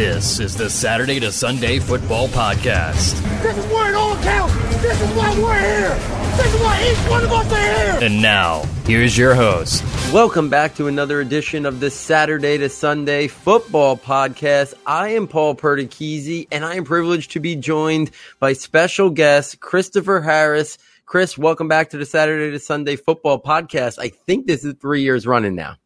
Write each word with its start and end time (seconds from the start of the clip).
This 0.00 0.40
is 0.40 0.56
the 0.56 0.70
Saturday 0.70 1.20
to 1.20 1.30
Sunday 1.30 1.78
Football 1.78 2.26
Podcast. 2.28 3.20
This 3.42 3.58
is 3.58 3.66
where 3.66 3.90
it 3.90 3.94
all 3.94 4.16
counts. 4.22 4.54
This 4.80 4.98
is 4.98 5.10
why 5.10 5.38
we're 5.38 5.60
here. 5.60 5.94
This 6.38 6.54
is 6.54 6.60
why 6.62 6.90
each 6.90 7.10
one 7.10 7.22
of 7.22 7.30
us 7.30 7.52
are 7.52 7.58
here. 7.58 7.98
And 8.08 8.22
now, 8.22 8.62
here's 8.86 9.18
your 9.18 9.34
host. 9.34 9.84
Welcome 10.10 10.48
back 10.48 10.74
to 10.76 10.88
another 10.88 11.20
edition 11.20 11.66
of 11.66 11.80
the 11.80 11.90
Saturday 11.90 12.56
to 12.56 12.70
Sunday 12.70 13.28
Football 13.28 13.98
Podcast. 13.98 14.72
I 14.86 15.08
am 15.08 15.28
Paul 15.28 15.54
Perticchese, 15.54 16.48
and 16.50 16.64
I 16.64 16.76
am 16.76 16.84
privileged 16.84 17.32
to 17.32 17.40
be 17.40 17.54
joined 17.54 18.10
by 18.38 18.54
special 18.54 19.10
guest 19.10 19.60
Christopher 19.60 20.22
Harris. 20.22 20.78
Chris, 21.04 21.36
welcome 21.36 21.68
back 21.68 21.90
to 21.90 21.98
the 21.98 22.06
Saturday 22.06 22.50
to 22.52 22.58
Sunday 22.58 22.96
Football 22.96 23.38
Podcast. 23.42 23.98
I 23.98 24.08
think 24.08 24.46
this 24.46 24.64
is 24.64 24.76
three 24.80 25.02
years 25.02 25.26
running 25.26 25.56
now. 25.56 25.76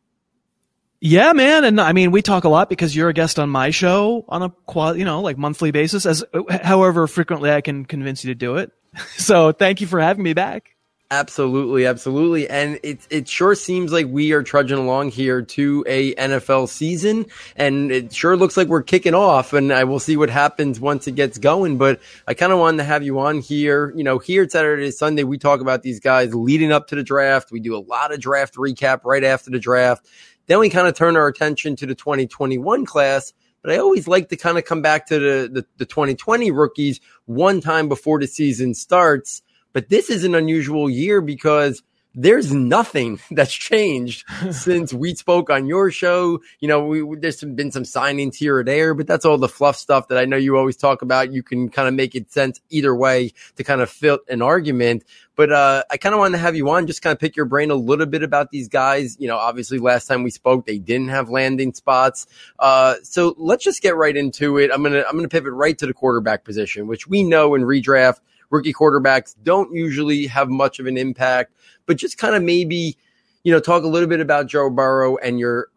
Yeah, 1.07 1.35
man, 1.35 1.65
and 1.65 1.83
I 1.83 1.93
mean, 1.93 2.13
we 2.13 2.23
talk 2.23 2.45
a 2.45 2.49
lot 2.49 2.71
because 2.71 2.97
you're 2.97 3.11
a 3.11 3.13
guest 3.13 3.39
on 3.39 3.51
my 3.51 3.69
show 3.69 4.25
on 4.27 4.41
a 4.41 4.95
you 4.97 5.05
know, 5.05 5.21
like 5.21 5.37
monthly 5.37 5.71
basis, 5.71 6.07
as 6.07 6.25
however 6.63 7.07
frequently 7.07 7.53
I 7.53 7.61
can 7.61 7.85
convince 7.85 8.25
you 8.25 8.31
to 8.31 8.35
do 8.35 8.57
it. 8.57 8.73
So, 9.19 9.53
thank 9.53 9.83
you 9.83 9.87
for 9.87 10.01
having 10.01 10.23
me 10.23 10.33
back. 10.33 10.77
Absolutely, 11.11 11.85
absolutely, 11.85 12.49
and 12.49 12.81
it 12.83 13.01
it 13.11 13.29
sure 13.29 13.55
seems 13.55 13.93
like 13.93 14.07
we 14.07 14.33
are 14.33 14.43
trudging 14.43 14.79
along 14.79 15.11
here 15.11 15.43
to 15.43 15.85
a 15.87 16.15
NFL 16.15 16.69
season, 16.71 17.27
and 17.55 17.93
it 17.93 18.15
sure 18.15 18.35
looks 18.35 18.57
like 18.57 18.69
we're 18.69 18.83
kicking 18.83 19.15
off. 19.15 19.53
And 19.53 19.73
I 19.75 19.85
will 19.85 20.01
see 20.01 20.17
what 20.17 20.31
happens 20.31 20.81
once 20.81 21.07
it 21.07 21.17
gets 21.17 21.37
going. 21.37 21.77
But 21.77 22.01
I 22.27 22.33
kind 22.33 22.53
of 22.53 22.59
wanted 22.59 22.79
to 22.79 22.85
have 22.85 23.03
you 23.03 23.19
on 23.19 23.41
here. 23.41 23.93
You 23.95 24.05
know, 24.05 24.19
here 24.19 24.49
Saturday 24.49 24.91
Sunday, 24.91 25.25
we 25.25 25.37
talk 25.37 25.61
about 25.61 25.83
these 25.83 26.01
guys 26.01 26.35
leading 26.35 26.73
up 26.73 26.89
to 26.89 26.97
the 26.97 27.03
draft. 27.03 27.53
We 27.53 27.61
do 27.61 27.77
a 27.77 27.83
lot 27.85 28.11
of 28.11 28.21
draft 28.21 28.55
recap 28.55 29.01
right 29.05 29.23
after 29.23 29.51
the 29.51 29.59
draft 29.59 30.09
then 30.47 30.59
we 30.59 30.69
kind 30.69 30.87
of 30.87 30.95
turn 30.95 31.17
our 31.17 31.27
attention 31.27 31.77
to 31.77 31.87
the 31.87 31.95
2021 31.95 32.85
class. 32.87 33.33
But 33.63 33.73
I 33.73 33.79
always 33.79 34.07
like 34.07 34.29
to 34.29 34.37
kind 34.37 34.59
of 34.59 34.65
come 34.65 34.83
back 34.83 35.07
to 35.07 35.19
the, 35.19 35.49
the, 35.51 35.67
the 35.79 35.87
2020 35.87 36.51
rookies 36.51 37.01
one 37.25 37.61
time 37.63 37.89
before 37.89 38.19
the 38.19 38.27
season 38.27 38.75
starts. 38.75 39.43
But 39.73 39.89
this 39.89 40.11
is 40.11 40.23
an 40.23 40.35
unusual 40.35 40.91
year 40.91 41.23
because 41.23 41.83
there's 42.15 42.53
nothing 42.53 43.21
that's 43.31 43.53
changed 43.53 44.25
since 44.51 44.93
we 44.93 45.15
spoke 45.15 45.51
on 45.51 45.67
your 45.67 45.91
show. 45.91 46.41
You 46.61 46.69
know, 46.69 46.87
we, 46.87 47.17
there's 47.19 47.41
some, 47.41 47.55
been 47.55 47.73
some 47.73 47.83
signings 47.83 48.37
here 48.37 48.59
or 48.59 48.65
there, 48.65 48.95
but 48.95 49.07
that's 49.07 49.25
all 49.25 49.39
the 49.39 49.49
fluff 49.49 49.77
stuff 49.77 50.09
that 50.09 50.19
I 50.19 50.25
know 50.25 50.37
you 50.37 50.57
always 50.57 50.77
talk 50.77 51.03
about. 51.03 51.33
You 51.33 51.43
can 51.43 51.69
kind 51.69 51.89
of 51.89 51.95
make 51.95 52.15
it 52.15 52.33
sense 52.33 52.61
either 52.71 52.95
way 52.95 53.33
to 53.57 53.65
kind 53.65 53.81
of 53.81 53.91
fit 53.91 54.21
an 54.29 54.43
argument. 54.43 55.05
But 55.37 55.51
uh, 55.51 55.83
I 55.91 55.97
kind 55.97 56.15
of 56.15 56.21
wanted 56.21 56.33
to 56.33 56.39
have 56.39 56.55
you 56.55 56.69
on, 56.71 56.87
just 56.87 57.03
kind 57.03 57.13
of 57.13 57.19
pick 57.19 57.37
your 57.37 57.47
brain 57.47 57.73
a 57.73 57.75
little 57.75 58.07
bit 58.07 58.23
about 58.23 58.51
these 58.51 58.69
guys. 58.69 59.17
You 59.19 59.27
know, 59.27 59.37
obviously 59.37 59.79
last 59.79 60.07
time 60.07 60.23
we 60.23 60.31
spoke, 60.31 60.65
they 60.65 60.79
didn't 60.79 61.09
have 61.09 61.29
landing 61.29 61.75
spots. 61.75 62.27
Uh, 62.59 62.97
so 63.03 63.35
let's 63.37 63.65
just 63.65 63.83
get 63.83 63.97
right 63.97 64.17
into 64.17 64.59
it. 64.59 64.71
I'm 64.73 64.83
gonna 64.83 65.05
I'm 65.09 65.17
gonna 65.17 65.29
pivot 65.29 65.53
right 65.53 65.77
to 65.79 65.87
the 65.87 65.95
quarterback 65.95 66.45
position, 66.45 66.87
which 66.87 67.09
we 67.09 67.25
know 67.25 67.57
in 67.57 67.63
redraft 67.63 68.21
rookie 68.55 68.73
quarterbacks 68.73 69.35
don't 69.43 69.75
usually 69.75 70.27
have 70.27 70.49
much 70.49 70.79
of 70.79 70.87
an 70.87 70.97
impact. 70.97 71.53
But 71.87 71.99
just 71.99 72.17
kind 72.17 72.35
of 72.35 72.43
maybe, 72.43 72.97
you 73.43 73.53
know, 73.53 73.61
talk 73.61 73.83
a 73.83 73.89
little 73.89 74.09
bit 74.09 74.21
about 74.21 74.47
Joe 74.47 74.71
Burrow 74.71 75.17
and 75.19 75.39
your 75.39 75.69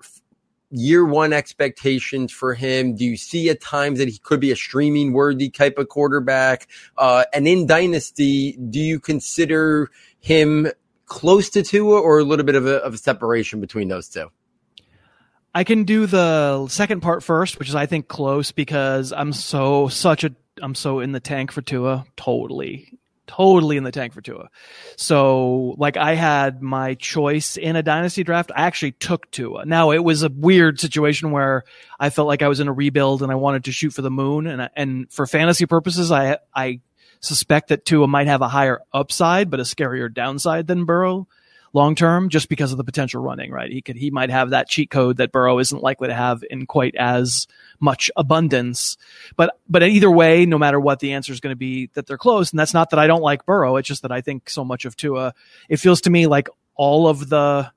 year 0.69 1.05
one 1.05 1.33
expectations 1.33 2.31
for 2.31 2.53
him? 2.53 2.95
Do 2.95 3.05
you 3.05 3.17
see 3.17 3.49
at 3.49 3.61
times 3.61 3.99
that 3.99 4.07
he 4.07 4.17
could 4.17 4.39
be 4.39 4.51
a 4.51 4.55
streaming 4.55 5.13
worthy 5.13 5.49
type 5.49 5.77
of 5.77 5.89
quarterback? 5.89 6.67
Uh, 6.97 7.25
and 7.33 7.47
in 7.47 7.65
Dynasty, 7.67 8.53
do 8.53 8.79
you 8.79 8.99
consider 8.99 9.89
him 10.19 10.67
close 11.05 11.49
to 11.51 11.63
Tua 11.63 11.99
or 11.99 12.19
a 12.19 12.23
little 12.23 12.45
bit 12.45 12.55
of 12.55 12.65
a, 12.65 12.77
of 12.83 12.93
a 12.93 12.97
separation 12.97 13.61
between 13.61 13.87
those 13.87 14.09
two? 14.09 14.29
I 15.55 15.63
can 15.63 15.85
do 15.85 16.05
the 16.05 16.67
second 16.67 17.01
part 17.01 17.23
first, 17.23 17.57
which 17.57 17.69
is 17.69 17.75
I 17.75 17.87
think 17.87 18.07
close 18.07 18.51
because 18.51 19.11
I'm 19.11 19.33
so 19.33 19.87
such 19.87 20.23
a 20.23 20.35
I'm 20.61 20.75
so 20.75 20.99
in 20.99 21.11
the 21.11 21.19
tank 21.19 21.51
for 21.51 21.61
Tua. 21.61 22.05
Totally 22.15 22.97
totally 23.27 23.77
in 23.77 23.83
the 23.83 23.91
tank 23.91 24.13
for 24.13 24.21
Tua. 24.21 24.49
So, 24.95 25.75
like, 25.77 25.97
I 25.97 26.15
had 26.15 26.61
my 26.61 26.95
choice 26.95 27.57
in 27.57 27.75
a 27.75 27.83
dynasty 27.83 28.23
draft. 28.23 28.51
I 28.55 28.61
actually 28.61 28.93
took 28.93 29.29
Tua. 29.31 29.65
Now, 29.65 29.91
it 29.91 30.03
was 30.03 30.23
a 30.23 30.29
weird 30.29 30.79
situation 30.79 31.31
where 31.31 31.63
I 31.99 32.09
felt 32.09 32.27
like 32.27 32.41
I 32.41 32.47
was 32.47 32.59
in 32.59 32.67
a 32.67 32.73
rebuild 32.73 33.21
and 33.21 33.31
I 33.31 33.35
wanted 33.35 33.65
to 33.65 33.71
shoot 33.71 33.91
for 33.91 34.01
the 34.01 34.09
moon. 34.09 34.47
And, 34.47 34.69
and 34.75 35.11
for 35.11 35.27
fantasy 35.27 35.65
purposes, 35.65 36.11
I, 36.11 36.37
I 36.55 36.79
suspect 37.19 37.67
that 37.69 37.85
Tua 37.85 38.07
might 38.07 38.27
have 38.27 38.41
a 38.41 38.47
higher 38.47 38.79
upside, 38.93 39.51
but 39.51 39.59
a 39.59 39.63
scarier 39.63 40.11
downside 40.11 40.67
than 40.67 40.85
Burrow 40.85 41.27
long 41.77 41.95
term 41.95 42.27
just 42.29 42.49
because 42.49 42.71
of 42.71 42.77
the 42.77 42.83
potential 42.83 43.21
running, 43.21 43.51
right? 43.51 43.71
He 43.71 43.81
could, 43.81 43.95
he 43.95 44.11
might 44.11 44.29
have 44.29 44.49
that 44.49 44.67
cheat 44.67 44.89
code 44.89 45.17
that 45.17 45.31
Burrow 45.31 45.59
isn't 45.59 45.81
likely 45.81 46.09
to 46.09 46.13
have 46.13 46.43
in 46.49 46.65
quite 46.65 46.95
as 46.95 47.47
much 47.79 48.11
abundance. 48.17 48.97
But, 49.37 49.57
but 49.69 49.83
either 49.83 50.11
way, 50.11 50.45
no 50.45 50.57
matter 50.57 50.79
what, 50.79 50.99
the 50.99 51.13
answer 51.13 51.31
is 51.31 51.39
going 51.39 51.53
to 51.53 51.57
be 51.57 51.89
that 51.93 52.07
they're 52.07 52.17
close. 52.17 52.51
And 52.51 52.59
that's 52.59 52.73
not 52.73 52.89
that 52.89 52.99
I 52.99 53.07
don't 53.07 53.21
like 53.21 53.45
Burrow. 53.45 53.77
It's 53.77 53.87
just 53.87 54.01
that 54.01 54.11
I 54.11 54.21
think 54.21 54.49
so 54.49 54.65
much 54.65 54.83
of 54.83 54.97
Tua, 54.97 55.33
it 55.69 55.77
feels 55.77 56.01
to 56.01 56.09
me 56.09 56.27
like 56.27 56.49
all 56.75 57.07
of 57.07 57.29
the, 57.29 57.71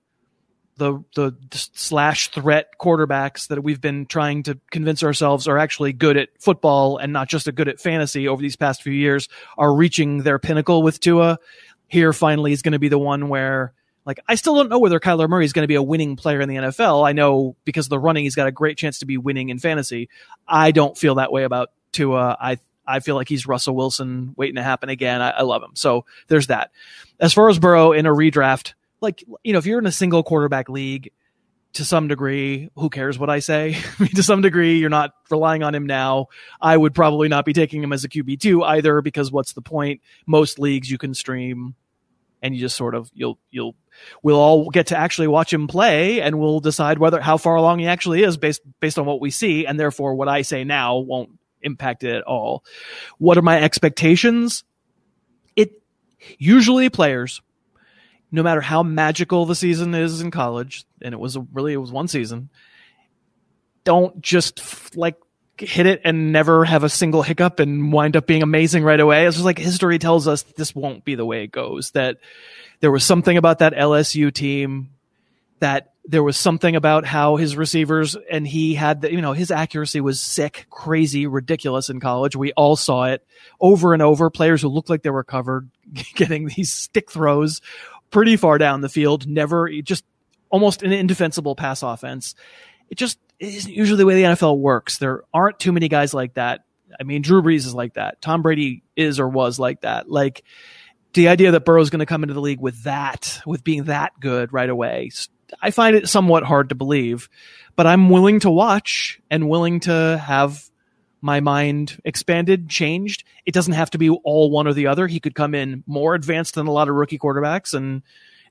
the 0.81 1.05
the 1.15 1.37
slash 1.53 2.29
threat 2.29 2.71
quarterbacks 2.81 3.49
that 3.49 3.63
we've 3.63 3.81
been 3.81 4.07
trying 4.07 4.43
to 4.45 4.59
convince 4.71 5.05
ourselves 5.05 5.47
are 5.47 5.59
actually 5.59 5.93
good 5.93 6.17
at 6.17 6.31
football 6.41 6.97
and 6.97 7.13
not 7.13 7.29
just 7.29 7.55
good 7.55 7.69
at 7.69 7.79
fantasy 7.79 8.27
over 8.27 8.41
these 8.41 8.57
past 8.57 8.83
few 8.83 8.93
years 8.93 9.29
are 9.59 9.75
reaching 9.75 10.23
their 10.23 10.39
pinnacle 10.39 10.83
with 10.83 10.99
Tua. 10.99 11.39
Here 11.87 12.13
finally 12.13 12.53
is 12.53 12.63
going 12.63 12.73
to 12.73 12.79
be 12.79 12.89
the 12.89 12.99
one 12.99 13.29
where 13.29 13.75
like, 14.05 14.21
I 14.27 14.35
still 14.35 14.57
don't 14.57 14.69
know 14.69 14.79
whether 14.79 14.99
Kyler 14.99 15.29
Murray 15.29 15.45
is 15.45 15.53
going 15.53 15.65
to 15.65 15.69
be 15.69 15.75
a 15.75 15.83
winning 15.83 16.17
player 16.17 16.41
in 16.41 16.49
the 16.49 16.57
NFL. 16.57 17.07
I 17.07 17.13
know 17.13 17.57
because 17.65 17.87
of 17.87 17.91
the 17.91 17.99
running, 17.99 18.25
he's 18.25 18.35
got 18.35 18.47
a 18.47 18.53
great 18.53 18.79
chance 18.79 19.01
to 19.01 19.07
be 19.07 19.19
winning 19.19 19.51
in 19.51 19.59
fantasy. 19.59 20.09
I 20.49 20.71
don't 20.71 20.97
feel 20.97 21.17
that 21.17 21.33
way 21.33 21.45
about 21.45 21.71
Tua. 21.93 22.37
I 22.41 22.59
I 22.87 23.01
feel 23.01 23.15
like 23.15 23.29
he's 23.29 23.47
Russell 23.47 23.77
Wilson 23.77 24.35
waiting 24.37 24.57
to 24.57 24.63
happen 24.63 24.89
again. 24.89 25.23
I, 25.23 25.31
I 25.31 25.43
love 25.43 25.63
him. 25.63 25.73
So 25.75 26.07
there's 26.27 26.49
that. 26.49 26.73
As 27.21 27.33
far 27.33 27.49
as 27.49 27.59
Burrow 27.59 27.93
in 27.93 28.07
a 28.07 28.11
redraft, 28.11 28.75
like 29.01 29.23
you 29.45 29.53
know, 29.53 29.59
if 29.59 29.67
you're 29.67 29.79
in 29.79 29.87
a 29.87 29.93
single 29.93 30.23
quarterback 30.23 30.69
league, 30.69 31.13
to 31.75 31.85
some 31.85 32.09
degree, 32.09 32.69
who 32.75 32.91
cares 32.91 33.17
what 33.19 33.31
I 33.31 33.39
say? 33.39 33.77
To 34.15 34.23
some 34.25 34.41
degree, 34.41 34.79
you're 34.79 34.91
not 34.91 35.13
relying 35.31 35.63
on 35.63 35.75
him 35.75 35.87
now. 35.87 36.27
I 36.61 36.77
would 36.77 36.95
probably 36.95 37.29
not 37.29 37.45
be 37.45 37.53
taking 37.53 37.83
him 37.83 37.93
as 37.93 38.03
a 38.03 38.09
QB2 38.09 38.65
either 38.67 39.01
because 39.03 39.31
what's 39.31 39.53
the 39.53 39.63
point? 39.63 40.01
Most 40.27 40.59
leagues 40.59 40.91
you 40.91 40.99
can 40.99 41.15
stream 41.15 41.77
and 42.43 42.55
you 42.55 42.61
just 42.61 42.77
sort 42.77 42.95
of 42.95 43.11
you'll 43.15 43.39
you'll 43.51 43.77
we'll 44.23 44.37
all 44.37 44.71
get 44.71 44.89
to 44.89 44.99
actually 44.99 45.29
watch 45.29 45.53
him 45.53 45.67
play 45.67 46.21
and 46.21 46.39
we'll 46.39 46.61
decide 46.61 46.99
whether 46.99 47.21
how 47.21 47.37
far 47.37 47.57
along 47.57 47.79
he 47.79 47.87
actually 47.87 48.23
is 48.23 48.37
based 48.37 48.63
based 48.81 48.99
on 48.99 49.07
what 49.07 49.21
we 49.21 49.31
see 49.31 49.67
and 49.67 49.79
therefore 49.79 50.15
what 50.15 50.29
I 50.29 50.43
say 50.43 50.65
now 50.65 50.99
won't 50.99 51.31
impact 51.63 52.05
it 52.05 52.15
at 52.15 52.23
all. 52.23 52.65
What 53.19 53.39
are 53.39 53.43
my 53.43 53.61
expectations? 53.61 54.65
It 55.57 55.83
usually 56.39 56.89
players 56.91 57.43
no 58.33 58.43
matter 58.43 58.61
how 58.61 58.83
magical 58.83 59.45
the 59.45 59.55
season 59.55 59.95
is 59.95 60.21
in 60.21 60.31
college 60.31 60.85
and 61.03 61.13
it 61.13 61.19
was 61.19 61.37
a, 61.37 61.41
really 61.53 61.73
it 61.73 61.79
was 61.79 61.93
one 61.93 62.09
season 62.09 62.49
don't 63.85 64.21
just 64.21 64.97
like 64.97 65.17
hit 65.61 65.87
it 65.87 66.01
and 66.05 66.33
never 66.33 66.65
have 66.65 66.85
a 66.85 66.89
single 66.89 67.23
hiccup 67.23 67.61
and 67.61 67.93
wind 67.93 68.17
up 68.17 68.27
being 68.27 68.43
amazing 68.43 68.83
right 68.83 69.01
away. 69.01 69.27
It's 69.27 69.37
just 69.37 69.45
like 69.45 69.59
history 69.59 69.99
tells 69.99 70.27
us 70.27 70.43
this 70.43 70.75
won't 70.75 71.05
be 71.05 71.15
the 71.15 71.25
way 71.25 71.45
it 71.45 71.53
goes. 71.53 71.91
That 71.93 72.19
there 72.81 72.91
was 72.91 73.05
something 73.05 73.37
about 73.37 73.61
that 73.61 73.75
LSU 73.75 74.33
team 74.33 74.91
that 75.61 75.93
there 76.07 76.23
was 76.23 76.37
something 76.37 76.75
about 76.75 77.05
how 77.05 77.37
his 77.37 77.57
receivers 77.57 78.17
and 78.31 78.47
he 78.47 78.75
had 78.75 79.03
the, 79.03 79.13
you 79.13 79.21
know, 79.21 79.35
his 79.35 79.51
accuracy 79.51 80.01
was 80.01 80.21
sick, 80.21 80.67
crazy, 80.71 81.27
ridiculous 81.27 81.91
in 81.91 82.01
college. 82.01 82.35
We 82.35 82.53
all 82.53 82.77
saw 82.77 83.05
it 83.05 83.25
over 83.61 83.93
and 83.93 84.03
over. 84.03 84.31
Players 84.31 84.63
who 84.63 84.69
looked 84.69 84.91
like 84.91 85.03
they 85.03 85.11
were 85.11 85.23
covered 85.23 85.71
getting 86.15 86.47
these 86.47 86.73
stick 86.73 87.11
throws 87.11 87.61
pretty 88.11 88.37
far 88.37 88.59
down 88.59 88.81
the 88.81 88.89
field, 88.89 89.29
never 89.29 89.71
just 89.83 90.05
almost 90.49 90.83
an 90.83 90.93
indefensible 90.93 91.55
pass 91.55 91.83
offense. 91.83 92.35
It 92.89 92.97
just 92.97 93.19
isn't 93.41 93.73
usually 93.73 93.99
the 93.99 94.07
way 94.07 94.15
the 94.15 94.29
NFL 94.29 94.59
works. 94.59 94.99
There 94.99 95.25
aren't 95.33 95.59
too 95.59 95.73
many 95.73 95.89
guys 95.89 96.13
like 96.15 96.35
that. 96.35 96.65
I 96.99 97.05
mean, 97.05 97.23
Drew 97.23 97.43
Brees 97.43 97.67
is 97.67 97.75
like 97.75 97.95
that. 97.95 98.21
Tom 98.21 98.43
Brady 98.43 98.83
is 98.97 99.19
or 99.19 99.29
was 99.29 99.59
like 99.59 99.81
that. 99.81 100.11
Like 100.11 100.45
the 101.15 101.29
idea 101.29 101.53
that 101.53 101.65
Burrow's 101.65 101.87
is 101.87 101.91
going 101.91 102.01
to 102.01 102.07
come 102.07 102.23
into 102.23 102.35
the 102.35 102.41
league 102.41 102.61
with 102.61 102.85
that, 102.85 103.41
with 103.47 103.65
being 103.65 103.85
that 103.85 104.13
good 104.21 104.53
right 104.53 104.69
away, 104.69 105.11
I 105.61 105.71
find 105.71 105.97
it 105.97 106.09
somewhat 106.09 106.45
hard 106.45 106.69
to 106.69 106.75
believe. 106.75 107.29
But 107.77 107.87
I'm 107.87 108.11
willing 108.11 108.41
to 108.41 108.51
watch 108.51 109.21
and 109.31 109.49
willing 109.49 109.81
to 109.81 110.19
have 110.19 110.69
my 111.23 111.41
mind 111.41 112.01
expanded, 112.05 112.69
changed. 112.69 113.25
It 113.47 113.55
doesn't 113.55 113.73
have 113.75 113.91
to 113.91 113.99
be 113.99 114.11
all 114.11 114.51
one 114.51 114.67
or 114.67 114.75
the 114.75 114.89
other. 114.89 115.07
He 115.07 115.21
could 115.21 115.35
come 115.35 115.55
in 115.55 115.85
more 115.87 116.15
advanced 116.15 116.55
than 116.55 116.67
a 116.67 116.73
lot 116.73 116.89
of 116.89 116.95
rookie 116.95 117.19
quarterbacks 117.19 117.75
and 117.75 118.03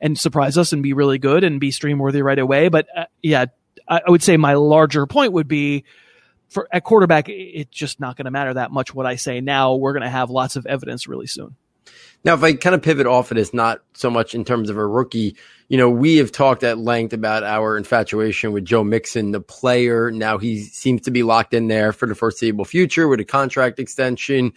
and 0.01 0.18
surprise 0.18 0.57
us 0.57 0.71
and 0.71 0.81
be 0.81 0.94
really 0.94 1.18
good 1.18 1.44
and 1.44 1.59
be 1.59 1.71
stream 1.71 2.00
worthy 2.00 2.21
right 2.21 2.39
away. 2.39 2.69
But 2.69 2.88
uh, 2.95 3.06
yeah, 3.21 3.45
I, 3.89 4.01
would 4.07 4.24
say 4.24 4.38
my 4.38 4.53
larger 4.53 5.07
point 5.07 5.33
would 5.33 5.47
be 5.47 5.83
for 6.50 6.68
at 6.71 6.83
quarterback, 6.83 7.30
it's 7.30 7.71
just 7.71 8.00
not 8.00 8.15
going 8.15 8.25
to 8.25 8.31
matter 8.31 8.53
that 8.53 8.71
much 8.71 8.94
what 8.94 9.06
I 9.06 9.15
say 9.15 9.41
now. 9.41 9.75
We're 9.75 9.94
going 9.94 10.03
to 10.03 10.09
have 10.09 10.30
lots 10.30 10.56
of 10.56 10.65
evidence 10.65 11.07
really 11.07 11.27
soon. 11.27 11.56
Now, 12.24 12.33
if 12.33 12.44
I 12.44 12.53
kind 12.53 12.75
of 12.75 12.81
pivot 12.81 13.07
off 13.07 13.31
of 13.31 13.38
this, 13.38 13.53
not 13.53 13.81
so 13.94 14.09
much 14.09 14.36
in 14.36 14.44
terms 14.44 14.69
of 14.69 14.77
a 14.77 14.86
rookie, 14.86 15.38
you 15.69 15.77
know, 15.77 15.89
we 15.89 16.18
have 16.18 16.31
talked 16.31 16.63
at 16.63 16.77
length 16.77 17.13
about 17.13 17.44
our 17.44 17.77
infatuation 17.77 18.51
with 18.51 18.65
Joe 18.65 18.83
Mixon, 18.83 19.31
the 19.31 19.39
player. 19.39 20.12
Now 20.12 20.38
he 20.38 20.59
seems 20.59 21.03
to 21.03 21.12
be 21.12 21.24
locked 21.24 21.53
in 21.53 21.68
there 21.68 21.94
for 21.94 22.07
the 22.07 22.15
foreseeable 22.15 22.65
future 22.65 23.07
with 23.07 23.21
a 23.21 23.25
contract 23.25 23.80
extension. 23.80 24.53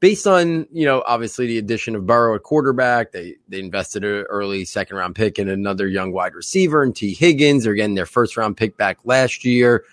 Based 0.00 0.26
on, 0.26 0.66
you 0.72 0.86
know, 0.86 1.04
obviously 1.06 1.46
the 1.46 1.58
addition 1.58 1.94
of 1.94 2.06
Burrow 2.06 2.34
at 2.34 2.42
quarterback, 2.42 3.12
they 3.12 3.36
they 3.48 3.60
invested 3.60 4.02
an 4.02 4.24
early 4.30 4.64
second 4.64 4.96
round 4.96 5.14
pick 5.14 5.38
in 5.38 5.48
another 5.48 5.86
young 5.86 6.12
wide 6.12 6.34
receiver 6.34 6.82
and 6.82 6.96
Tee 6.96 7.14
Higgins. 7.14 7.64
They're 7.64 7.74
getting 7.74 7.96
their 7.96 8.06
first 8.06 8.36
round 8.36 8.56
pick 8.56 8.78
back 8.78 8.98
last 9.04 9.44
year. 9.44 9.84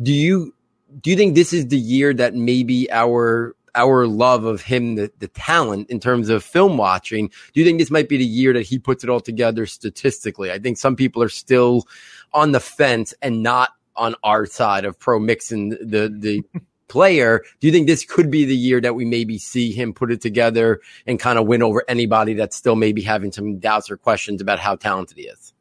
Do 0.00 0.12
you 0.12 0.54
do 1.02 1.10
you 1.10 1.16
think 1.16 1.34
this 1.34 1.52
is 1.52 1.68
the 1.68 1.78
year 1.78 2.14
that 2.14 2.34
maybe 2.34 2.90
our 2.92 3.56
our 3.74 4.06
love 4.06 4.44
of 4.44 4.62
him, 4.62 4.96
the, 4.96 5.10
the 5.18 5.28
talent 5.28 5.88
in 5.90 6.00
terms 6.00 6.28
of 6.28 6.42
film 6.42 6.76
watching, 6.76 7.28
do 7.28 7.60
you 7.60 7.64
think 7.64 7.78
this 7.78 7.90
might 7.90 8.08
be 8.08 8.16
the 8.16 8.24
year 8.24 8.52
that 8.52 8.62
he 8.62 8.78
puts 8.78 9.04
it 9.04 9.10
all 9.10 9.20
together 9.20 9.66
statistically? 9.66 10.50
I 10.50 10.58
think 10.58 10.78
some 10.78 10.96
people 10.96 11.22
are 11.22 11.28
still 11.28 11.86
on 12.32 12.52
the 12.52 12.60
fence 12.60 13.14
and 13.22 13.42
not 13.42 13.70
on 13.94 14.14
our 14.22 14.46
side 14.46 14.84
of 14.84 14.98
pro 14.98 15.18
Mixon 15.18 15.70
the 15.70 16.12
the 16.16 16.42
player. 16.88 17.44
Do 17.60 17.66
you 17.66 17.72
think 17.72 17.86
this 17.86 18.04
could 18.04 18.30
be 18.30 18.44
the 18.44 18.56
year 18.56 18.80
that 18.80 18.94
we 18.94 19.04
maybe 19.04 19.38
see 19.38 19.72
him 19.72 19.92
put 19.92 20.10
it 20.10 20.20
together 20.20 20.80
and 21.06 21.18
kind 21.20 21.38
of 21.38 21.46
win 21.46 21.62
over 21.62 21.84
anybody 21.88 22.34
that's 22.34 22.56
still 22.56 22.76
maybe 22.76 23.02
having 23.02 23.32
some 23.32 23.58
doubts 23.58 23.90
or 23.90 23.96
questions 23.96 24.40
about 24.40 24.58
how 24.58 24.76
talented 24.76 25.16
he 25.16 25.24
is? 25.24 25.52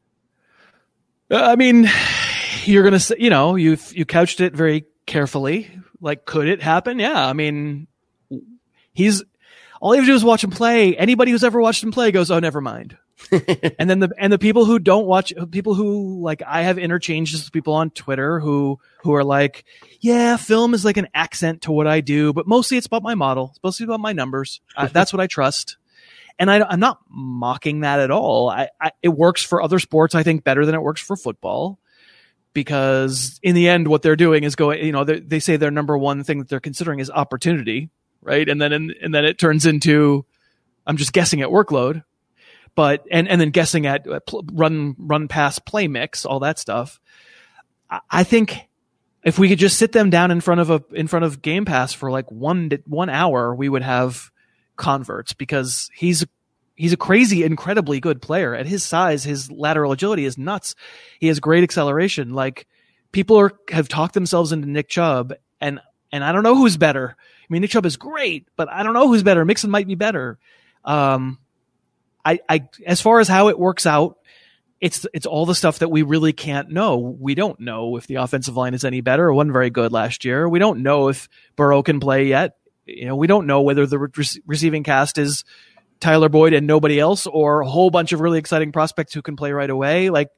Uh, 1.30 1.36
I 1.36 1.56
mean, 1.56 1.90
you're 2.64 2.84
gonna 2.84 3.00
say, 3.00 3.16
you 3.20 3.30
know, 3.30 3.56
you 3.56 3.78
you 3.92 4.06
couched 4.06 4.40
it 4.40 4.54
very 4.54 4.86
carefully. 5.06 5.70
Like, 6.00 6.26
could 6.26 6.48
it 6.48 6.62
happen? 6.62 7.00
Yeah. 7.00 7.28
I 7.28 7.34
mean, 7.34 7.88
he's 8.94 9.24
all 9.82 9.94
you 9.94 10.02
have 10.02 10.08
to 10.08 10.12
do 10.12 10.16
is 10.16 10.24
watch 10.24 10.44
him 10.44 10.52
play. 10.52 10.96
Anybody 10.96 11.32
who's 11.32 11.44
ever 11.44 11.60
watched 11.60 11.84
him 11.84 11.92
play 11.92 12.12
goes, 12.12 12.32
"Oh, 12.32 12.40
never 12.40 12.62
mind." 12.62 12.98
and 13.80 13.90
then 13.90 14.00
the 14.00 14.12
and 14.18 14.32
the 14.32 14.38
people 14.38 14.66
who 14.66 14.80
don't 14.80 15.06
watch, 15.06 15.34
people 15.52 15.74
who 15.74 16.22
like 16.22 16.42
I 16.46 16.64
have 16.64 16.78
interchanges 16.78 17.44
with 17.44 17.52
people 17.52 17.74
on 17.74 17.90
Twitter 17.90 18.40
who 18.40 18.80
who 19.02 19.14
are 19.16 19.24
like, 19.24 19.66
"Yeah, 20.00 20.38
film 20.38 20.74
is 20.74 20.86
like 20.86 20.98
an 20.98 21.08
accent 21.14 21.64
to 21.64 21.72
what 21.72 21.88
I 21.88 22.02
do, 22.02 22.32
but 22.32 22.48
mostly 22.48 22.78
it's 22.78 22.88
about 22.88 23.04
my 23.04 23.16
model. 23.16 23.50
It's 23.52 23.64
mostly 23.64 23.86
about 23.86 24.00
my 24.00 24.14
numbers. 24.14 24.62
I, 24.76 24.86
uh, 24.86 24.88
that's 24.94 25.12
what 25.12 25.20
I 25.20 25.28
trust." 25.28 25.78
And 26.40 26.52
I, 26.52 26.72
am 26.72 26.80
not 26.80 27.00
mocking 27.10 27.80
that 27.80 28.00
at 28.00 28.12
all. 28.12 28.52
I, 28.52 28.70
I, 28.80 28.92
it 29.02 29.10
works 29.10 29.42
for 29.42 29.60
other 29.60 29.80
sports, 29.80 30.14
I 30.14 30.22
think, 30.22 30.44
better 30.44 30.68
than 30.68 30.76
it 30.76 30.84
works 30.84 31.02
for 31.02 31.16
football 31.16 31.80
because 32.54 33.40
in 33.42 33.56
the 33.56 33.68
end, 33.68 33.88
what 33.88 34.04
they're 34.04 34.16
doing 34.16 34.44
is 34.44 34.56
going, 34.56 34.86
you 34.86 34.92
know, 34.92 35.04
they 35.04 35.40
say 35.40 35.58
their 35.58 35.72
number 35.72 35.98
one 35.98 36.24
thing 36.24 36.38
that 36.38 36.48
they're 36.48 36.60
considering 36.60 37.00
is 37.00 37.10
opportunity 37.10 37.90
right? 38.28 38.48
And 38.48 38.62
then 38.62 38.74
in, 38.74 38.94
and 39.02 39.16
then 39.16 39.26
it 39.26 39.40
turns 39.40 39.66
into 39.66 40.26
I'm 40.86 40.98
just 40.98 41.14
guessing 41.14 41.42
at 41.42 41.50
workload, 41.50 42.04
but 42.78 43.08
and 43.10 43.28
and 43.28 43.42
then 43.42 43.50
guessing 43.50 43.88
at 43.88 44.08
uh, 44.08 44.20
run 44.54 44.96
run 45.00 45.28
pass 45.28 45.58
play 45.58 45.88
mix, 45.88 46.26
all 46.26 46.42
that 46.42 46.60
stuff. 46.60 47.02
I, 47.90 48.02
I 48.08 48.24
think 48.24 48.68
if 49.24 49.40
we 49.40 49.50
could 49.50 49.58
just 49.58 49.80
sit 49.80 49.94
them 49.94 50.12
down 50.12 50.30
in 50.30 50.42
front 50.42 50.62
of 50.62 50.70
a 50.70 50.84
in 50.94 51.08
front 51.08 51.26
of 51.26 51.42
Game 51.42 51.66
Pass 51.66 51.92
for 51.92 52.12
like 52.12 52.32
one 52.32 52.70
one 52.86 53.10
hour, 53.10 53.54
we 53.56 53.68
would 53.68 53.82
have 53.82 54.30
converts 54.76 55.34
because 55.34 55.90
he's 55.96 56.24
he's 56.76 56.94
a 56.94 56.98
crazy, 56.98 57.44
incredibly 57.44 58.00
good 58.00 58.22
player. 58.22 58.54
At 58.54 58.68
his 58.68 58.84
size, 58.84 59.24
his 59.24 59.52
lateral 59.52 59.92
agility 59.92 60.26
is 60.26 60.38
nuts. 60.38 60.76
He 61.20 61.30
has 61.30 61.40
great 61.40 61.64
acceleration. 61.64 62.36
Like 62.36 62.68
people 63.12 63.38
are 63.38 63.54
have 63.72 63.88
talked 63.88 64.14
themselves 64.14 64.52
into 64.52 64.70
Nick 64.70 64.88
Chubb, 64.88 65.34
and 65.60 65.80
and 66.12 66.24
I 66.24 66.32
don't 66.32 66.44
know 66.44 66.56
who's 66.56 66.78
better. 66.78 67.16
I 67.18 67.46
mean, 67.50 67.64
Nick 67.64 67.72
Chubb 67.72 67.88
is 67.88 67.98
great, 67.98 68.48
but 68.56 68.70
I 68.70 68.84
don't 68.84 68.94
know 68.94 69.08
who's 69.08 69.24
better. 69.24 69.44
Mixon 69.46 69.72
might 69.72 69.88
be 69.88 69.96
better. 69.96 70.38
Um, 70.86 71.40
I, 72.28 72.40
I, 72.50 72.70
as 72.86 73.00
far 73.00 73.22
as 73.22 73.30
how 73.30 73.48
it 73.48 73.58
works 73.58 73.86
out, 73.86 74.18
it's 74.82 75.08
it's 75.14 75.26
all 75.26 75.46
the 75.46 75.56
stuff 75.56 75.80
that 75.80 75.90
we 75.90 76.04
really 76.04 76.34
can't 76.34 76.70
know. 76.70 76.98
We 76.98 77.36
don't 77.36 77.60
know 77.60 77.96
if 77.96 78.06
the 78.06 78.16
offensive 78.16 78.58
line 78.58 78.74
is 78.74 78.84
any 78.84 79.00
better. 79.02 79.30
It 79.30 79.34
wasn't 79.34 79.54
very 79.54 79.70
good 79.70 79.94
last 79.94 80.26
year. 80.26 80.48
We 80.48 80.60
don't 80.60 80.84
know 80.84 81.08
if 81.08 81.30
Burrow 81.56 81.82
can 81.84 82.00
play 82.00 82.26
yet. 82.26 82.58
You 82.86 83.06
know, 83.06 83.16
we 83.16 83.28
don't 83.28 83.48
know 83.48 83.62
whether 83.62 83.86
the 83.88 83.98
re- 83.98 84.42
receiving 84.46 84.84
cast 84.84 85.18
is 85.18 85.46
Tyler 86.02 86.30
Boyd 86.30 86.54
and 86.54 86.68
nobody 86.68 87.00
else, 87.00 87.28
or 87.28 87.62
a 87.62 87.68
whole 87.68 87.90
bunch 87.90 88.12
of 88.12 88.20
really 88.20 88.40
exciting 88.40 88.72
prospects 88.72 89.14
who 89.14 89.22
can 89.22 89.38
play 89.38 89.54
right 89.54 89.70
away. 89.70 90.10
Like 90.10 90.30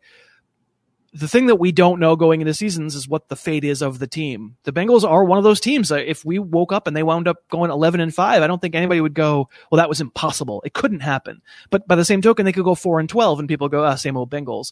the 1.13 1.27
thing 1.27 1.47
that 1.47 1.55
we 1.55 1.71
don't 1.71 1.99
know 1.99 2.15
going 2.15 2.41
into 2.41 2.53
seasons 2.53 2.95
is 2.95 3.07
what 3.07 3.29
the 3.29 3.35
fate 3.35 3.63
is 3.63 3.81
of 3.81 3.99
the 3.99 4.07
team. 4.07 4.55
The 4.63 4.73
Bengals 4.73 5.03
are 5.03 5.23
one 5.23 5.37
of 5.37 5.43
those 5.43 5.59
teams. 5.59 5.91
If 5.91 6.23
we 6.23 6.37
woke 6.39 6.71
up 6.71 6.87
and 6.87 6.95
they 6.95 7.03
wound 7.03 7.27
up 7.27 7.47
going 7.49 7.71
11 7.71 7.99
and 7.99 8.13
5, 8.13 8.41
I 8.41 8.47
don't 8.47 8.61
think 8.61 8.75
anybody 8.75 9.01
would 9.01 9.13
go, 9.13 9.49
well, 9.71 9.77
that 9.77 9.89
was 9.89 10.01
impossible. 10.01 10.61
It 10.65 10.73
couldn't 10.73 10.99
happen. 10.99 11.41
But 11.69 11.87
by 11.87 11.95
the 11.95 12.05
same 12.05 12.21
token, 12.21 12.45
they 12.45 12.51
could 12.51 12.63
go 12.63 12.75
4 12.75 12.99
and 12.99 13.09
12 13.09 13.39
and 13.39 13.47
people 13.47 13.69
go, 13.69 13.83
ah, 13.83 13.95
same 13.95 14.17
old 14.17 14.29
Bengals. 14.29 14.71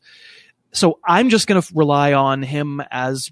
So 0.71 0.99
I'm 1.03 1.29
just 1.29 1.47
going 1.47 1.61
to 1.61 1.73
rely 1.73 2.13
on 2.13 2.43
him 2.43 2.81
as 2.91 3.31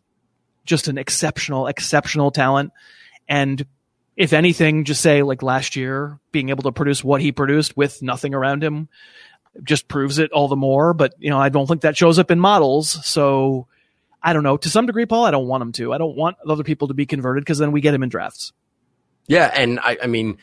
just 0.65 0.87
an 0.87 0.97
exceptional, 0.97 1.67
exceptional 1.67 2.31
talent. 2.31 2.71
And 3.27 3.65
if 4.15 4.33
anything, 4.33 4.83
just 4.83 5.01
say 5.01 5.21
like 5.21 5.43
last 5.43 5.75
year, 5.75 6.19
being 6.31 6.49
able 6.49 6.63
to 6.63 6.71
produce 6.71 7.03
what 7.03 7.21
he 7.21 7.31
produced 7.31 7.77
with 7.77 8.01
nothing 8.01 8.33
around 8.33 8.63
him 8.63 8.89
just 9.63 9.87
proves 9.87 10.19
it 10.19 10.31
all 10.31 10.47
the 10.47 10.55
more. 10.55 10.93
But 10.93 11.13
you 11.19 11.29
know, 11.29 11.39
I 11.39 11.49
don't 11.49 11.67
think 11.67 11.81
that 11.81 11.97
shows 11.97 12.19
up 12.19 12.31
in 12.31 12.39
models. 12.39 13.05
So 13.05 13.67
I 14.21 14.33
don't 14.33 14.43
know. 14.43 14.57
To 14.57 14.69
some 14.69 14.85
degree, 14.85 15.05
Paul, 15.05 15.25
I 15.25 15.31
don't 15.31 15.47
want 15.47 15.61
them 15.61 15.71
to. 15.73 15.93
I 15.93 15.97
don't 15.97 16.15
want 16.15 16.37
other 16.47 16.63
people 16.63 16.87
to 16.87 16.93
be 16.93 17.05
converted 17.05 17.43
because 17.43 17.57
then 17.57 17.71
we 17.71 17.81
get 17.81 17.91
them 17.91 18.03
in 18.03 18.09
drafts. 18.09 18.53
Yeah, 19.27 19.51
and 19.53 19.79
I, 19.79 19.97
I 20.03 20.07
mean, 20.07 20.37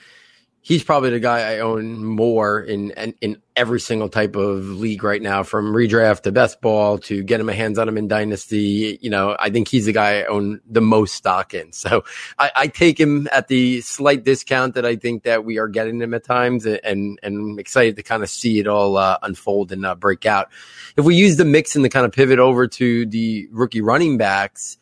he's 0.62 0.85
probably 0.85 1.11
the 1.11 1.20
guy 1.20 1.55
I 1.55 1.59
own 1.59 2.05
more 2.05 2.61
in, 2.61 2.93
in, 2.93 3.14
in 3.20 3.43
every 3.56 3.81
single 3.81 4.09
type 4.09 4.37
of 4.37 4.64
league 4.64 5.03
right 5.03 5.20
now, 5.20 5.43
from 5.43 5.75
redraft 5.75 6.23
to 6.23 6.32
best 6.32 6.61
ball 6.61 6.99
to 6.99 7.23
getting 7.23 7.44
my 7.44 7.53
hands 7.53 7.79
on 7.79 7.88
him 7.88 7.99
in 7.99 8.09
dynasty. 8.09 8.99
You 9.03 9.11
know, 9.11 9.37
I 9.38 9.50
think 9.50 9.69
he's 9.69 9.87
the 9.87 9.93
guy 9.93 10.20
I 10.20 10.25
own 10.25 10.61
the 10.70 10.81
most 10.81 11.14
stock 11.14 11.53
in. 11.53 11.73
So 11.73 12.05
I, 12.38 12.50
I 12.55 12.67
take 12.69 12.99
him 12.99 13.29
at 13.32 13.49
the 13.49 13.81
slight 13.81 14.25
discount 14.25 14.76
that 14.76 14.87
I 14.87 14.94
think 14.94 15.25
that 15.25 15.44
we 15.44 15.59
are 15.59 15.69
getting 15.69 16.00
him 16.00 16.14
at 16.14 16.25
times, 16.25 16.64
and 16.64 17.19
and 17.23 17.59
excited 17.59 17.97
to 17.97 18.03
kind 18.05 18.23
of 18.23 18.31
see 18.31 18.61
it 18.61 18.69
all 18.69 18.97
uh, 18.97 19.19
unfold 19.23 19.73
and 19.73 19.85
uh, 19.85 19.97
break 19.97 20.25
out. 20.25 20.49
If 20.97 21.05
we 21.05 21.17
use 21.17 21.37
the 21.37 21.44
mix 21.44 21.75
and 21.75 21.85
the 21.85 21.88
kind 21.88 22.06
of 22.06 22.12
pivot 22.12 22.38
over 22.38 22.69
to 22.69 23.06
the 23.06 23.49
rookie 23.50 23.81
running 23.81 24.17
backs 24.17 24.79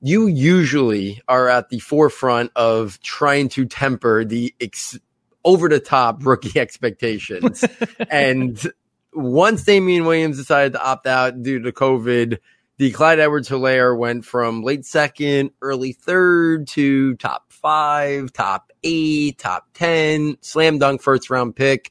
you 0.00 0.26
usually 0.26 1.20
are 1.28 1.48
at 1.48 1.68
the 1.70 1.78
forefront 1.80 2.52
of 2.56 3.00
trying 3.02 3.48
to 3.50 3.66
temper 3.66 4.24
the 4.24 4.54
ex- 4.60 4.98
over 5.44 5.68
the 5.68 5.80
top 5.80 6.18
rookie 6.24 6.58
expectations. 6.58 7.64
and 8.10 8.70
once 9.12 9.64
Damien 9.64 10.04
Williams 10.04 10.36
decided 10.36 10.74
to 10.74 10.84
opt 10.84 11.06
out 11.06 11.42
due 11.42 11.60
to 11.60 11.72
COVID, 11.72 12.38
the 12.76 12.92
Clyde 12.92 13.18
Edwards 13.18 13.48
Helaire 13.48 13.96
went 13.98 14.24
from 14.24 14.62
late 14.62 14.84
second, 14.84 15.50
early 15.60 15.92
third 15.92 16.68
to 16.68 17.16
top 17.16 17.52
five, 17.52 18.32
top 18.32 18.72
eight, 18.84 19.38
top 19.38 19.66
10, 19.74 20.36
slam 20.40 20.78
dunk 20.78 21.02
first 21.02 21.28
round 21.28 21.56
pick. 21.56 21.90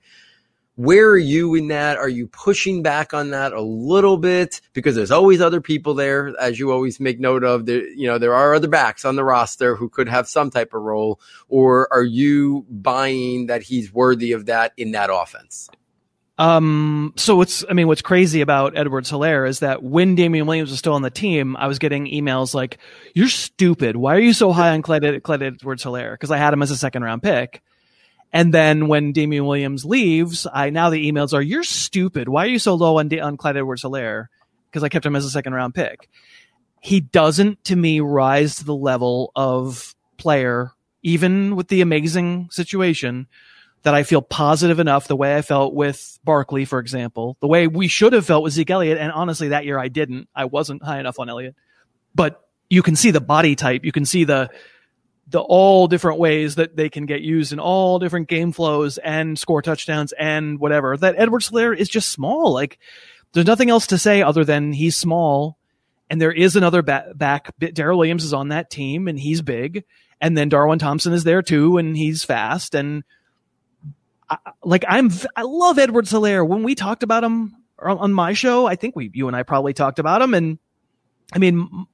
Where 0.78 1.10
are 1.10 1.18
you 1.18 1.56
in 1.56 1.70
that? 1.70 1.98
Are 1.98 2.08
you 2.08 2.28
pushing 2.28 2.84
back 2.84 3.12
on 3.12 3.32
that 3.32 3.52
a 3.52 3.62
little 3.62 4.16
bit? 4.16 4.62
Because 4.74 4.96
there's 4.96 5.10
always 5.10 5.42
other 5.42 5.60
people 5.60 5.96
there, 5.96 6.36
as 6.40 6.60
you 6.60 6.72
always 6.72 7.00
make 7.00 7.20
note 7.20 7.44
of. 7.44 7.66
There, 7.66 7.88
you 7.88 8.06
know, 8.06 8.20
there 8.20 8.36
are 8.36 8.54
other 8.54 8.68
backs 8.68 9.04
on 9.04 9.16
the 9.16 9.24
roster 9.24 9.76
who 9.76 9.90
could 9.90 10.08
have 10.08 10.28
some 10.28 10.52
type 10.52 10.76
of 10.76 10.84
role. 10.84 11.20
Or 11.50 11.92
are 11.92 12.04
you 12.04 12.68
buying 12.70 13.48
that 13.48 13.64
he's 13.64 13.92
worthy 13.92 14.34
of 14.34 14.46
that 14.46 14.74
in 14.78 14.92
that 14.92 15.10
offense? 15.12 15.68
Um, 16.38 17.14
so 17.16 17.36
what's, 17.36 17.66
I 17.68 17.74
mean, 17.74 17.88
what's 17.88 18.04
crazy 18.04 18.42
about 18.42 18.78
Edwards 18.78 19.10
Helaire 19.10 19.50
is 19.50 19.62
that 19.62 19.82
when 19.82 20.14
Damien 20.14 20.46
Williams 20.46 20.70
was 20.70 20.78
still 20.78 20.94
on 20.94 21.02
the 21.02 21.10
team, 21.10 21.58
I 21.58 21.68
was 21.68 21.80
getting 21.80 22.06
emails 22.06 22.54
like, 22.54 22.78
you're 23.16 23.30
stupid. 23.30 23.96
Why 23.96 24.16
are 24.16 24.20
you 24.20 24.34
so 24.34 24.52
high 24.52 24.76
on 24.76 24.84
Clyde, 24.84 25.24
Clyde 25.24 25.42
Edwards 25.42 25.84
Helaire? 25.84 26.20
Cause 26.20 26.30
I 26.30 26.38
had 26.38 26.54
him 26.54 26.62
as 26.62 26.70
a 26.70 26.78
second 26.78 27.02
round 27.02 27.24
pick. 27.24 27.64
And 28.34 28.54
then 28.54 28.88
when 28.88 29.14
Damien 29.14 29.46
Williams 29.46 29.86
leaves, 29.86 30.46
I 30.52 30.70
now 30.70 30.90
the 30.90 31.12
emails 31.12 31.34
are, 31.34 31.42
"You're 31.42 31.64
stupid. 31.64 32.28
Why 32.28 32.46
are 32.46 32.50
you 32.50 32.60
so 32.60 32.76
low 32.76 33.00
on 33.00 33.18
on 33.20 33.38
Clyde 33.38 33.58
Edwards-Helaire?" 33.58 34.28
Because 34.70 34.84
I 34.84 34.90
kept 34.90 35.06
him 35.06 35.16
as 35.16 35.26
a 35.26 35.30
second 35.30 35.54
round 35.54 35.74
pick. 35.74 36.10
He 36.82 37.00
doesn't, 37.00 37.64
to 37.66 37.76
me, 37.76 38.00
rise 38.00 38.56
to 38.58 38.66
the 38.66 38.76
level 38.76 39.32
of 39.36 39.96
player, 40.18 40.72
even 41.04 41.56
with 41.56 41.70
the 41.70 41.82
amazing 41.82 42.50
situation 42.52 43.28
that 43.84 43.96
I 43.96 44.04
feel 44.04 44.22
positive 44.22 44.80
enough. 44.80 45.08
The 45.08 45.16
way 45.16 45.36
I 45.36 45.42
felt 45.42 45.74
with 45.74 46.20
Barkley, 46.24 46.66
for 46.66 46.80
example, 46.80 47.38
the 47.40 47.48
way 47.48 47.68
we 47.68 47.88
should 47.88 48.14
have 48.14 48.26
felt 48.26 48.44
with 48.44 48.54
Zeke 48.54 48.70
Elliott, 48.70 48.98
and 48.98 49.12
honestly, 49.12 49.50
that 49.50 49.66
year 49.66 49.80
I 49.80 49.88
didn't. 49.88 50.28
I 50.36 50.46
wasn't 50.46 50.84
high 50.84 51.00
enough 51.00 51.20
on 51.20 51.30
Elliott, 51.30 51.56
but 52.14 52.42
you 52.70 52.84
can 52.84 52.98
see 52.98 53.12
the 53.12 53.22
body 53.22 53.56
type, 53.56 53.86
you 53.86 53.94
can 53.94 54.06
see 54.06 54.26
the 54.26 54.50
the 55.30 55.40
all 55.40 55.88
different 55.88 56.20
ways 56.20 56.56
that 56.56 56.76
they 56.76 56.90
can 56.90 57.06
get 57.06 57.22
used 57.22 57.52
in 57.52 57.60
all 57.60 58.00
different 58.00 58.30
game 58.30 58.52
flows 58.54 58.98
and 58.98 59.38
score 59.38 59.62
touchdowns 59.62 60.14
and 60.14 60.60
whatever. 60.60 60.96
That 60.96 61.16
Edward 61.18 61.42
Helaire 61.42 61.78
is 61.78 61.90
just 61.90 62.10
small. 62.10 62.54
Like 62.54 62.80
there's 63.34 63.46
nothing 63.46 63.70
else 63.70 63.88
to 63.88 63.98
say 63.98 64.22
other 64.22 64.46
than 64.46 64.72
he's 64.72 64.96
small. 64.96 65.58
And 66.10 66.22
there 66.22 66.32
is 66.32 66.56
another 66.56 66.82
back. 66.82 67.18
back. 67.18 67.52
Darrel 67.60 67.98
Williams 67.98 68.24
is 68.24 68.34
on 68.34 68.50
that 68.50 68.70
team 68.70 69.10
and 69.10 69.20
he's 69.20 69.42
big. 69.42 69.84
And 70.22 70.38
then 70.38 70.48
Darwin 70.48 70.80
Thompson 70.80 71.12
is 71.12 71.26
there 71.26 71.42
too 71.42 71.78
and 71.78 71.98
he's 71.98 72.24
fast. 72.24 72.74
And 72.74 73.04
I, 74.30 74.38
like 74.64 74.86
I'm, 74.88 75.12
I 75.36 75.42
love 75.42 75.78
Edward 75.78 76.06
Helaire. 76.06 76.48
When 76.48 76.64
we 76.64 76.74
talked 76.74 77.04
about 77.04 77.26
him 77.26 77.54
on 77.80 78.14
my 78.14 78.32
show, 78.32 78.66
I 78.66 78.76
think 78.76 78.96
we, 78.96 79.12
you 79.14 79.28
and 79.28 79.36
I 79.36 79.44
probably 79.44 79.74
talked 79.74 80.00
about 80.00 80.22
him. 80.22 80.34
And 80.34 80.58
I 81.34 81.40
mean, 81.40 81.86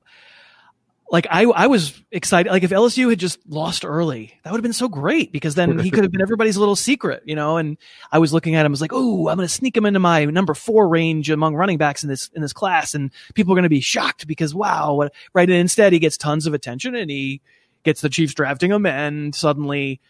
like 1.13 1.27
I, 1.29 1.43
I 1.43 1.67
was 1.67 1.93
excited. 2.12 2.51
Like 2.51 2.63
if 2.63 2.72
LSU 2.72 3.12
had 3.12 3.20
just 3.20 3.38
lost 3.48 3.86
early, 3.86 4.34
that 4.43 4.51
would 4.51 4.58
have 4.58 4.63
been 4.63 4.74
so 4.74 4.89
great 4.89 5.32
because 5.32 5.53
then 5.53 5.77
he 5.77 5.91
could 5.91 6.03
have 6.03 6.12
been 6.12 6.22
everybody's 6.24 6.58
little 6.58 6.75
secret, 6.75 7.22
you 7.24 7.36
know. 7.36 7.58
And 7.58 7.77
I 8.12 8.17
was 8.17 8.34
looking 8.34 8.55
at 8.55 8.65
him, 8.65 8.72
I 8.72 8.74
was 8.74 8.82
like, 8.82 8.93
oh, 8.93 9.29
I'm 9.29 9.38
going 9.38 9.48
to 9.48 9.53
sneak 9.53 9.77
him 9.77 9.86
into 9.86 10.00
my 10.00 10.25
number 10.25 10.55
four 10.55 10.89
range 10.89 11.29
among 11.29 11.53
running 11.53 11.77
backs 11.77 12.01
in 12.01 12.10
this 12.10 12.32
in 12.34 12.41
this 12.41 12.51
class, 12.51 12.96
and 12.96 13.12
people 13.36 13.53
are 13.53 13.55
going 13.55 13.62
to 13.62 13.70
be 13.70 13.79
shocked 13.79 14.25
because 14.25 14.55
wow, 14.55 14.96
what, 14.96 15.13
right? 15.36 15.48
And 15.48 15.60
instead, 15.60 15.93
he 15.93 16.00
gets 16.00 16.17
tons 16.17 16.48
of 16.48 16.55
attention, 16.55 16.96
and 16.96 17.12
he 17.12 17.41
gets 17.84 18.01
the 18.01 18.10
Chiefs 18.10 18.34
drafting 18.34 18.72
him, 18.72 18.88
and 18.88 19.36
suddenly, 19.36 20.01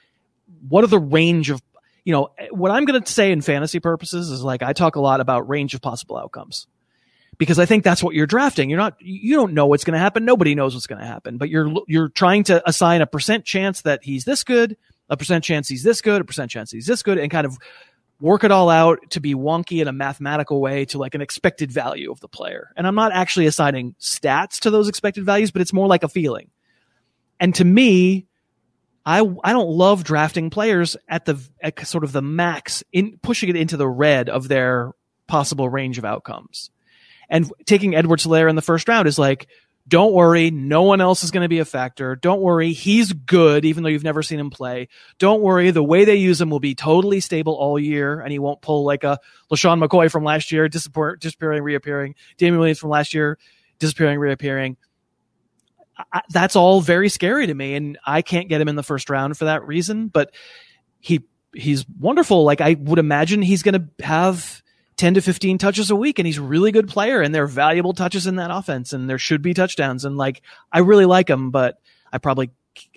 what 0.70 0.86
are 0.86 0.88
the 0.88 1.00
range 1.00 1.50
of 1.50 1.62
you 2.06 2.14
know 2.14 2.30
eh, 2.38 2.48
what 2.52 2.72
I'm 2.72 2.86
going 2.86 3.04
to 3.04 3.12
say 3.12 3.34
in 3.34 3.42
fantasy 3.42 3.82
purposes 3.82 4.30
is 4.30 4.42
like 4.42 4.64
I 4.64 4.72
talk 4.72 4.96
a 4.96 5.02
lot 5.02 5.20
about 5.20 5.50
range 5.50 5.74
of 5.74 5.82
possible 5.82 6.18
outcomes 6.18 6.66
because 7.44 7.60
I 7.60 7.66
think 7.66 7.84
that's 7.84 8.02
what 8.02 8.16
you're 8.16 8.26
drafting. 8.26 8.70
You're 8.70 8.80
not, 8.80 8.96
you 9.00 9.36
don't 9.36 9.54
know 9.54 9.68
what's 9.68 9.84
going 9.84 9.94
to 9.94 10.00
happen. 10.00 10.26
Nobody 10.26 10.56
knows 10.56 10.74
what's 10.74 10.88
going 10.88 11.02
to 11.02 11.08
happen, 11.08 11.38
but 11.38 11.50
you're, 11.50 11.72
you're 11.88 12.10
trying 12.10 12.46
to 12.46 12.68
assign 12.68 13.02
a 13.02 13.08
percent 13.08 13.46
chance 13.46 13.82
that 13.82 14.04
he's 14.04 14.26
this 14.26 14.44
good, 14.44 14.78
a 15.10 15.18
percent 15.18 15.44
chance 15.44 15.68
he's 15.68 15.84
this 15.84 16.02
good, 16.02 16.22
a 16.22 16.24
percent 16.26 16.50
chance 16.50 16.72
he's 16.72 16.86
this 16.86 17.04
good, 17.04 17.18
and 17.18 17.30
kind 17.30 17.46
of 17.46 17.58
work 18.20 18.46
it 18.46 18.52
all 18.52 18.70
out 18.70 19.00
to 19.10 19.20
be 19.20 19.36
wonky 19.36 19.82
in 19.82 19.88
a 19.90 19.92
mathematical 19.92 20.62
way 20.62 20.86
to 20.86 20.98
like 20.98 21.14
an 21.14 21.22
expected 21.22 21.72
value 21.72 22.10
of 22.10 22.22
the 22.22 22.30
player. 22.30 22.72
And 22.78 22.88
I'm 22.88 22.96
not 22.96 23.12
actually 23.12 23.48
assigning 23.48 23.96
stats 24.00 24.60
to 24.62 24.72
those 24.72 24.88
expected 24.88 25.26
values, 25.26 25.52
but 25.52 25.62
it's 25.62 25.74
more 25.74 25.88
like 25.88 26.04
a 26.04 26.10
feeling. 26.10 26.50
And 27.40 27.54
to 27.56 27.66
me, 27.66 28.28
I 29.06 29.20
I 29.44 29.52
don't 29.52 29.70
love 29.70 30.06
drafting 30.06 30.50
players 30.50 30.96
at 31.10 31.26
the 31.26 31.38
at 31.62 31.86
sort 31.86 32.06
of 32.06 32.14
the 32.14 32.22
max 32.22 32.84
in 32.94 33.20
pushing 33.22 33.50
it 33.50 33.58
into 33.58 33.76
the 33.76 33.88
red 33.88 34.30
of 34.30 34.48
their 34.48 34.94
possible 35.28 35.68
range 35.68 35.98
of 35.98 36.06
outcomes. 36.06 36.72
And 37.30 37.52
taking 37.66 37.96
Edwards 37.96 38.26
Helaire 38.26 38.50
in 38.50 38.56
the 38.56 38.62
first 38.62 38.88
round 38.88 39.08
is 39.08 39.18
like, 39.18 39.48
don't 39.88 40.14
worry, 40.14 40.50
no 40.50 40.84
one 40.84 41.02
else 41.02 41.24
is 41.24 41.32
going 41.32 41.44
to 41.44 41.50
be 41.50 41.60
a 41.60 41.66
factor. 41.66 42.16
Don't 42.16 42.42
worry, 42.42 42.72
he's 42.72 43.12
good, 43.12 43.66
even 43.66 43.84
though 43.84 43.90
you've 43.90 44.04
never 44.04 44.24
seen 44.24 44.40
him 44.40 44.50
play. 44.50 44.88
Don't 45.20 45.42
worry, 45.42 45.72
the 45.72 45.84
way 45.84 46.06
they 46.06 46.16
use 46.16 46.40
him 46.40 46.50
will 46.50 46.62
be 46.62 46.74
totally 46.74 47.20
stable 47.20 47.54
all 47.54 47.78
year, 47.78 48.22
and 48.22 48.32
he 48.32 48.40
won't 48.40 48.62
pull 48.62 48.86
like 48.86 49.04
a 49.04 49.20
LeSean 49.52 49.84
McCoy 49.86 50.10
from 50.10 50.24
last 50.24 50.52
year, 50.54 50.70
disappearing, 50.70 51.64
reappearing, 51.64 52.16
Damien 52.38 52.60
Williams 52.60 52.80
from 52.80 52.92
last 52.92 53.14
year, 53.14 53.38
disappearing, 53.80 54.20
reappearing. 54.20 54.78
I, 56.12 56.22
that's 56.30 56.56
all 56.56 56.80
very 56.80 57.10
scary 57.10 57.48
to 57.48 57.54
me, 57.54 57.76
and 57.76 57.98
I 58.06 58.22
can't 58.22 58.48
get 58.48 58.62
him 58.62 58.70
in 58.70 58.78
the 58.78 58.84
first 58.84 59.10
round 59.10 59.38
for 59.38 59.46
that 59.46 59.68
reason. 59.68 60.08
But 60.08 60.34
he 61.02 61.24
he's 61.54 61.86
wonderful. 62.00 62.46
Like 62.46 62.62
I 62.62 62.76
would 62.80 63.00
imagine 63.00 63.42
he's 63.42 63.64
going 63.64 63.90
to 64.00 64.06
have 64.06 64.63
10 65.04 65.16
to 65.16 65.22
15 65.22 65.58
touches 65.58 65.92
a 65.92 65.96
week 65.98 66.18
and 66.18 66.26
he's 66.26 66.38
a 66.38 66.42
really 66.42 66.72
good 66.72 66.88
player 66.88 67.22
and 67.22 67.36
they're 67.36 67.46
valuable 67.46 67.92
touches 67.92 68.26
in 68.26 68.38
that 68.38 68.50
offense 68.50 68.94
and 68.94 69.10
there 69.10 69.18
should 69.18 69.42
be 69.42 69.54
touchdowns 69.54 70.06
and 70.06 70.16
like 70.16 70.42
I 70.72 70.80
really 70.80 71.04
like 71.04 71.30
him 71.30 71.52
but 71.52 71.78
I 72.14 72.20
probably 72.20 72.52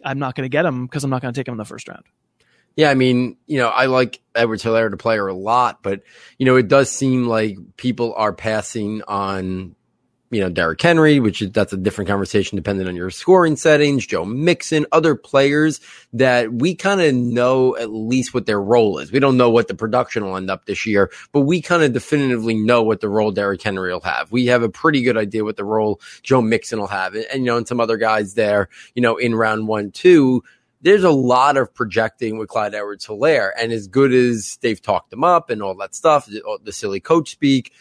I'm 0.04 0.20
not 0.20 0.36
going 0.36 0.44
to 0.44 0.48
get 0.48 0.64
him 0.64 0.86
because 0.86 1.02
I'm 1.02 1.10
not 1.10 1.20
going 1.20 1.34
to 1.34 1.40
take 1.40 1.48
him 1.48 1.54
in 1.54 1.58
the 1.58 1.64
first 1.64 1.88
round. 1.88 2.04
Yeah, 2.76 2.90
I 2.90 2.94
mean, 2.94 3.38
you 3.48 3.58
know, 3.58 3.70
I 3.70 3.86
like 3.86 4.20
Edward 4.36 4.60
Helaire 4.60 4.88
the 4.88 4.96
player 4.96 5.26
a 5.26 5.34
lot, 5.34 5.82
but 5.82 6.02
you 6.38 6.46
know, 6.46 6.54
it 6.54 6.68
does 6.68 6.92
seem 6.92 7.26
like 7.26 7.56
people 7.76 8.14
are 8.16 8.32
passing 8.32 9.02
on 9.08 9.74
you 10.30 10.40
know, 10.40 10.48
Derrick 10.48 10.82
Henry, 10.82 11.20
which 11.20 11.40
is, 11.40 11.52
that's 11.52 11.72
a 11.72 11.76
different 11.76 12.08
conversation 12.08 12.56
depending 12.56 12.88
on 12.88 12.96
your 12.96 13.10
scoring 13.10 13.56
settings, 13.56 14.06
Joe 14.06 14.24
Mixon, 14.24 14.86
other 14.90 15.14
players 15.14 15.80
that 16.12 16.52
we 16.52 16.74
kind 16.74 17.00
of 17.00 17.14
know 17.14 17.76
at 17.76 17.90
least 17.90 18.34
what 18.34 18.46
their 18.46 18.60
role 18.60 18.98
is. 18.98 19.12
We 19.12 19.20
don't 19.20 19.36
know 19.36 19.50
what 19.50 19.68
the 19.68 19.74
production 19.74 20.24
will 20.24 20.36
end 20.36 20.50
up 20.50 20.66
this 20.66 20.84
year, 20.84 21.10
but 21.32 21.42
we 21.42 21.62
kind 21.62 21.82
of 21.82 21.92
definitively 21.92 22.54
know 22.54 22.82
what 22.82 23.00
the 23.00 23.08
role 23.08 23.30
Derrick 23.30 23.62
Henry 23.62 23.92
will 23.92 24.00
have. 24.00 24.32
We 24.32 24.46
have 24.46 24.62
a 24.62 24.68
pretty 24.68 25.02
good 25.02 25.16
idea 25.16 25.44
what 25.44 25.56
the 25.56 25.64
role 25.64 26.00
Joe 26.22 26.42
Mixon 26.42 26.80
will 26.80 26.86
have. 26.88 27.14
And, 27.14 27.26
and 27.32 27.44
you 27.44 27.46
know, 27.46 27.56
and 27.56 27.68
some 27.68 27.80
other 27.80 27.96
guys 27.96 28.34
there, 28.34 28.68
you 28.94 29.02
know, 29.02 29.16
in 29.16 29.34
round 29.34 29.68
one, 29.68 29.92
two, 29.92 30.42
there's 30.82 31.04
a 31.04 31.10
lot 31.10 31.56
of 31.56 31.72
projecting 31.72 32.36
with 32.36 32.48
Clyde 32.48 32.74
Edwards 32.74 33.06
Helaire. 33.06 33.50
And 33.58 33.72
as 33.72 33.86
good 33.88 34.12
as 34.12 34.58
they've 34.60 34.80
talked 34.80 35.12
him 35.12 35.24
up 35.24 35.50
and 35.50 35.62
all 35.62 35.74
that 35.76 35.94
stuff, 35.94 36.26
the 36.26 36.72
silly 36.72 37.00
coach 37.00 37.30
speak, 37.30 37.72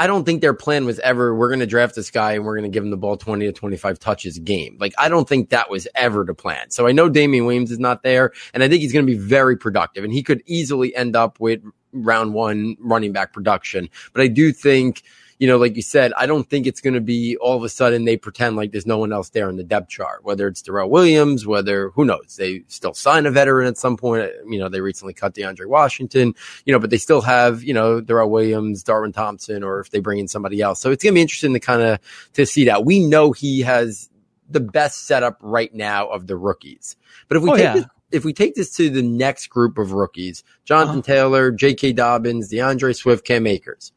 I 0.00 0.06
don't 0.06 0.24
think 0.24 0.40
their 0.40 0.54
plan 0.54 0.86
was 0.86 1.00
ever 1.00 1.34
we're 1.34 1.48
going 1.48 1.60
to 1.60 1.66
draft 1.66 1.96
this 1.96 2.10
guy 2.10 2.32
and 2.32 2.44
we're 2.44 2.56
going 2.56 2.70
to 2.70 2.74
give 2.74 2.84
him 2.84 2.90
the 2.90 2.96
ball 2.96 3.16
20 3.16 3.46
to 3.46 3.52
25 3.52 3.98
touches 3.98 4.36
a 4.36 4.40
game. 4.40 4.76
Like 4.80 4.94
I 4.96 5.08
don't 5.08 5.28
think 5.28 5.50
that 5.50 5.70
was 5.70 5.88
ever 5.94 6.24
the 6.24 6.34
plan. 6.34 6.70
So 6.70 6.86
I 6.86 6.92
know 6.92 7.08
Damien 7.08 7.46
Williams 7.46 7.72
is 7.72 7.80
not 7.80 8.02
there 8.02 8.32
and 8.54 8.62
I 8.62 8.68
think 8.68 8.80
he's 8.80 8.92
going 8.92 9.06
to 9.06 9.12
be 9.12 9.18
very 9.18 9.56
productive 9.56 10.04
and 10.04 10.12
he 10.12 10.22
could 10.22 10.42
easily 10.46 10.94
end 10.94 11.16
up 11.16 11.40
with 11.40 11.60
round 11.92 12.34
1 12.34 12.76
running 12.80 13.12
back 13.12 13.32
production. 13.32 13.88
But 14.12 14.22
I 14.22 14.28
do 14.28 14.52
think 14.52 15.02
you 15.38 15.46
know, 15.46 15.56
like 15.56 15.76
you 15.76 15.82
said, 15.82 16.12
I 16.16 16.26
don't 16.26 16.48
think 16.48 16.66
it's 16.66 16.80
going 16.80 16.94
to 16.94 17.00
be 17.00 17.36
all 17.36 17.56
of 17.56 17.62
a 17.62 17.68
sudden 17.68 18.04
they 18.04 18.16
pretend 18.16 18.56
like 18.56 18.72
there's 18.72 18.86
no 18.86 18.98
one 18.98 19.12
else 19.12 19.30
there 19.30 19.48
in 19.48 19.56
the 19.56 19.64
depth 19.64 19.88
chart, 19.88 20.24
whether 20.24 20.48
it's 20.48 20.62
Darrel 20.62 20.90
Williams, 20.90 21.46
whether 21.46 21.90
who 21.90 22.04
knows, 22.04 22.36
they 22.36 22.64
still 22.68 22.94
sign 22.94 23.24
a 23.24 23.30
veteran 23.30 23.68
at 23.68 23.78
some 23.78 23.96
point. 23.96 24.30
You 24.48 24.58
know, 24.58 24.68
they 24.68 24.80
recently 24.80 25.14
cut 25.14 25.34
DeAndre 25.34 25.66
Washington, 25.66 26.34
you 26.64 26.72
know, 26.72 26.80
but 26.80 26.90
they 26.90 26.98
still 26.98 27.20
have, 27.20 27.62
you 27.62 27.72
know, 27.72 28.00
Darrel 28.00 28.30
Williams, 28.30 28.82
Darwin 28.82 29.12
Thompson, 29.12 29.62
or 29.62 29.80
if 29.80 29.90
they 29.90 30.00
bring 30.00 30.18
in 30.18 30.28
somebody 30.28 30.60
else. 30.60 30.80
So 30.80 30.90
it's 30.90 31.04
going 31.04 31.14
to 31.14 31.18
be 31.18 31.22
interesting 31.22 31.52
to 31.52 31.60
kind 31.60 31.82
of 31.82 31.98
to 32.34 32.44
see 32.44 32.64
that. 32.64 32.84
We 32.84 32.98
know 32.98 33.32
he 33.32 33.60
has 33.60 34.10
the 34.50 34.60
best 34.60 35.06
setup 35.06 35.38
right 35.40 35.72
now 35.74 36.08
of 36.08 36.26
the 36.26 36.36
rookies. 36.36 36.96
But 37.28 37.36
if 37.36 37.42
we 37.42 37.50
oh, 37.50 37.56
take 37.56 37.64
yeah. 37.64 37.74
this, 37.74 37.84
if 38.10 38.24
we 38.24 38.32
take 38.32 38.54
this 38.54 38.74
to 38.76 38.88
the 38.90 39.02
next 39.02 39.48
group 39.48 39.78
of 39.78 39.92
rookies, 39.92 40.42
Jonathan 40.64 41.00
uh-huh. 41.00 41.02
Taylor, 41.02 41.50
J.K. 41.50 41.92
Dobbins, 41.92 42.48
D'Andre 42.48 42.92
Swift, 42.92 43.24
Cam 43.24 43.46
Akers, 43.46 43.92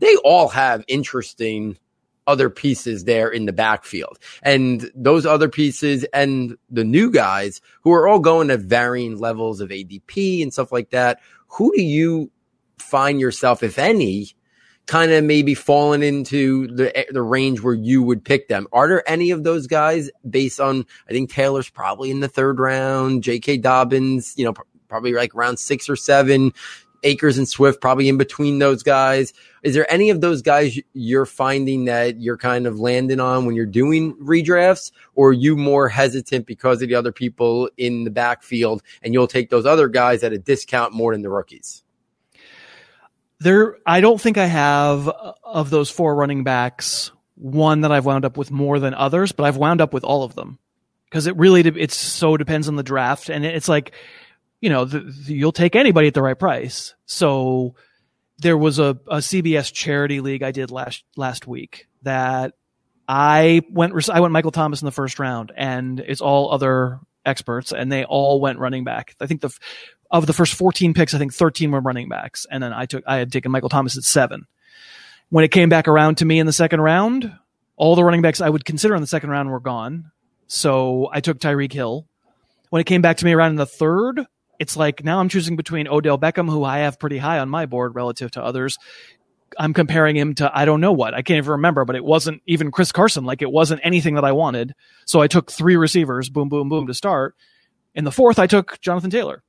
they 0.00 0.14
all 0.24 0.48
have 0.48 0.84
interesting 0.88 1.76
other 2.26 2.50
pieces 2.50 3.04
there 3.04 3.28
in 3.28 3.46
the 3.46 3.52
backfield. 3.52 4.18
And 4.42 4.90
those 4.94 5.24
other 5.24 5.48
pieces 5.48 6.04
and 6.12 6.56
the 6.70 6.84
new 6.84 7.10
guys 7.10 7.60
who 7.82 7.92
are 7.92 8.08
all 8.08 8.18
going 8.18 8.50
at 8.50 8.60
varying 8.60 9.18
levels 9.18 9.60
of 9.60 9.70
ADP 9.70 10.42
and 10.42 10.52
stuff 10.52 10.72
like 10.72 10.90
that. 10.90 11.20
Who 11.48 11.72
do 11.74 11.82
you 11.82 12.30
find 12.78 13.20
yourself, 13.20 13.62
if 13.62 13.78
any, 13.78 14.28
kind 14.86 15.12
of 15.12 15.24
maybe 15.24 15.54
falling 15.54 16.02
into 16.02 16.66
the 16.68 17.06
the 17.10 17.22
range 17.22 17.60
where 17.60 17.74
you 17.74 18.02
would 18.02 18.24
pick 18.24 18.48
them? 18.48 18.66
Are 18.72 18.88
there 18.88 19.08
any 19.08 19.30
of 19.30 19.44
those 19.44 19.66
guys 19.66 20.10
based 20.28 20.60
on? 20.60 20.84
I 21.08 21.12
think 21.12 21.30
Taylor's 21.30 21.70
probably 21.70 22.10
in 22.10 22.20
the 22.20 22.28
third 22.28 22.58
round. 22.58 23.22
J.K. 23.22 23.58
Dobbins, 23.58 24.34
you 24.36 24.44
know, 24.44 24.54
probably 24.88 25.12
like 25.12 25.34
around 25.34 25.58
six 25.58 25.88
or 25.88 25.96
seven. 25.96 26.52
Akers 27.02 27.38
and 27.38 27.48
Swift 27.48 27.80
probably 27.80 28.08
in 28.08 28.18
between 28.18 28.58
those 28.58 28.82
guys. 28.82 29.32
Is 29.62 29.74
there 29.74 29.90
any 29.92 30.10
of 30.10 30.20
those 30.20 30.42
guys 30.42 30.78
you're 30.92 31.26
finding 31.26 31.86
that 31.86 32.20
you're 32.20 32.36
kind 32.36 32.66
of 32.66 32.78
landing 32.78 33.20
on 33.20 33.46
when 33.46 33.54
you're 33.54 33.66
doing 33.66 34.14
redrafts, 34.16 34.92
or 35.14 35.30
are 35.30 35.32
you 35.32 35.56
more 35.56 35.88
hesitant 35.88 36.46
because 36.46 36.82
of 36.82 36.88
the 36.88 36.94
other 36.94 37.12
people 37.12 37.70
in 37.76 38.04
the 38.04 38.10
backfield 38.10 38.82
and 39.02 39.12
you'll 39.14 39.26
take 39.26 39.50
those 39.50 39.66
other 39.66 39.88
guys 39.88 40.22
at 40.22 40.32
a 40.32 40.38
discount 40.38 40.92
more 40.92 41.12
than 41.12 41.22
the 41.22 41.30
rookies? 41.30 41.82
There, 43.38 43.76
I 43.86 44.00
don't 44.00 44.20
think 44.20 44.38
I 44.38 44.46
have 44.46 45.08
uh, 45.08 45.32
of 45.44 45.70
those 45.70 45.90
four 45.90 46.14
running 46.14 46.42
backs 46.42 47.10
one 47.36 47.82
that 47.82 47.92
I've 47.92 48.06
wound 48.06 48.24
up 48.24 48.36
with 48.36 48.50
more 48.50 48.78
than 48.78 48.94
others, 48.94 49.32
but 49.32 49.44
I've 49.44 49.58
wound 49.58 49.80
up 49.80 49.92
with 49.92 50.04
all 50.04 50.24
of 50.24 50.34
them 50.34 50.58
because 51.08 51.26
it 51.26 51.36
really 51.36 51.60
it 51.60 51.92
so 51.92 52.36
depends 52.36 52.68
on 52.68 52.76
the 52.76 52.82
draft, 52.82 53.28
and 53.28 53.44
it's 53.44 53.68
like 53.68 53.92
you 54.66 54.70
know 54.70 54.84
the, 54.84 54.98
the, 54.98 55.32
you'll 55.32 55.52
take 55.52 55.76
anybody 55.76 56.08
at 56.08 56.14
the 56.14 56.20
right 56.20 56.36
price. 56.36 56.96
So 57.04 57.76
there 58.38 58.58
was 58.58 58.80
a, 58.80 58.98
a 59.06 59.18
CBS 59.18 59.72
charity 59.72 60.20
league 60.20 60.42
I 60.42 60.50
did 60.50 60.72
last 60.72 61.04
last 61.16 61.46
week 61.46 61.86
that 62.02 62.54
I 63.06 63.62
went 63.70 63.92
I 64.08 64.18
went 64.18 64.32
Michael 64.32 64.50
Thomas 64.50 64.82
in 64.82 64.86
the 64.86 64.90
first 64.90 65.20
round, 65.20 65.52
and 65.56 66.00
it's 66.00 66.20
all 66.20 66.52
other 66.52 66.98
experts, 67.24 67.70
and 67.70 67.92
they 67.92 68.04
all 68.04 68.40
went 68.40 68.58
running 68.58 68.82
back. 68.82 69.14
I 69.20 69.28
think 69.28 69.40
the 69.40 69.56
of 70.10 70.26
the 70.26 70.32
first 70.32 70.54
14 70.54 70.94
picks, 70.94 71.14
I 71.14 71.18
think 71.18 71.32
13 71.32 71.70
were 71.70 71.80
running 71.80 72.08
backs, 72.08 72.44
and 72.50 72.60
then 72.60 72.72
I 72.72 72.86
took 72.86 73.04
I 73.06 73.18
had 73.18 73.30
taken 73.30 73.52
Michael 73.52 73.68
Thomas 73.68 73.96
at 73.96 74.02
seven. 74.02 74.48
When 75.28 75.44
it 75.44 75.52
came 75.52 75.68
back 75.68 75.86
around 75.86 76.16
to 76.16 76.24
me 76.24 76.40
in 76.40 76.46
the 76.46 76.52
second 76.52 76.80
round, 76.80 77.32
all 77.76 77.94
the 77.94 78.02
running 78.02 78.22
backs 78.22 78.40
I 78.40 78.48
would 78.48 78.64
consider 78.64 78.96
in 78.96 79.00
the 79.00 79.06
second 79.06 79.30
round 79.30 79.48
were 79.48 79.60
gone. 79.60 80.10
So 80.48 81.08
I 81.12 81.20
took 81.20 81.38
Tyreek 81.38 81.72
Hill. 81.72 82.08
When 82.70 82.80
it 82.80 82.86
came 82.86 83.00
back 83.00 83.18
to 83.18 83.24
me 83.24 83.32
around 83.32 83.50
in 83.50 83.56
the 83.56 83.64
third, 83.64 84.26
it's 84.58 84.76
like 84.76 85.04
now 85.04 85.20
I'm 85.20 85.28
choosing 85.28 85.56
between 85.56 85.88
Odell 85.88 86.18
Beckham, 86.18 86.48
who 86.48 86.64
I 86.64 86.78
have 86.78 86.98
pretty 86.98 87.18
high 87.18 87.38
on 87.38 87.48
my 87.48 87.66
board 87.66 87.94
relative 87.94 88.30
to 88.32 88.42
others. 88.42 88.78
I'm 89.58 89.72
comparing 89.72 90.16
him 90.16 90.34
to 90.36 90.50
I 90.52 90.64
don't 90.64 90.80
know 90.80 90.92
what. 90.92 91.14
I 91.14 91.22
can't 91.22 91.38
even 91.38 91.52
remember, 91.52 91.84
but 91.84 91.96
it 91.96 92.04
wasn't 92.04 92.42
even 92.46 92.70
Chris 92.70 92.92
Carson. 92.92 93.24
Like 93.24 93.42
it 93.42 93.50
wasn't 93.50 93.80
anything 93.84 94.14
that 94.14 94.24
I 94.24 94.32
wanted. 94.32 94.74
So 95.06 95.20
I 95.20 95.28
took 95.28 95.50
three 95.50 95.76
receivers, 95.76 96.28
boom, 96.28 96.48
boom, 96.48 96.68
boom, 96.68 96.86
to 96.88 96.94
start. 96.94 97.34
In 97.94 98.04
the 98.04 98.12
fourth, 98.12 98.38
I 98.38 98.46
took 98.46 98.80
Jonathan 98.80 99.10
Taylor. 99.10 99.42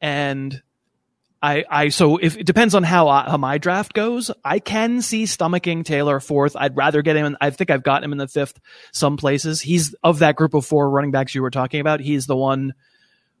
And 0.00 0.62
I, 1.44 1.64
I, 1.70 1.88
so 1.90 2.16
if 2.16 2.38
it 2.38 2.46
depends 2.46 2.74
on 2.74 2.84
how, 2.84 3.08
I, 3.08 3.28
how 3.28 3.36
my 3.36 3.58
draft 3.58 3.92
goes, 3.92 4.30
I 4.42 4.60
can 4.60 5.02
see 5.02 5.24
stomaching 5.24 5.84
Taylor 5.84 6.18
fourth. 6.18 6.56
I'd 6.56 6.74
rather 6.74 7.02
get 7.02 7.16
him. 7.16 7.26
In, 7.26 7.36
I 7.38 7.50
think 7.50 7.70
I've 7.70 7.82
gotten 7.82 8.04
him 8.04 8.12
in 8.12 8.18
the 8.18 8.28
fifth 8.28 8.58
some 8.92 9.18
places. 9.18 9.60
He's 9.60 9.94
of 10.02 10.20
that 10.20 10.36
group 10.36 10.54
of 10.54 10.64
four 10.64 10.88
running 10.88 11.10
backs 11.10 11.34
you 11.34 11.42
were 11.42 11.50
talking 11.50 11.80
about. 11.80 12.00
He's 12.00 12.26
the 12.26 12.36
one 12.36 12.72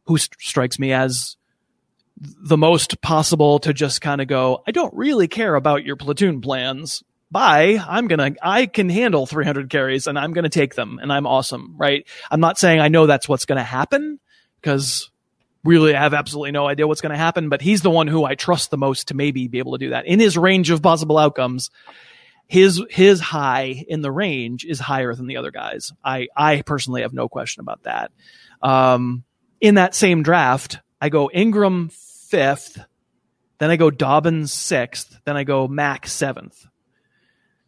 who 0.06 0.18
st- 0.18 0.40
strikes 0.40 0.78
me 0.78 0.92
as 0.92 1.36
the 2.20 2.56
most 2.56 3.00
possible 3.00 3.58
to 3.60 3.72
just 3.72 4.00
kind 4.00 4.20
of 4.20 4.28
go, 4.28 4.62
I 4.66 4.70
don't 4.70 4.94
really 4.94 5.28
care 5.28 5.54
about 5.54 5.84
your 5.84 5.96
platoon 5.96 6.40
plans. 6.40 7.02
Bye. 7.30 7.82
I'm 7.86 8.06
going 8.06 8.34
to, 8.34 8.38
I 8.46 8.66
can 8.66 8.88
handle 8.88 9.26
300 9.26 9.68
carries 9.68 10.06
and 10.06 10.18
I'm 10.18 10.32
going 10.32 10.44
to 10.44 10.50
take 10.50 10.74
them 10.74 11.00
and 11.02 11.12
I'm 11.12 11.26
awesome, 11.26 11.74
right? 11.76 12.06
I'm 12.30 12.40
not 12.40 12.58
saying 12.58 12.80
I 12.80 12.88
know 12.88 13.06
that's 13.06 13.28
what's 13.28 13.44
going 13.44 13.58
to 13.58 13.64
happen 13.64 14.20
because 14.60 15.10
really 15.64 15.94
I 15.94 16.00
have 16.00 16.14
absolutely 16.14 16.52
no 16.52 16.68
idea 16.68 16.86
what's 16.86 17.00
going 17.00 17.10
to 17.10 17.18
happen, 17.18 17.48
but 17.48 17.60
he's 17.60 17.82
the 17.82 17.90
one 17.90 18.06
who 18.06 18.24
I 18.24 18.36
trust 18.36 18.70
the 18.70 18.76
most 18.76 19.08
to 19.08 19.14
maybe 19.14 19.48
be 19.48 19.58
able 19.58 19.72
to 19.72 19.78
do 19.78 19.90
that 19.90 20.06
in 20.06 20.20
his 20.20 20.38
range 20.38 20.70
of 20.70 20.82
possible 20.82 21.18
outcomes. 21.18 21.70
His, 22.46 22.80
his 22.90 23.20
high 23.20 23.84
in 23.88 24.02
the 24.02 24.12
range 24.12 24.64
is 24.64 24.78
higher 24.78 25.14
than 25.14 25.26
the 25.26 25.38
other 25.38 25.50
guys. 25.50 25.92
I, 26.04 26.28
I 26.36 26.62
personally 26.62 27.02
have 27.02 27.14
no 27.14 27.28
question 27.28 27.62
about 27.62 27.82
that. 27.84 28.12
Um, 28.62 29.24
in 29.64 29.76
that 29.76 29.94
same 29.94 30.22
draft, 30.22 30.78
I 31.00 31.08
go 31.08 31.30
Ingram 31.32 31.88
fifth, 31.88 32.78
then 33.56 33.70
I 33.70 33.76
go 33.76 33.90
Dobbins 33.90 34.52
sixth, 34.52 35.18
then 35.24 35.38
I 35.38 35.44
go 35.44 35.66
Mack 35.66 36.06
seventh. 36.06 36.66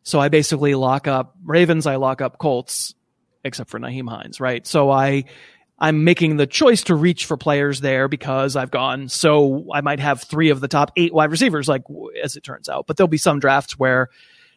So 0.02 0.20
I 0.20 0.28
basically 0.28 0.74
lock 0.74 1.08
up 1.08 1.34
Ravens, 1.42 1.86
I 1.86 1.96
lock 1.96 2.20
up 2.20 2.36
Colts, 2.36 2.94
except 3.42 3.70
for 3.70 3.80
Nyheim 3.80 4.10
Hines, 4.10 4.40
right? 4.40 4.66
So 4.66 4.90
I 4.90 5.24
I'm 5.78 6.04
making 6.04 6.36
the 6.36 6.46
choice 6.46 6.82
to 6.84 6.94
reach 6.94 7.24
for 7.24 7.38
players 7.38 7.80
there 7.80 8.08
because 8.08 8.56
I've 8.56 8.70
gone 8.70 9.08
so 9.08 9.66
I 9.72 9.80
might 9.80 10.00
have 10.00 10.22
three 10.22 10.50
of 10.50 10.60
the 10.60 10.68
top 10.68 10.92
eight 10.98 11.14
wide 11.14 11.30
receivers, 11.30 11.66
like 11.66 11.84
as 12.22 12.36
it 12.36 12.44
turns 12.44 12.68
out. 12.68 12.86
But 12.86 12.98
there'll 12.98 13.08
be 13.08 13.16
some 13.16 13.40
drafts 13.40 13.78
where, 13.78 14.10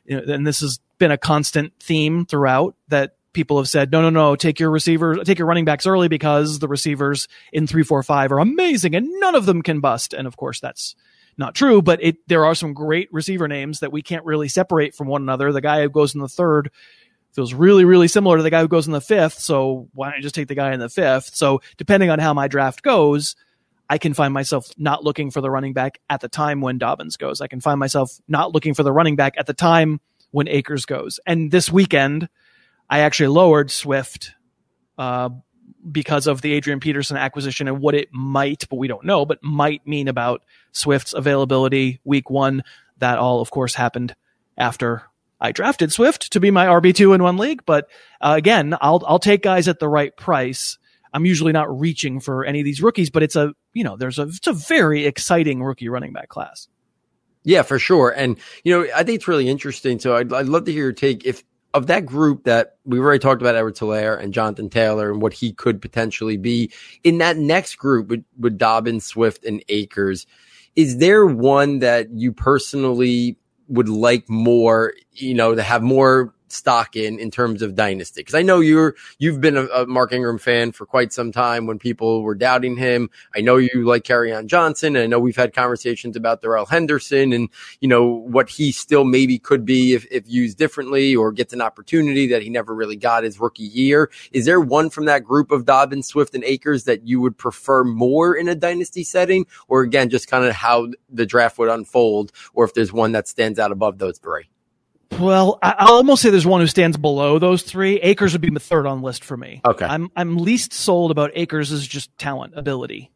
you 0.03 0.17
know, 0.17 0.33
and 0.33 0.45
this 0.45 0.59
has 0.59 0.81
been 0.97 1.11
a 1.11 1.17
constant 1.17 1.71
theme 1.79 2.25
throughout 2.25 2.75
that 2.89 3.15
people 3.33 3.57
have 3.57 3.69
said, 3.69 3.91
no, 3.91 4.01
no, 4.01 4.09
no, 4.09 4.35
take 4.35 4.59
your 4.59 4.71
receivers, 4.71 5.19
take 5.25 5.39
your 5.39 5.47
running 5.47 5.65
backs 5.65 5.85
early 5.85 6.07
because 6.07 6.59
the 6.59 6.67
receivers 6.67 7.27
in 7.53 7.67
three, 7.67 7.83
four, 7.83 8.01
five 8.03 8.31
are 8.31 8.39
amazing 8.39 8.95
and 8.95 9.07
none 9.19 9.35
of 9.35 9.45
them 9.45 9.61
can 9.61 9.79
bust. 9.79 10.13
And 10.13 10.27
of 10.27 10.37
course, 10.37 10.59
that's 10.59 10.95
not 11.37 11.55
true, 11.55 11.81
but 11.81 12.03
it, 12.03 12.17
there 12.27 12.45
are 12.45 12.55
some 12.55 12.73
great 12.73 13.07
receiver 13.11 13.47
names 13.47 13.79
that 13.79 13.91
we 13.91 14.01
can't 14.01 14.25
really 14.25 14.49
separate 14.49 14.95
from 14.95 15.07
one 15.07 15.21
another. 15.21 15.51
The 15.51 15.61
guy 15.61 15.81
who 15.81 15.89
goes 15.89 16.13
in 16.13 16.21
the 16.21 16.27
third 16.27 16.71
feels 17.33 17.53
really, 17.53 17.85
really 17.85 18.07
similar 18.07 18.37
to 18.37 18.43
the 18.43 18.49
guy 18.49 18.61
who 18.61 18.67
goes 18.67 18.87
in 18.87 18.93
the 18.93 19.01
fifth. 19.01 19.39
So 19.39 19.87
why 19.93 20.09
don't 20.09 20.19
I 20.19 20.21
just 20.21 20.35
take 20.35 20.47
the 20.47 20.55
guy 20.55 20.73
in 20.73 20.79
the 20.79 20.89
fifth? 20.89 21.35
So 21.35 21.61
depending 21.77 22.09
on 22.09 22.19
how 22.19 22.33
my 22.33 22.47
draft 22.47 22.81
goes, 22.81 23.35
I 23.89 23.97
can 23.97 24.13
find 24.13 24.33
myself 24.33 24.71
not 24.77 25.03
looking 25.03 25.31
for 25.31 25.41
the 25.41 25.49
running 25.49 25.73
back 25.73 25.99
at 26.09 26.21
the 26.21 26.29
time 26.29 26.61
when 26.61 26.77
Dobbins 26.77 27.17
goes. 27.17 27.41
I 27.41 27.47
can 27.47 27.61
find 27.61 27.79
myself 27.79 28.11
not 28.27 28.53
looking 28.53 28.73
for 28.73 28.83
the 28.83 28.91
running 28.91 29.15
back 29.15 29.35
at 29.37 29.47
the 29.47 29.53
time 29.53 29.99
when 30.31 30.47
Akers 30.47 30.85
goes. 30.85 31.19
And 31.25 31.49
this 31.49 31.71
weekend, 31.71 32.29
I 32.89 32.99
actually 32.99 33.27
lowered 33.27 33.71
Swift 33.71 34.31
uh, 34.97 35.29
because 35.89 36.27
of 36.27 36.41
the 36.41 36.53
Adrian 36.53 36.79
Peterson 36.79 37.17
acquisition 37.17 37.67
and 37.67 37.79
what 37.79 37.95
it 37.95 38.09
might, 38.11 38.67
but 38.69 38.77
we 38.77 38.87
don't 38.87 39.05
know, 39.05 39.25
but 39.25 39.43
might 39.43 39.85
mean 39.85 40.07
about 40.07 40.43
Swift's 40.71 41.13
availability 41.13 41.99
week 42.03 42.29
one. 42.29 42.63
That 42.97 43.17
all, 43.17 43.39
of 43.41 43.49
course, 43.51 43.75
happened 43.75 44.15
after 44.57 45.03
I 45.39 45.51
drafted 45.51 45.93
Swift 45.93 46.33
to 46.33 46.39
be 46.39 46.51
my 46.51 46.65
RB 46.65 46.93
two 46.93 47.13
in 47.13 47.23
one 47.23 47.37
league. 47.37 47.63
But 47.65 47.89
uh, 48.19 48.33
again, 48.37 48.75
I'll 48.81 49.01
I'll 49.07 49.19
take 49.19 49.41
guys 49.41 49.67
at 49.67 49.79
the 49.79 49.87
right 49.87 50.15
price. 50.15 50.77
I'm 51.13 51.25
usually 51.25 51.53
not 51.53 51.79
reaching 51.79 52.19
for 52.19 52.45
any 52.45 52.59
of 52.59 52.65
these 52.65 52.81
rookies, 52.81 53.09
but 53.09 53.23
it's 53.23 53.35
a 53.35 53.53
you 53.73 53.83
know 53.83 53.95
there's 53.95 54.19
a 54.19 54.23
it's 54.23 54.47
a 54.47 54.53
very 54.53 55.05
exciting 55.05 55.63
rookie 55.63 55.89
running 55.89 56.13
back 56.13 56.27
class. 56.27 56.67
Yeah, 57.43 57.61
for 57.61 57.79
sure. 57.79 58.09
And 58.09 58.37
you 58.63 58.73
know, 58.73 58.87
I 58.93 59.03
think 59.03 59.17
it's 59.17 59.27
really 59.27 59.47
interesting. 59.47 59.99
So 59.99 60.15
I'd, 60.15 60.31
I'd 60.33 60.47
love 60.47 60.65
to 60.65 60.71
hear 60.71 60.83
your 60.83 60.93
take 60.93 61.25
if 61.25 61.43
of 61.73 61.87
that 61.87 62.05
group 62.05 62.45
that 62.45 62.77
we've 62.85 63.01
already 63.01 63.19
talked 63.19 63.41
about 63.41 63.55
Edwards 63.55 63.79
Helaire 63.79 64.19
and 64.19 64.33
Jonathan 64.33 64.69
Taylor 64.69 65.11
and 65.11 65.21
what 65.21 65.33
he 65.33 65.53
could 65.53 65.81
potentially 65.81 66.37
be 66.37 66.71
in 67.03 67.19
that 67.19 67.37
next 67.37 67.75
group 67.75 68.07
with, 68.07 68.23
with 68.39 68.57
Dobbins, 68.57 69.05
Swift, 69.05 69.45
and 69.45 69.63
Akers. 69.69 70.25
Is 70.75 70.97
there 70.97 71.25
one 71.25 71.79
that 71.79 72.09
you 72.11 72.31
personally 72.31 73.37
would 73.67 73.89
like 73.89 74.27
more, 74.29 74.93
you 75.13 75.33
know, 75.33 75.53
to 75.53 75.61
have 75.61 75.83
more 75.83 76.33
stock 76.51 76.95
in 76.95 77.19
in 77.19 77.31
terms 77.31 77.61
of 77.61 77.75
dynasty? 77.75 78.21
Because 78.21 78.35
I 78.35 78.41
know 78.41 78.59
you're 78.59 78.95
you've 79.17 79.41
been 79.41 79.57
a, 79.57 79.65
a, 79.65 79.85
Mark 79.85 80.13
Ingram 80.13 80.37
fan 80.37 80.71
for 80.71 80.85
quite 80.85 81.11
some 81.13 81.31
time 81.31 81.65
when 81.65 81.79
people 81.79 82.21
were 82.21 82.35
doubting 82.35 82.77
him. 82.77 83.09
I 83.35 83.41
know 83.41 83.57
you 83.57 83.85
like 83.85 84.03
Kerryon 84.03 84.47
Johnson, 84.47 84.95
and 84.95 85.03
I 85.03 85.07
know 85.07 85.19
we've 85.19 85.35
had 85.35 85.53
conversations 85.53 86.15
about 86.15 86.41
Darrell 86.41 86.65
Henderson 86.65 87.33
and 87.33 87.49
you 87.79 87.87
know 87.87 88.05
what 88.05 88.49
he 88.49 88.71
still 88.71 89.03
maybe 89.03 89.39
could 89.39 89.65
be 89.65 89.93
if, 89.93 90.05
if 90.11 90.27
used 90.27 90.57
differently 90.57 91.15
or 91.15 91.31
gets 91.31 91.53
an 91.53 91.61
opportunity 91.61 92.27
that 92.27 92.41
he 92.41 92.49
never 92.49 92.73
really 92.73 92.95
got 92.95 93.23
his 93.23 93.39
rookie 93.39 93.63
year. 93.63 94.09
Is 94.31 94.45
there 94.45 94.59
one 94.59 94.89
from 94.89 95.05
that 95.05 95.23
group 95.23 95.51
of 95.51 95.65
Dobbins, 95.65 96.07
Swift, 96.07 96.35
and 96.35 96.43
Akers 96.43 96.83
that 96.85 97.07
you 97.07 97.21
would 97.21 97.37
prefer 97.37 97.83
more 97.83 98.35
in 98.35 98.47
a 98.47 98.55
dynasty 98.55 99.03
setting, 99.03 99.45
or 99.67 99.81
again 99.81 100.09
just 100.09 100.27
kind 100.27 100.45
of 100.45 100.53
how 100.53 100.89
the 101.09 101.25
draft 101.25 101.57
would 101.57 101.69
unfold, 101.69 102.31
or 102.53 102.65
if 102.65 102.73
there's 102.73 102.93
one 102.93 103.11
that 103.13 103.27
stands 103.27 103.59
out 103.59 103.71
above 103.71 103.97
those 103.97 104.17
three? 104.17 104.49
Well, 105.17 105.57
I'll 105.61 105.95
almost 105.95 106.21
say 106.21 106.29
there's 106.29 106.45
one 106.45 106.61
who 106.61 106.67
stands 106.67 106.95
below 106.95 107.39
those 107.39 107.63
three. 107.63 107.95
Akers 107.99 108.33
would 108.33 108.41
be 108.41 108.49
the 108.49 108.59
third 108.59 108.85
on 108.85 108.99
the 108.99 109.05
list 109.05 109.23
for 109.23 109.35
me. 109.35 109.61
Okay. 109.65 109.85
I'm 109.85 110.11
I'm 110.15 110.37
least 110.37 110.71
sold 110.71 111.11
about 111.11 111.31
Akers' 111.35 111.71
is 111.71 111.87
just 111.87 112.15
talent, 112.17 112.53
ability. 112.55 113.11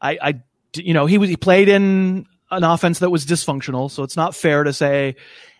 I, 0.00 0.18
I, 0.22 0.42
you 0.76 0.94
know, 0.94 1.06
he 1.06 1.18
was 1.18 1.28
he 1.28 1.36
played 1.36 1.68
in 1.68 2.26
an 2.50 2.64
offense 2.64 3.00
that 3.00 3.10
was 3.10 3.26
dysfunctional, 3.26 3.90
so 3.90 4.02
it's 4.02 4.16
not 4.16 4.34
fair 4.34 4.64
to 4.64 4.72
say. 4.72 5.16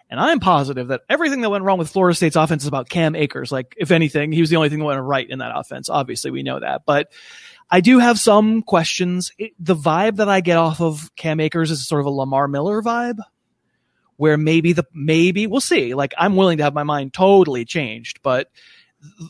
And 0.09 0.21
I'm 0.21 0.40
positive 0.40 0.88
that 0.88 1.03
everything 1.09 1.40
that 1.40 1.49
went 1.49 1.64
wrong 1.64 1.79
with 1.79 1.88
Florida 1.88 2.14
State's 2.14 2.37
offense 2.37 2.64
is 2.64 2.68
about 2.68 2.90
Cam 2.90 3.16
Akers. 3.16 3.51
Like, 3.51 3.75
if 3.79 3.90
anything, 3.90 4.31
he 4.31 4.42
was 4.42 4.51
the 4.51 4.57
only 4.57 4.68
thing 4.68 4.79
that 4.81 4.85
went 4.85 5.01
right 5.01 5.29
in 5.29 5.38
that 5.38 5.53
offense. 5.55 5.88
Obviously, 5.88 6.31
we 6.31 6.42
know 6.42 6.61
that, 6.61 6.83
but 6.85 7.11
I 7.71 7.81
do 7.81 7.99
have 7.99 8.18
some 8.18 8.61
questions. 8.61 9.33
It, 9.38 9.53
the 9.59 9.75
vibe 9.75 10.16
that 10.16 10.29
I 10.29 10.42
get 10.42 10.59
off 10.59 10.83
of 10.83 11.11
Cam 11.16 11.40
Akers 11.40 11.71
is 11.71 11.88
sort 11.88 12.01
of 12.01 12.07
a 12.07 12.11
Lamar 12.11 12.47
Miller 12.47 12.83
vibe 12.83 13.21
where 14.16 14.37
maybe 14.37 14.72
the 14.72 14.85
maybe 14.92 15.46
we'll 15.46 15.61
see. 15.61 15.94
Like 15.94 16.14
I'm 16.18 16.37
willing 16.37 16.59
to 16.59 16.64
have 16.64 16.75
my 16.75 16.83
mind 16.83 17.12
totally 17.12 17.64
changed, 17.64 18.20
but 18.22 18.51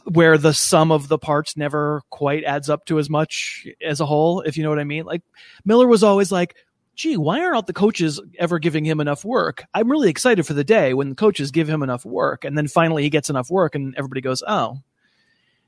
where 0.05 0.37
the 0.37 0.53
sum 0.53 0.93
of 0.93 1.09
the 1.09 1.19
parts 1.19 1.57
never 1.57 2.03
quite 2.11 2.45
adds 2.45 2.69
up 2.69 2.85
to 2.87 2.99
as 2.99 3.09
much 3.09 3.67
as 3.85 4.01
a 4.01 4.07
whole, 4.07 4.43
if 4.43 4.57
you 4.57 4.63
know 4.63 4.69
what 4.69 4.79
I 4.79 4.85
mean. 4.85 5.05
Like 5.05 5.23
Miller 5.65 5.87
was 5.87 6.03
always 6.03 6.31
like, 6.31 6.55
gee, 6.95 7.17
why 7.17 7.43
aren't 7.43 7.67
the 7.67 7.73
coaches 7.73 8.21
ever 8.39 8.59
giving 8.59 8.85
him 8.85 9.01
enough 9.01 9.25
work? 9.25 9.65
I'm 9.73 9.91
really 9.91 10.11
excited 10.11 10.47
for 10.47 10.53
the 10.53 10.65
day 10.65 10.93
when 10.93 11.09
the 11.09 11.15
coaches 11.15 11.51
give 11.51 11.69
him 11.69 11.83
enough 11.83 12.05
work. 12.05 12.45
And 12.45 12.57
then 12.57 12.69
finally 12.69 13.03
he 13.03 13.11
gets 13.11 13.31
enough 13.31 13.51
work 13.51 13.75
and 13.75 13.95
everybody 13.97 14.21
goes, 14.21 14.43
oh, 14.47 14.79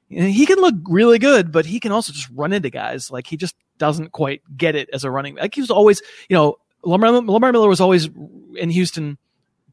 he 0.08 0.44
can 0.44 0.58
look 0.58 0.74
really 0.84 1.18
good, 1.18 1.50
but 1.50 1.64
he 1.64 1.80
can 1.80 1.92
also 1.92 2.12
just 2.12 2.28
run 2.34 2.52
into 2.52 2.70
guys. 2.70 3.10
Like 3.10 3.26
he 3.26 3.36
just 3.36 3.56
doesn't 3.78 4.12
quite 4.12 4.42
get 4.54 4.74
it 4.74 4.90
as 4.92 5.04
a 5.04 5.10
running. 5.10 5.36
Like 5.36 5.54
he 5.54 5.62
was 5.62 5.70
always, 5.70 6.02
you 6.28 6.36
know, 6.36 6.56
Lamar, 6.84 7.10
Lamar 7.10 7.52
Miller 7.52 7.68
was 7.68 7.80
always 7.80 8.08
in 8.56 8.70
Houston 8.70 9.18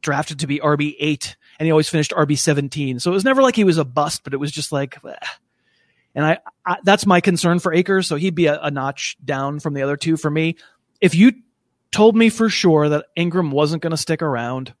drafted 0.00 0.40
to 0.40 0.46
be 0.46 0.58
RB 0.58 0.94
eight, 0.98 1.36
and 1.58 1.66
he 1.66 1.72
always 1.72 1.88
finished 1.88 2.12
RB 2.12 2.38
seventeen. 2.38 2.98
So 2.98 3.10
it 3.10 3.14
was 3.14 3.24
never 3.24 3.42
like 3.42 3.56
he 3.56 3.64
was 3.64 3.78
a 3.78 3.84
bust, 3.84 4.24
but 4.24 4.34
it 4.34 4.38
was 4.38 4.52
just 4.52 4.72
like, 4.72 4.98
eh. 5.04 5.14
and 6.14 6.24
I, 6.24 6.38
I, 6.66 6.76
that's 6.82 7.06
my 7.06 7.20
concern 7.20 7.58
for 7.58 7.72
Akers. 7.72 8.06
So 8.06 8.16
he'd 8.16 8.34
be 8.34 8.46
a, 8.46 8.60
a 8.60 8.70
notch 8.70 9.16
down 9.24 9.60
from 9.60 9.74
the 9.74 9.82
other 9.82 9.96
two 9.96 10.16
for 10.16 10.30
me. 10.30 10.56
If 11.00 11.14
you 11.14 11.32
told 11.90 12.16
me 12.16 12.30
for 12.30 12.48
sure 12.48 12.88
that 12.88 13.06
Ingram 13.16 13.50
wasn't 13.50 13.82
going 13.82 13.92
to 13.92 13.96
stick 13.96 14.22
around, 14.22 14.74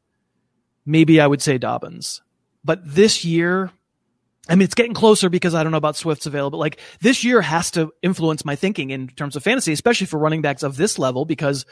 maybe 0.84 1.20
I 1.20 1.26
would 1.26 1.42
say 1.42 1.58
Dobbins. 1.58 2.22
But 2.64 2.80
this 2.84 3.24
year, 3.24 3.70
I 4.48 4.54
mean, 4.54 4.62
it's 4.62 4.74
getting 4.74 4.94
closer 4.94 5.28
because 5.28 5.54
I 5.54 5.62
don't 5.62 5.72
know 5.72 5.78
about 5.78 5.96
Swift's 5.96 6.26
available. 6.26 6.58
Like 6.58 6.80
this 7.00 7.22
year 7.22 7.40
has 7.40 7.70
to 7.72 7.92
influence 8.02 8.44
my 8.44 8.56
thinking 8.56 8.90
in 8.90 9.08
terms 9.08 9.36
of 9.36 9.42
fantasy, 9.42 9.72
especially 9.72 10.06
for 10.06 10.18
running 10.18 10.42
backs 10.42 10.62
of 10.62 10.76
this 10.76 10.98
level, 10.98 11.24
because 11.24 11.66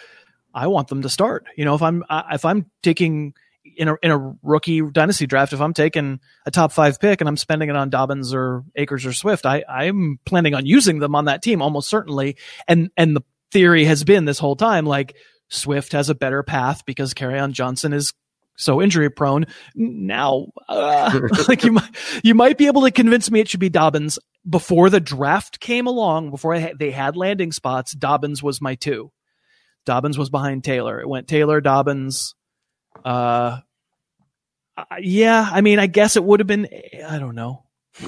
I 0.54 0.66
want 0.66 0.88
them 0.88 1.02
to 1.02 1.08
start. 1.08 1.46
You 1.56 1.64
know, 1.64 1.74
if 1.74 1.82
I'm 1.82 2.04
if 2.10 2.44
I'm 2.44 2.70
taking 2.82 3.34
in 3.76 3.88
a 3.88 3.96
in 4.02 4.10
a 4.10 4.34
rookie 4.42 4.80
dynasty 4.82 5.26
draft, 5.26 5.52
if 5.52 5.60
I'm 5.60 5.74
taking 5.74 6.20
a 6.46 6.50
top 6.50 6.72
five 6.72 7.00
pick 7.00 7.20
and 7.20 7.28
I'm 7.28 7.36
spending 7.36 7.68
it 7.68 7.76
on 7.76 7.90
Dobbins 7.90 8.34
or 8.34 8.64
Akers 8.76 9.06
or 9.06 9.12
Swift, 9.12 9.46
I 9.46 9.64
I'm 9.68 10.18
planning 10.24 10.54
on 10.54 10.66
using 10.66 10.98
them 10.98 11.14
on 11.14 11.26
that 11.26 11.42
team 11.42 11.62
almost 11.62 11.88
certainly. 11.88 12.36
And 12.68 12.90
and 12.96 13.16
the 13.16 13.22
theory 13.52 13.84
has 13.84 14.04
been 14.04 14.24
this 14.24 14.38
whole 14.38 14.56
time 14.56 14.86
like 14.86 15.16
Swift 15.48 15.92
has 15.92 16.08
a 16.08 16.14
better 16.14 16.42
path 16.42 16.84
because 16.86 17.14
Kerryon 17.14 17.52
Johnson 17.52 17.92
is 17.92 18.12
so 18.56 18.80
injury 18.80 19.10
prone. 19.10 19.46
Now, 19.74 20.48
uh, 20.68 21.18
like 21.48 21.64
you 21.64 21.72
might 21.72 21.90
you 22.22 22.34
might 22.34 22.58
be 22.58 22.66
able 22.66 22.82
to 22.82 22.90
convince 22.90 23.30
me 23.30 23.40
it 23.40 23.48
should 23.48 23.60
be 23.60 23.68
Dobbins. 23.68 24.18
Before 24.48 24.88
the 24.88 25.00
draft 25.00 25.60
came 25.60 25.86
along, 25.86 26.30
before 26.30 26.58
ha- 26.58 26.74
they 26.78 26.90
had 26.90 27.16
landing 27.16 27.52
spots, 27.52 27.92
Dobbins 27.92 28.42
was 28.42 28.60
my 28.60 28.74
two. 28.74 29.12
Dobbins 29.86 30.18
was 30.18 30.30
behind 30.30 30.64
Taylor. 30.64 31.00
It 31.00 31.08
went 31.08 31.28
Taylor, 31.28 31.60
Dobbins. 31.60 32.34
Uh, 33.04 33.58
yeah, 35.00 35.48
I 35.50 35.60
mean, 35.60 35.78
I 35.78 35.86
guess 35.86 36.16
it 36.16 36.24
would 36.24 36.40
have 36.40 36.46
been. 36.46 36.68
I 37.06 37.18
don't 37.18 37.34
know. 37.34 37.64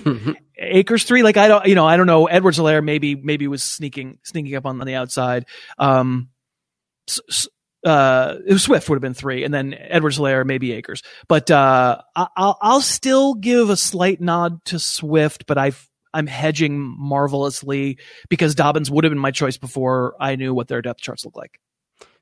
Akers 0.59 1.05
three, 1.05 1.23
like 1.23 1.37
I 1.37 1.49
don't, 1.49 1.67
you 1.67 1.75
know, 1.75 1.87
I 1.87 1.97
don't 1.97 2.07
know. 2.07 2.27
Edwards 2.27 2.59
Helaire 2.59 2.85
maybe 2.85 3.15
maybe 3.15 3.49
was 3.49 3.63
sneaking 3.63 4.19
sneaking 4.23 4.55
up 4.55 4.67
on, 4.67 4.81
on 4.81 4.87
the 4.87 4.95
outside. 4.95 5.47
Um, 5.79 6.29
uh, 7.85 8.37
Swift 8.57 8.89
would 8.89 8.97
have 8.97 9.03
been 9.03 9.15
three, 9.15 9.45
and 9.45 9.53
then 9.53 9.75
Edwards 9.77 10.19
Helaire, 10.19 10.47
maybe 10.47 10.73
Akers. 10.73 11.03
But 11.29 11.51
uh, 11.51 12.01
I'll 12.15 12.59
I'll 12.61 12.81
still 12.81 13.35
give 13.35 13.71
a 13.71 13.77
slight 13.77 14.21
nod 14.21 14.65
to 14.67 14.79
Swift, 14.79 15.47
but 15.47 15.59
I 15.59 15.73
I'm 16.15 16.27
hedging 16.27 16.79
marvelously 16.79 17.99
because 18.29 18.55
Dobbins 18.55 18.91
would 18.91 19.05
have 19.05 19.11
been 19.11 19.19
my 19.19 19.31
choice 19.31 19.57
before 19.57 20.15
I 20.21 20.37
knew 20.37 20.55
what 20.55 20.69
their 20.69 20.83
depth 20.83 21.01
charts 21.01 21.25
look 21.25 21.37
like. 21.37 21.59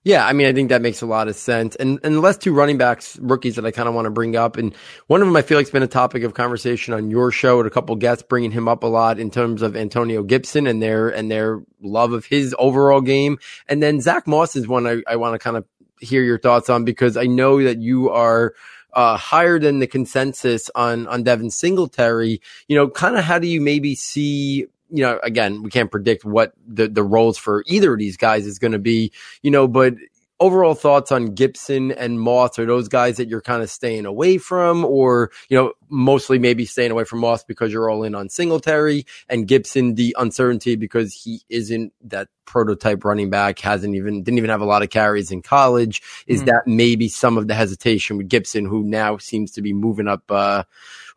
Yeah, 0.03 0.27
I 0.27 0.33
mean, 0.33 0.47
I 0.47 0.55
think 0.55 0.71
that 0.71 0.81
makes 0.81 1.03
a 1.03 1.07
lot 1.07 1.29
of 1.29 1.37
sense. 1.37 1.77
And 1.77 2.01
and 2.03 2.15
the 2.15 2.21
last 2.21 2.41
two 2.41 2.55
running 2.55 2.79
backs, 2.79 3.19
rookies 3.19 3.57
that 3.57 3.67
I 3.67 3.71
kind 3.71 3.87
of 3.87 3.95
want 3.95 4.07
to 4.07 4.11
bring 4.11 4.35
up, 4.35 4.57
and 4.57 4.75
one 5.09 5.21
of 5.21 5.29
them 5.29 5.37
I 5.37 5.43
feel 5.43 5.59
like 5.59 5.67
has 5.67 5.73
been 5.73 5.83
a 5.83 5.87
topic 5.87 6.23
of 6.23 6.33
conversation 6.33 6.95
on 6.95 7.11
your 7.11 7.31
show 7.31 7.59
and 7.59 7.67
a 7.67 7.71
couple 7.71 7.95
guests 7.97 8.25
bringing 8.27 8.51
him 8.51 8.67
up 8.67 8.83
a 8.83 8.87
lot 8.87 9.19
in 9.19 9.31
terms 9.31 9.61
of 9.61 9.77
Antonio 9.77 10.23
Gibson 10.23 10.67
and 10.67 10.83
their 10.83 11.11
and 11.11 11.31
their 11.31 11.61
love 11.83 12.15
of 12.15 12.25
his 12.25 12.55
overall 12.59 13.03
game. 13.03 13.39
And 13.69 13.83
then 13.83 14.01
Zach 14.01 14.27
Moss 14.27 14.57
is 14.57 14.67
one 14.67 14.87
I, 14.87 15.03
I 15.07 15.17
want 15.17 15.35
to 15.35 15.39
kind 15.39 15.59
of 15.59 15.67
hear 16.01 16.23
your 16.23 16.39
thoughts 16.39 16.71
on 16.71 16.85
because 16.85 17.19
I 17.19 17.25
know 17.25 17.63
that 17.63 17.79
you 17.79 18.09
are 18.09 18.55
uh, 18.93 19.17
higher 19.17 19.59
than 19.59 19.79
the 19.79 19.87
consensus 19.87 20.71
on 20.75 21.07
on 21.07 21.23
Devin 21.23 21.51
Singletary. 21.51 22.41
You 22.69 22.77
know, 22.77 22.89
kind 22.89 23.17
of 23.17 23.25
how 23.25 23.39
do 23.39 23.47
you 23.47 23.61
maybe 23.61 23.95
see 23.95 24.67
you 24.93 25.05
know, 25.05 25.21
again, 25.23 25.63
we 25.63 25.71
can't 25.71 25.91
predict 25.91 26.25
what 26.25 26.53
the, 26.67 26.89
the 26.89 27.05
roles 27.05 27.39
for 27.39 27.63
either 27.67 27.93
of 27.93 27.99
these 27.99 28.17
guys 28.17 28.45
is 28.45 28.59
going 28.59 28.73
to 28.73 28.79
be, 28.79 29.13
you 29.43 29.51
know, 29.51 29.69
but 29.69 29.95
overall 30.41 30.75
thoughts 30.75 31.13
on 31.13 31.35
Gibson 31.35 31.93
and 31.93 32.21
Moss? 32.21 32.59
Are 32.59 32.67
those 32.67 32.89
guys 32.89 33.19
that 33.19 33.29
you're 33.29 33.41
kind 33.41 33.63
of 33.63 33.71
staying 33.71 34.07
away 34.07 34.39
from, 34.39 34.85
or 34.85 35.31
you 35.49 35.57
know, 35.57 35.73
mostly 35.89 36.39
maybe 36.39 36.65
staying 36.65 36.91
away 36.91 37.05
from 37.05 37.21
Moss 37.21 37.45
because 37.45 37.73
you're 37.73 37.91
all 37.91 38.03
in 38.03 38.15
on 38.15 38.29
Singletary 38.29 39.07
and 39.29 39.47
Gibson 39.47 39.95
the 39.95 40.17
uncertainty 40.19 40.77
because 40.77 41.13
he 41.13 41.43
isn't 41.49 41.93
that 42.03 42.29
prototype 42.47 43.05
running 43.05 43.31
back, 43.31 43.61
hasn't 43.61 43.95
even 43.95 44.23
didn't 44.23 44.39
even 44.39 44.51
have 44.51 44.61
a 44.61 44.67
lot 44.67 44.83
of 44.83 44.91
carries 44.91 45.31
in 45.31 45.43
college. 45.43 46.03
Is 46.27 46.43
mm. 46.43 46.47
that 46.47 46.63
maybe 46.67 47.09
some 47.09 47.39
of 47.39 47.47
the 47.47 47.55
hesitation 47.55 48.17
with 48.17 48.29
Gibson, 48.29 48.65
who 48.65 48.83
now 48.83 49.19
seems 49.19 49.53
to 49.53 49.63
be 49.63 49.73
moving 49.73 50.09
up 50.09 50.31
uh, 50.31 50.65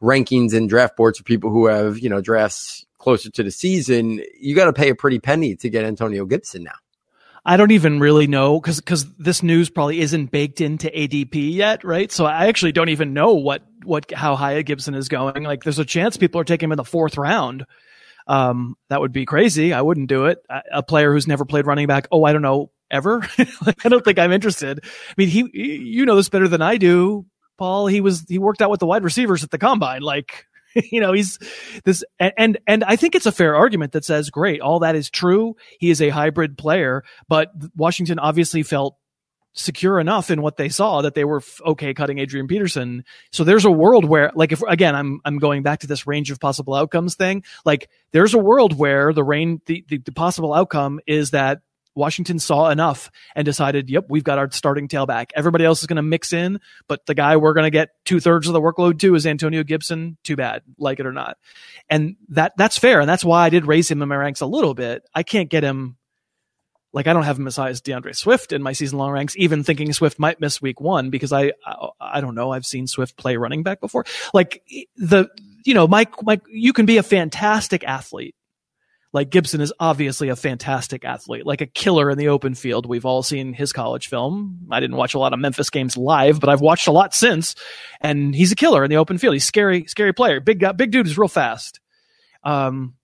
rankings 0.02 0.54
and 0.54 0.70
draft 0.70 0.96
boards 0.96 1.18
for 1.18 1.24
people 1.24 1.50
who 1.50 1.66
have 1.68 1.98
you 2.00 2.10
know 2.10 2.22
drafts 2.22 2.86
closer 3.00 3.30
to 3.32 3.44
the 3.44 3.52
season? 3.52 4.22
You 4.40 4.56
got 4.56 4.66
to 4.66 4.74
pay 4.74 4.90
a 4.90 4.96
pretty 4.96 5.20
penny 5.20 5.56
to 5.56 5.70
get 5.70 5.86
Antonio 5.86 6.26
Gibson 6.26 6.64
now. 6.64 6.76
I 7.46 7.58
don't 7.58 7.72
even 7.72 8.00
really 8.00 8.28
know 8.28 8.60
because 8.60 8.80
because 8.80 9.14
this 9.16 9.44
news 9.44 9.70
probably 9.70 10.00
isn't 10.00 10.32
baked 10.32 10.62
into 10.62 10.88
ADP 10.88 11.54
yet, 11.54 11.84
right? 11.84 12.12
So 12.12 12.26
I 12.26 12.48
actually 12.48 12.72
don't 12.72 12.90
even 12.90 13.14
know 13.14 13.34
what 13.34 13.64
what 13.84 14.12
how 14.12 14.36
high 14.36 14.62
Gibson 14.62 14.96
is 14.96 15.10
going. 15.10 15.44
Like, 15.44 15.64
there's 15.64 15.80
a 15.80 15.86
chance 15.86 16.16
people 16.16 16.40
are 16.40 16.46
taking 16.46 16.68
him 16.68 16.72
in 16.72 16.78
the 16.78 16.86
fourth 16.86 17.18
round. 17.18 17.66
Um, 18.28 18.76
that 18.90 19.02
would 19.02 19.12
be 19.12 19.26
crazy. 19.26 19.74
I 19.74 19.82
wouldn't 19.82 20.08
do 20.08 20.26
it. 20.26 20.40
A, 20.50 20.62
a 20.76 20.84
player 20.84 21.12
who's 21.12 21.28
never 21.28 21.44
played 21.44 21.68
running 21.68 21.88
back. 21.88 22.08
Oh, 22.12 22.24
I 22.24 22.32
don't 22.32 22.42
know 22.42 22.72
ever. 22.90 23.28
like, 23.38 23.86
I 23.86 23.90
don't 23.90 24.06
think 24.06 24.20
I'm 24.20 24.32
interested. 24.32 24.80
I 24.84 25.14
mean, 25.18 25.28
he 25.28 25.50
you 25.54 26.06
know 26.06 26.16
this 26.16 26.30
better 26.30 26.48
than 26.48 26.62
I 26.62 26.78
do, 26.78 27.26
Paul. 27.58 27.88
He 27.88 28.00
was 28.00 28.26
he 28.30 28.38
worked 28.38 28.62
out 28.62 28.70
with 28.70 28.80
the 28.80 28.88
wide 28.88 29.04
receivers 29.04 29.44
at 29.44 29.52
the 29.52 29.58
combine. 29.58 30.02
Like 30.02 30.46
you 30.92 31.02
know, 31.02 31.14
he's 31.14 31.40
this, 31.84 32.04
and, 32.20 32.34
and, 32.38 32.60
and 32.68 32.84
I 32.84 32.96
think 32.96 33.16
it's 33.16 33.26
a 33.26 33.32
fair 33.32 33.56
argument 33.56 33.94
that 33.94 34.06
says, 34.06 34.30
great, 34.30 34.62
all 34.62 34.80
that 34.80 34.96
is 34.96 35.10
true. 35.10 35.56
He 35.80 35.90
is 35.90 36.02
a 36.02 36.10
hybrid 36.10 36.58
player, 36.58 37.04
but 37.28 37.52
Washington 37.76 38.20
obviously 38.20 38.64
felt 38.64 38.98
secure 39.54 40.00
enough 40.00 40.32
in 40.32 40.42
what 40.42 40.58
they 40.58 40.70
saw 40.70 41.02
that 41.02 41.14
they 41.14 41.24
were 41.24 41.38
f- 41.38 41.62
okay 41.66 41.94
cutting 41.94 42.18
Adrian 42.20 42.48
Peterson. 42.48 43.04
So 43.32 43.44
there's 43.44 43.66
a 43.66 43.72
world 43.72 44.06
where, 44.06 44.32
like, 44.36 44.52
if 44.52 44.62
again, 44.64 44.96
I'm 44.96 45.22
I'm 45.26 45.38
going 45.38 45.64
back 45.64 45.80
to 45.82 45.88
this 45.88 46.08
range 46.08 46.32
of 46.32 46.40
possible 46.40 46.74
outcomes 46.74 47.16
thing. 47.16 47.44
Like, 47.64 47.90
there's 48.12 48.34
a 48.34 48.40
world 48.40 48.78
where 48.78 49.14
the 49.14 49.24
rain, 49.24 49.62
the, 49.68 49.86
the, 49.88 50.00
the 50.00 50.12
possible 50.12 50.54
outcome 50.54 51.00
is 51.06 51.32
that 51.32 51.62
Washington 51.96 52.40
saw 52.40 52.70
enough 52.70 53.12
and 53.36 53.46
decided, 53.46 53.90
yep, 53.90 54.06
we've 54.10 54.24
got 54.24 54.38
our 54.38 54.50
starting 54.52 54.88
tailback. 54.88 55.32
Everybody 55.36 55.66
else 55.66 55.82
is 55.82 55.88
going 55.88 55.98
to 55.98 56.02
mix 56.02 56.34
in, 56.34 56.60
but 56.88 57.06
the 57.06 57.14
guy 57.14 57.38
we're 57.38 57.54
going 57.54 57.66
to 57.66 57.70
get 57.70 57.90
two 58.06 58.20
thirds 58.20 58.48
of 58.48 58.54
the 58.54 58.62
workload 58.62 59.00
to 59.00 59.16
is 59.16 59.28
Antonio 59.28 59.64
Gibson. 59.64 60.18
Too 60.24 60.36
bad, 60.36 60.64
like 60.78 61.00
it 61.00 61.06
or 61.06 61.12
not. 61.12 61.38
And 61.90 62.16
that, 62.30 62.54
that's 62.58 62.78
fair. 62.78 63.00
And 63.00 63.10
that's 63.10 63.24
why 63.24 63.46
I 63.46 63.50
did 63.50 63.66
raise 63.66 63.90
him 63.90 64.02
in 64.02 64.10
my 64.10 64.16
ranks 64.16 64.42
a 64.42 64.46
little 64.46 64.74
bit. 64.74 65.04
I 65.14 65.24
can't 65.24 65.50
get 65.50 65.64
him, 65.64 65.98
like, 66.94 67.08
I 67.08 67.14
don't 67.14 67.24
have 67.24 67.40
him 67.40 67.48
as 67.48 67.56
high 67.56 67.70
as 67.70 67.82
D'Andre 67.82 68.14
Swift 68.14 68.54
in 68.54 68.62
my 68.62 68.74
season 68.74 68.98
long 68.98 69.12
ranks, 69.12 69.36
even 69.38 69.64
thinking 69.64 69.92
Swift 69.94 70.20
might 70.20 70.40
miss 70.40 70.62
week 70.62 70.80
one 70.80 71.10
because 71.10 71.32
I, 71.32 71.54
I, 71.66 71.90
I 72.00 72.22
don't 72.22 72.36
know. 72.36 72.52
I've 72.52 72.66
seen 72.66 72.88
Swift 72.88 73.18
play 73.18 73.38
running 73.38 73.64
back 73.64 73.82
before. 73.82 74.06
Like 74.34 74.64
the, 74.96 75.28
you 75.66 75.74
know, 75.74 75.88
Mike, 75.88 76.22
Mike, 76.24 76.42
you 76.50 76.74
can 76.74 76.86
be 76.86 76.98
a 76.98 77.04
fantastic 77.04 77.84
athlete 77.84 78.36
like 79.14 79.30
Gibson 79.30 79.62
is 79.62 79.72
obviously 79.80 80.30
a 80.30 80.36
fantastic 80.36 81.06
athlete, 81.06 81.46
like 81.46 81.62
a 81.62 81.68
killer 81.68 82.10
in 82.10 82.18
the 82.18 82.30
open 82.30 82.56
field. 82.56 82.88
We've 82.88 83.06
all 83.06 83.22
seen 83.22 83.54
his 83.54 83.72
college 83.72 84.08
film. 84.08 84.68
I 84.72 84.80
didn't 84.80 84.98
watch 84.98 85.14
a 85.14 85.20
lot 85.20 85.34
of 85.34 85.40
Memphis 85.40 85.70
games 85.70 85.96
live, 85.96 86.40
but 86.40 86.50
I've 86.50 86.62
watched 86.62 86.88
a 86.88 86.92
lot 86.92 87.14
since, 87.14 87.54
and 88.02 88.34
he's 88.34 88.52
a 88.52 88.56
killer 88.56 88.84
in 88.84 88.90
the 88.90 88.98
open 88.98 89.20
field. 89.20 89.36
He's 89.36 89.46
scary, 89.46 89.86
scary 89.86 90.14
player. 90.14 90.40
Big 90.40 90.60
guy, 90.60 90.72
big 90.72 90.90
dude 90.92 91.06
is 91.06 91.18
real 91.18 91.28
fast. 91.28 91.80
Um, 92.44 92.96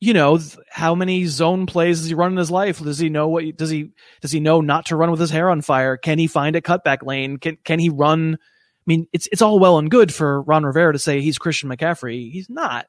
you 0.00 0.12
know 0.12 0.38
how 0.70 0.94
many 0.94 1.24
zone 1.24 1.66
plays 1.66 2.00
does 2.00 2.08
he 2.08 2.14
run 2.14 2.32
in 2.32 2.36
his 2.36 2.50
life? 2.50 2.80
Does 2.80 2.98
he 2.98 3.08
know 3.08 3.28
what? 3.28 3.56
Does 3.56 3.70
he 3.70 3.92
does 4.20 4.32
he 4.32 4.40
know 4.40 4.60
not 4.60 4.86
to 4.86 4.96
run 4.96 5.10
with 5.10 5.20
his 5.20 5.30
hair 5.30 5.48
on 5.48 5.62
fire? 5.62 5.96
Can 5.96 6.18
he 6.18 6.26
find 6.26 6.56
a 6.56 6.60
cutback 6.60 7.02
lane? 7.02 7.38
Can 7.38 7.56
can 7.64 7.78
he 7.78 7.88
run? 7.88 8.34
I 8.34 8.86
mean, 8.86 9.06
it's 9.12 9.28
it's 9.32 9.40
all 9.40 9.58
well 9.58 9.78
and 9.78 9.90
good 9.90 10.12
for 10.12 10.42
Ron 10.42 10.64
Rivera 10.64 10.92
to 10.92 10.98
say 10.98 11.20
he's 11.20 11.38
Christian 11.38 11.70
McCaffrey. 11.70 12.30
He's 12.30 12.50
not. 12.50 12.86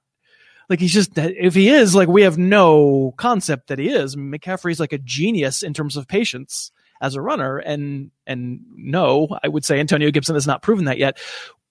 Like 0.70 0.80
he's 0.80 0.94
just 0.94 1.12
if 1.18 1.54
he 1.54 1.70
is 1.70 1.94
like 1.94 2.08
we 2.08 2.24
have 2.24 2.38
no 2.38 3.14
concept 3.18 3.68
that 3.68 3.80
he 3.80 3.90
is. 3.90 4.16
McCaffrey's 4.16 4.80
like 4.80 4.94
a 4.94 4.98
genius 4.98 5.64
in 5.64 5.74
terms 5.74 5.98
of 5.98 6.08
patience 6.08 6.72
as 7.02 7.16
a 7.16 7.22
runner, 7.22 7.58
and 7.58 8.12
and 8.26 8.62
no, 8.76 9.38
I 9.44 9.48
would 9.48 9.66
say 9.66 9.80
Antonio 9.80 10.12
Gibson 10.12 10.36
has 10.36 10.48
not 10.48 10.62
proven 10.62 10.86
that 10.86 10.98
yet. 10.98 11.18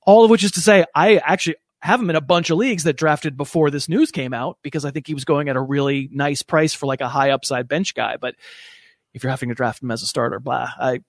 All 0.06 0.24
of 0.24 0.30
which 0.30 0.44
is 0.44 0.52
to 0.52 0.60
say, 0.60 0.84
I 0.94 1.16
actually 1.16 1.56
have 1.80 2.00
him 2.00 2.10
in 2.10 2.16
a 2.16 2.20
bunch 2.20 2.50
of 2.50 2.58
leagues 2.58 2.84
that 2.84 2.96
drafted 2.96 3.36
before 3.36 3.70
this 3.70 3.88
news 3.88 4.10
came 4.10 4.32
out 4.32 4.58
because 4.62 4.84
I 4.84 4.90
think 4.90 5.06
he 5.06 5.14
was 5.14 5.24
going 5.24 5.48
at 5.48 5.56
a 5.56 5.60
really 5.60 6.08
nice 6.12 6.42
price 6.42 6.72
for 6.72 6.86
like 6.86 7.00
a 7.00 7.08
high 7.08 7.30
upside 7.30 7.68
bench 7.68 7.94
guy. 7.94 8.16
But 8.16 8.36
if 9.12 9.22
you're 9.22 9.30
having 9.30 9.48
to 9.48 9.54
draft 9.54 9.82
him 9.82 9.90
as 9.90 10.02
a 10.02 10.06
starter, 10.06 10.40
blah, 10.40 10.70
I 10.78 11.00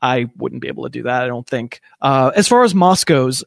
I 0.00 0.26
wouldn't 0.36 0.62
be 0.62 0.68
able 0.68 0.84
to 0.84 0.90
do 0.90 1.04
that. 1.04 1.22
I 1.22 1.26
don't 1.26 1.46
think. 1.46 1.80
Uh, 2.00 2.30
as 2.34 2.48
far 2.48 2.64
as 2.64 2.74
Moss 2.74 3.04
goes, 3.04 3.44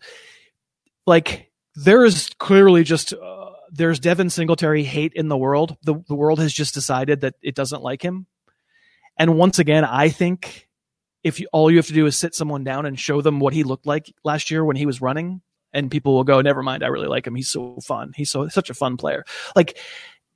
like 1.08 1.50
there 1.76 2.06
is 2.06 2.30
clearly 2.38 2.84
just. 2.84 3.14
Uh, 3.14 3.52
there's 3.72 4.00
Devin 4.00 4.30
Singletary 4.30 4.84
hate 4.84 5.14
in 5.14 5.28
the 5.28 5.38
world. 5.38 5.78
The, 5.84 5.96
the 6.08 6.16
world 6.16 6.40
has 6.40 6.54
just 6.54 6.74
decided 6.74 7.22
that 7.22 7.36
it 7.42 7.56
doesn't 7.56 7.82
like 7.82 8.02
him. 8.02 8.28
And 9.18 9.38
once 9.38 9.60
again, 9.60 9.84
I 9.84 10.10
think 10.10 10.68
if 11.24 11.40
you, 11.40 11.48
all 11.52 11.70
you 11.70 11.78
have 11.78 11.88
to 11.88 11.94
do 11.94 12.06
is 12.06 12.16
sit 12.16 12.34
someone 12.34 12.64
down 12.64 12.86
and 12.86 13.00
show 13.00 13.22
them 13.22 13.40
what 13.40 13.54
he 13.54 13.64
looked 13.64 13.86
like 13.86 14.14
last 14.24 14.52
year 14.52 14.64
when 14.64 14.78
he 14.78 14.86
was 14.86 15.02
running, 15.02 15.42
and 15.74 15.92
people 15.92 16.16
will 16.16 16.24
go, 16.24 16.42
never 16.42 16.64
mind, 16.64 16.84
I 16.84 16.88
really 16.88 17.08
like 17.08 17.28
him. 17.28 17.36
He's 17.36 17.50
so 17.50 17.78
fun. 17.84 18.14
He's 18.16 18.32
so 18.32 18.48
such 18.48 18.70
a 18.70 18.74
fun 18.74 18.98
player. 18.98 19.24
Like 19.56 19.78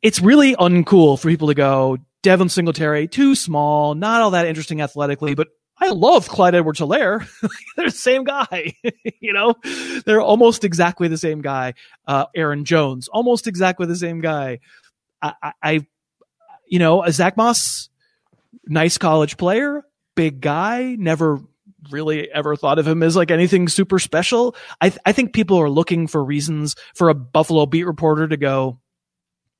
it's 0.02 0.19
really 0.19 0.56
uncool 0.56 1.19
for 1.19 1.30
people 1.30 1.48
to 1.48 1.54
go, 1.54 1.98
Devin 2.22 2.50
Singletary, 2.50 3.08
too 3.08 3.36
small, 3.36 3.96
not 3.96 4.22
all 4.22 4.32
that 4.32 4.46
interesting 4.46 4.82
athletically, 4.82 5.34
but 5.34 5.48
I 5.84 5.89
love 5.89 6.30
Clyde 6.30 6.56
Edwards 6.56 6.80
Helaire. 6.80 7.28
They're 7.76 7.88
the 7.88 7.91
same 7.91 8.24
guy. 8.24 8.74
you 9.19 9.34
know, 9.34 9.56
they're 10.06 10.22
almost 10.22 10.63
exactly 10.63 11.10
the 11.10 11.17
same 11.17 11.41
guy. 11.41 11.74
Uh, 12.08 12.26
Aaron 12.34 12.63
Jones, 12.63 13.10
almost 13.10 13.48
exactly 13.48 13.86
the 13.86 13.98
same 13.98 14.22
guy. 14.22 14.60
I, 15.22 15.34
I, 15.43 15.52
I 15.62 15.88
you 16.67 16.80
know, 16.80 17.04
Zach 17.10 17.36
Moss, 17.36 17.89
nice 18.65 18.98
college 18.98 19.36
player, 19.36 19.84
big 20.15 20.39
guy, 20.39 20.96
never 20.98 21.41
really 21.91 22.32
ever 22.32 22.56
thought 22.56 22.80
of 22.80 22.88
him 22.88 23.04
as 23.04 23.17
like 23.17 23.30
anything 23.30 23.67
super 23.67 24.00
special. 24.00 24.56
I, 24.80 24.89
th- 24.89 25.02
I 25.06 25.12
think 25.12 25.34
people 25.34 25.58
are 25.60 25.69
looking 25.69 26.08
for 26.08 26.24
reasons 26.24 26.76
for 26.96 27.10
a 27.10 27.13
Buffalo 27.13 27.65
beat 27.65 27.84
reporter 27.84 28.26
to 28.26 28.38
go, 28.38 28.80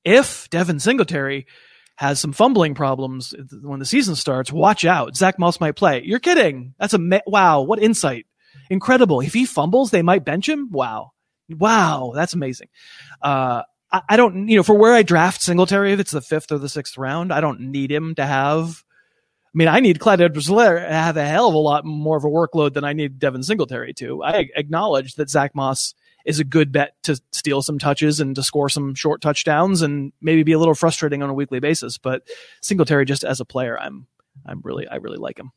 if 0.05 0.49
Devin 0.49 0.79
Singletary 0.79 1.47
has 1.95 2.19
some 2.19 2.34
fumbling 2.34 2.73
problems 2.73 3.34
when 3.62 3.79
the 3.79 3.86
season 3.86 4.15
starts, 4.15 4.51
watch 4.51 4.84
out. 4.84 5.15
Zach 5.15 5.38
Moss 5.38 5.60
might 5.60 5.75
play. 5.75 6.01
You're 6.03 6.19
kidding. 6.19 6.73
That's 6.79 6.93
a 6.93 7.21
wow. 7.27 7.62
What 7.62 7.82
insight. 7.82 8.25
Incredible. 8.69 9.19
If 9.19 9.34
he 9.34 9.45
fumbles, 9.45 9.91
they 9.91 10.01
might 10.01 10.25
bench 10.25 10.49
him. 10.49 10.69
Wow. 10.71 11.12
Wow. 11.49 12.13
That's 12.15 12.34
amazing. 12.34 12.69
Uh, 13.21 13.63
I, 13.91 14.01
I 14.10 14.17
don't, 14.17 14.47
you 14.47 14.58
know, 14.58 14.63
for 14.63 14.75
where 14.75 14.93
I 14.93 15.03
draft 15.03 15.41
Singletary, 15.41 15.93
if 15.93 15.99
it's 15.99 16.12
the 16.12 16.21
fifth 16.21 16.51
or 16.51 16.58
the 16.58 16.69
sixth 16.69 16.97
round, 16.97 17.32
I 17.32 17.41
don't 17.41 17.60
need 17.60 17.91
him 17.91 18.15
to 18.15 18.25
have, 18.25 18.84
I 19.47 19.53
mean, 19.53 19.67
I 19.67 19.79
need 19.79 19.99
Clyde 19.99 20.21
edwards 20.21 20.47
to 20.47 20.56
have 20.56 21.15
a 21.17 21.25
hell 21.25 21.49
of 21.49 21.53
a 21.53 21.60
lot 21.60 21.86
more 21.86 22.17
of 22.17 22.23
a 22.23 22.27
workload 22.27 22.73
than 22.73 22.84
I 22.84 22.93
need 22.93 23.19
Devin 23.19 23.43
Singletary 23.43 23.93
to. 23.95 24.23
I 24.23 24.49
acknowledge 24.56 25.15
that 25.15 25.29
Zach 25.29 25.53
Moss 25.53 25.93
is 26.25 26.39
a 26.39 26.43
good 26.43 26.71
bet 26.71 26.95
to 27.03 27.19
steal 27.31 27.62
some 27.62 27.79
touches 27.79 28.19
and 28.19 28.36
to 28.36 28.43
score 28.43 28.69
some 28.69 28.95
short 28.95 29.21
touchdowns 29.21 29.81
and 29.81 30.13
maybe 30.21 30.43
be 30.43 30.53
a 30.53 30.59
little 30.59 30.75
frustrating 30.75 31.21
on 31.21 31.29
a 31.29 31.33
weekly 31.33 31.59
basis. 31.59 31.97
But 31.97 32.27
Singletary, 32.62 33.05
just 33.05 33.23
as 33.23 33.39
a 33.39 33.45
player, 33.45 33.79
I'm 33.79 34.07
I'm 34.45 34.62
really 34.63 34.88
I 34.88 34.95
really 34.95 35.17
like 35.17 35.39
him. 35.39 35.51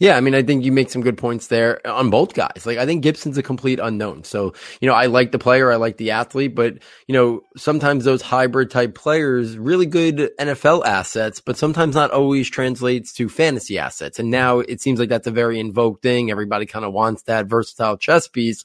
Yeah, 0.00 0.16
I 0.16 0.22
mean, 0.22 0.34
I 0.34 0.42
think 0.42 0.64
you 0.64 0.72
make 0.72 0.88
some 0.88 1.02
good 1.02 1.18
points 1.18 1.48
there 1.48 1.86
on 1.86 2.08
both 2.08 2.32
guys. 2.32 2.64
Like, 2.64 2.78
I 2.78 2.86
think 2.86 3.02
Gibson's 3.02 3.36
a 3.36 3.42
complete 3.42 3.78
unknown. 3.78 4.24
So, 4.24 4.54
you 4.80 4.88
know, 4.88 4.94
I 4.94 5.06
like 5.06 5.30
the 5.30 5.38
player, 5.38 5.70
I 5.70 5.76
like 5.76 5.98
the 5.98 6.12
athlete, 6.12 6.54
but, 6.54 6.78
you 7.06 7.12
know, 7.12 7.42
sometimes 7.58 8.06
those 8.06 8.22
hybrid 8.22 8.70
type 8.70 8.94
players, 8.94 9.58
really 9.58 9.84
good 9.84 10.30
NFL 10.40 10.86
assets, 10.86 11.42
but 11.42 11.58
sometimes 11.58 11.94
not 11.94 12.12
always 12.12 12.48
translates 12.48 13.12
to 13.12 13.28
fantasy 13.28 13.78
assets. 13.78 14.18
And 14.18 14.30
now 14.30 14.60
it 14.60 14.80
seems 14.80 14.98
like 14.98 15.10
that's 15.10 15.26
a 15.26 15.30
very 15.30 15.60
invoked 15.60 16.02
thing. 16.02 16.30
Everybody 16.30 16.64
kind 16.64 16.86
of 16.86 16.94
wants 16.94 17.24
that 17.24 17.44
versatile 17.44 17.98
chess 17.98 18.26
piece. 18.26 18.64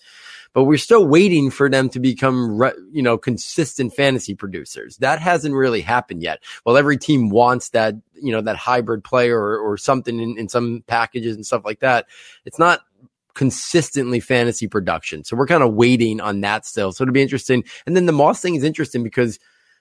But 0.56 0.64
we're 0.64 0.78
still 0.78 1.06
waiting 1.06 1.52
for 1.52 1.70
them 1.70 1.90
to 1.90 2.00
become, 2.00 2.64
you 2.90 3.04
know, 3.04 3.18
consistent 3.18 3.94
fantasy 3.94 4.34
producers. 4.34 4.96
That 4.98 5.20
hasn't 5.20 5.54
really 5.54 5.82
happened 5.82 6.24
yet. 6.24 6.42
Well, 6.66 6.78
every 6.78 6.98
team 6.98 7.30
wants 7.30 7.70
that, 7.72 7.96
you 8.14 8.32
know, 8.32 8.40
that 8.42 8.56
hybrid 8.56 9.04
player 9.04 9.38
or, 9.38 9.60
or 9.60 9.76
something 9.76 10.18
in, 10.18 10.38
in 10.38 10.48
some 10.48 10.86
packages 10.88 11.36
and 11.36 11.46
stuff 11.46 11.66
like 11.66 11.82
that. 11.82 12.08
It's 12.46 12.58
not 12.58 12.80
consistently 13.34 14.22
fantasy 14.22 14.70
production. 14.70 15.26
So 15.26 15.36
we're 15.36 15.46
kind 15.46 15.62
of 15.62 15.74
waiting 15.74 16.22
on 16.22 16.40
that 16.42 16.66
still. 16.66 16.94
So 16.94 17.04
it'll 17.04 17.12
be 17.12 17.22
interesting. 17.22 17.66
And 17.86 17.94
then 17.94 18.06
the 18.06 18.14
Moss 18.14 18.42
thing 18.42 18.56
is 18.56 18.64
interesting 18.64 19.04
because 19.04 19.38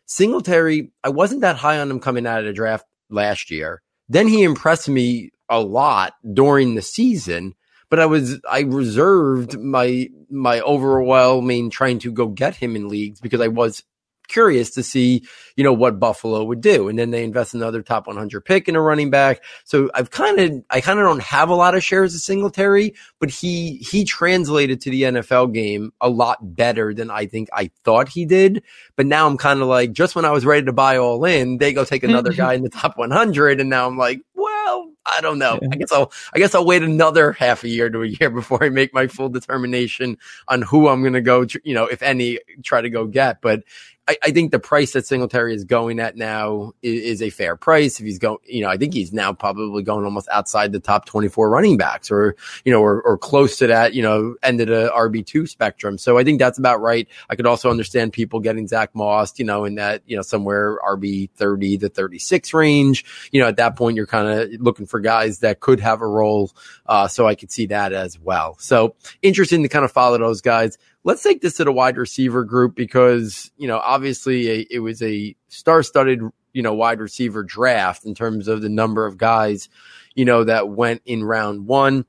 Singletary, 0.06 0.90
I 1.04 1.10
wasn't 1.10 1.42
that 1.42 1.54
high 1.54 1.78
on 1.78 1.88
him 1.88 2.00
coming 2.00 2.26
out 2.26 2.40
of 2.40 2.46
the 2.46 2.52
draft 2.52 2.84
last 3.10 3.52
year. 3.52 3.80
Then 4.08 4.26
he 4.26 4.42
impressed 4.42 4.88
me 4.88 5.30
a 5.48 5.60
lot 5.60 6.14
during 6.32 6.74
the 6.74 6.82
season, 6.82 7.54
but 7.94 8.00
I 8.00 8.06
was 8.06 8.40
I 8.50 8.62
reserved 8.62 9.56
my 9.56 10.08
my 10.28 10.60
overwhelming 10.62 11.70
trying 11.70 12.00
to 12.00 12.10
go 12.10 12.26
get 12.26 12.56
him 12.56 12.74
in 12.74 12.88
leagues 12.88 13.20
because 13.20 13.40
I 13.40 13.46
was 13.46 13.84
curious 14.26 14.70
to 14.70 14.82
see, 14.82 15.22
you 15.54 15.62
know, 15.62 15.72
what 15.72 16.00
Buffalo 16.00 16.42
would 16.42 16.60
do. 16.60 16.88
And 16.88 16.98
then 16.98 17.12
they 17.12 17.22
invest 17.22 17.54
another 17.54 17.82
top 17.82 18.08
100 18.08 18.40
pick 18.44 18.68
in 18.68 18.74
a 18.74 18.80
running 18.80 19.10
back. 19.10 19.44
So 19.62 19.90
I've 19.94 20.10
kind 20.10 20.40
of, 20.40 20.64
I 20.70 20.80
kind 20.80 20.98
of 20.98 21.04
don't 21.04 21.22
have 21.22 21.50
a 21.50 21.54
lot 21.54 21.76
of 21.76 21.84
shares 21.84 22.16
of 22.16 22.20
Singletary, 22.20 22.94
but 23.20 23.30
he, 23.30 23.76
he 23.76 24.04
translated 24.04 24.80
to 24.80 24.90
the 24.90 25.02
NFL 25.02 25.54
game 25.54 25.92
a 26.00 26.08
lot 26.08 26.56
better 26.56 26.92
than 26.94 27.12
I 27.12 27.26
think 27.26 27.48
I 27.52 27.70
thought 27.84 28.08
he 28.08 28.24
did. 28.24 28.64
But 28.96 29.06
now 29.06 29.28
I'm 29.28 29.38
kind 29.38 29.60
of 29.60 29.68
like, 29.68 29.92
just 29.92 30.16
when 30.16 30.24
I 30.24 30.32
was 30.32 30.44
ready 30.44 30.66
to 30.66 30.72
buy 30.72 30.96
all 30.96 31.24
in, 31.24 31.58
they 31.58 31.72
go 31.72 31.84
take 31.84 32.02
another 32.02 32.32
guy 32.34 32.54
in 32.54 32.62
the 32.62 32.70
top 32.70 32.98
100. 32.98 33.60
And 33.60 33.70
now 33.70 33.86
I'm 33.86 33.96
like, 33.96 34.20
well, 34.64 34.90
I 35.04 35.20
don't 35.20 35.38
know. 35.38 35.58
I 35.70 35.76
guess 35.76 35.92
I'll 35.92 36.12
I 36.34 36.38
guess 36.38 36.54
I'll 36.54 36.64
wait 36.64 36.82
another 36.82 37.32
half 37.32 37.64
a 37.64 37.68
year 37.68 37.90
to 37.90 38.02
a 38.02 38.06
year 38.06 38.30
before 38.30 38.64
I 38.64 38.68
make 38.68 38.94
my 38.94 39.06
full 39.06 39.28
determination 39.28 40.18
on 40.48 40.62
who 40.62 40.88
I'm 40.88 41.02
going 41.02 41.14
to 41.14 41.20
go. 41.20 41.46
You 41.64 41.74
know, 41.74 41.86
if 41.86 42.02
any, 42.02 42.38
try 42.62 42.80
to 42.80 42.90
go 42.90 43.06
get. 43.06 43.40
But 43.40 43.64
I, 44.06 44.16
I, 44.22 44.30
think 44.32 44.50
the 44.50 44.58
price 44.58 44.92
that 44.92 45.06
Singletary 45.06 45.54
is 45.54 45.64
going 45.64 45.98
at 45.98 46.16
now 46.16 46.72
is, 46.82 47.02
is, 47.02 47.22
a 47.22 47.30
fair 47.30 47.56
price. 47.56 47.98
If 47.98 48.04
he's 48.04 48.18
going, 48.18 48.38
you 48.44 48.62
know, 48.62 48.68
I 48.68 48.76
think 48.76 48.92
he's 48.92 49.12
now 49.12 49.32
probably 49.32 49.82
going 49.82 50.04
almost 50.04 50.28
outside 50.30 50.72
the 50.72 50.80
top 50.80 51.06
24 51.06 51.48
running 51.48 51.76
backs 51.78 52.10
or, 52.10 52.36
you 52.64 52.72
know, 52.72 52.82
or, 52.82 53.00
or 53.02 53.16
close 53.16 53.56
to 53.58 53.66
that, 53.68 53.94
you 53.94 54.02
know, 54.02 54.36
end 54.42 54.60
of 54.60 54.68
the 54.68 54.92
RB2 54.94 55.48
spectrum. 55.48 55.96
So 55.96 56.18
I 56.18 56.24
think 56.24 56.38
that's 56.38 56.58
about 56.58 56.80
right. 56.82 57.08
I 57.30 57.36
could 57.36 57.46
also 57.46 57.70
understand 57.70 58.12
people 58.12 58.40
getting 58.40 58.68
Zach 58.68 58.94
Moss, 58.94 59.38
you 59.38 59.44
know, 59.46 59.64
in 59.64 59.76
that, 59.76 60.02
you 60.06 60.16
know, 60.16 60.22
somewhere 60.22 60.78
RB 60.86 61.30
30 61.36 61.78
to 61.78 61.88
36 61.88 62.52
range. 62.52 63.04
You 63.32 63.40
know, 63.40 63.48
at 63.48 63.56
that 63.56 63.76
point, 63.76 63.96
you're 63.96 64.06
kind 64.06 64.28
of 64.28 64.60
looking 64.60 64.86
for 64.86 65.00
guys 65.00 65.38
that 65.38 65.60
could 65.60 65.80
have 65.80 66.02
a 66.02 66.06
role. 66.06 66.52
Uh, 66.86 67.08
so 67.08 67.26
I 67.26 67.34
could 67.34 67.50
see 67.50 67.66
that 67.66 67.92
as 67.92 68.18
well. 68.18 68.56
So 68.58 68.96
interesting 69.22 69.62
to 69.62 69.68
kind 69.68 69.84
of 69.84 69.92
follow 69.92 70.18
those 70.18 70.42
guys 70.42 70.76
let's 71.04 71.22
take 71.22 71.42
this 71.42 71.58
to 71.58 71.64
the 71.64 71.72
wide 71.72 71.98
receiver 71.98 72.44
group 72.44 72.74
because, 72.74 73.50
you 73.56 73.68
know, 73.68 73.78
obviously 73.78 74.50
a, 74.50 74.66
it 74.70 74.78
was 74.80 75.02
a 75.02 75.36
star 75.48 75.82
studded, 75.82 76.20
you 76.52 76.62
know, 76.62 76.74
wide 76.74 76.98
receiver 76.98 77.42
draft 77.42 78.04
in 78.04 78.14
terms 78.14 78.48
of 78.48 78.62
the 78.62 78.68
number 78.68 79.06
of 79.06 79.18
guys, 79.18 79.68
you 80.14 80.24
know, 80.24 80.44
that 80.44 80.68
went 80.68 81.02
in 81.04 81.22
round 81.22 81.66
one. 81.66 82.06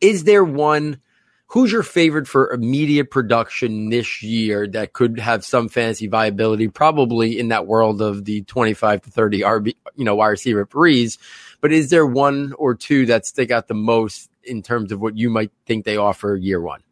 Is 0.00 0.24
there 0.24 0.44
one? 0.44 1.00
Who's 1.46 1.70
your 1.70 1.82
favorite 1.82 2.26
for 2.26 2.50
immediate 2.50 3.10
production 3.10 3.90
this 3.90 4.22
year 4.22 4.66
that 4.68 4.94
could 4.94 5.18
have 5.18 5.44
some 5.44 5.68
fantasy 5.68 6.06
viability? 6.06 6.68
Probably 6.68 7.38
in 7.38 7.48
that 7.48 7.66
world 7.66 8.00
of 8.00 8.24
the 8.24 8.42
25 8.42 9.02
to 9.02 9.10
30 9.10 9.40
RB, 9.40 9.76
you 9.94 10.04
know, 10.06 10.14
wide 10.14 10.28
receiver 10.28 10.64
breeze. 10.64 11.18
But 11.60 11.72
is 11.72 11.90
there 11.90 12.06
one 12.06 12.54
or 12.54 12.74
two 12.74 13.04
that 13.06 13.26
stick 13.26 13.50
out 13.50 13.68
the 13.68 13.74
most 13.74 14.30
in 14.42 14.62
terms 14.62 14.92
of 14.92 15.00
what 15.00 15.16
you 15.18 15.28
might 15.28 15.52
think 15.66 15.84
they 15.84 15.98
offer 15.98 16.36
year 16.36 16.60
one? 16.60 16.82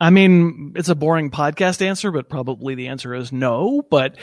I 0.00 0.10
mean, 0.10 0.72
it's 0.76 0.88
a 0.88 0.94
boring 0.94 1.30
podcast 1.30 1.80
answer, 1.80 2.10
but 2.10 2.28
probably 2.28 2.74
the 2.74 2.88
answer 2.88 3.14
is 3.14 3.32
no. 3.32 3.82
But 3.88 4.16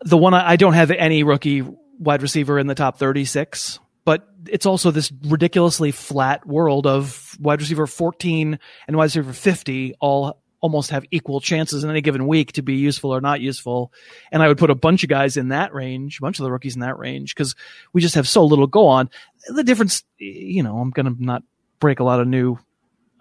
the 0.00 0.16
one 0.16 0.34
I, 0.34 0.50
I 0.50 0.56
don't 0.56 0.72
have 0.74 0.90
any 0.90 1.22
rookie 1.22 1.62
wide 1.98 2.22
receiver 2.22 2.58
in 2.58 2.66
the 2.66 2.74
top 2.74 2.98
36, 2.98 3.78
but 4.04 4.26
it's 4.48 4.66
also 4.66 4.90
this 4.90 5.12
ridiculously 5.26 5.90
flat 5.90 6.46
world 6.46 6.86
of 6.86 7.36
wide 7.38 7.60
receiver 7.60 7.86
14 7.86 8.58
and 8.86 8.96
wide 8.96 9.04
receiver 9.04 9.32
50 9.32 9.94
all 10.00 10.40
almost 10.60 10.90
have 10.90 11.04
equal 11.10 11.42
chances 11.42 11.84
in 11.84 11.90
any 11.90 12.00
given 12.00 12.26
week 12.26 12.52
to 12.52 12.62
be 12.62 12.76
useful 12.76 13.14
or 13.14 13.20
not 13.20 13.38
useful. 13.42 13.92
And 14.32 14.42
I 14.42 14.48
would 14.48 14.56
put 14.56 14.70
a 14.70 14.74
bunch 14.74 15.02
of 15.02 15.10
guys 15.10 15.36
in 15.36 15.48
that 15.48 15.74
range, 15.74 16.18
a 16.18 16.22
bunch 16.22 16.38
of 16.38 16.44
the 16.44 16.50
rookies 16.50 16.74
in 16.74 16.80
that 16.80 16.98
range, 16.98 17.34
because 17.34 17.54
we 17.92 18.00
just 18.00 18.14
have 18.14 18.26
so 18.26 18.46
little 18.46 18.66
go 18.66 18.86
on. 18.86 19.10
The 19.48 19.62
difference, 19.62 20.04
you 20.16 20.62
know, 20.62 20.78
I'm 20.78 20.88
going 20.88 21.04
to 21.04 21.22
not 21.22 21.42
break 21.80 22.00
a 22.00 22.04
lot 22.04 22.20
of 22.20 22.28
new 22.28 22.58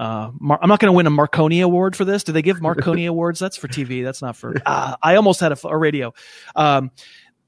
uh, 0.03 0.31
Mar- 0.37 0.59
I'm 0.61 0.67
not 0.67 0.79
going 0.79 0.91
to 0.91 0.95
win 0.97 1.07
a 1.07 1.09
Marconi 1.09 1.61
award 1.61 1.95
for 1.95 2.03
this. 2.03 2.25
Do 2.25 2.33
they 2.33 2.41
give 2.41 2.61
Marconi 2.61 3.05
awards? 3.13 3.39
That's 3.39 3.55
for 3.55 3.69
TV. 3.69 4.03
That's 4.03 4.21
not 4.21 4.35
for. 4.35 4.53
Uh, 4.65 4.97
I 5.01 5.15
almost 5.15 5.39
had 5.39 5.53
a, 5.53 5.67
a 5.67 5.77
radio. 5.77 6.13
Um, 6.57 6.91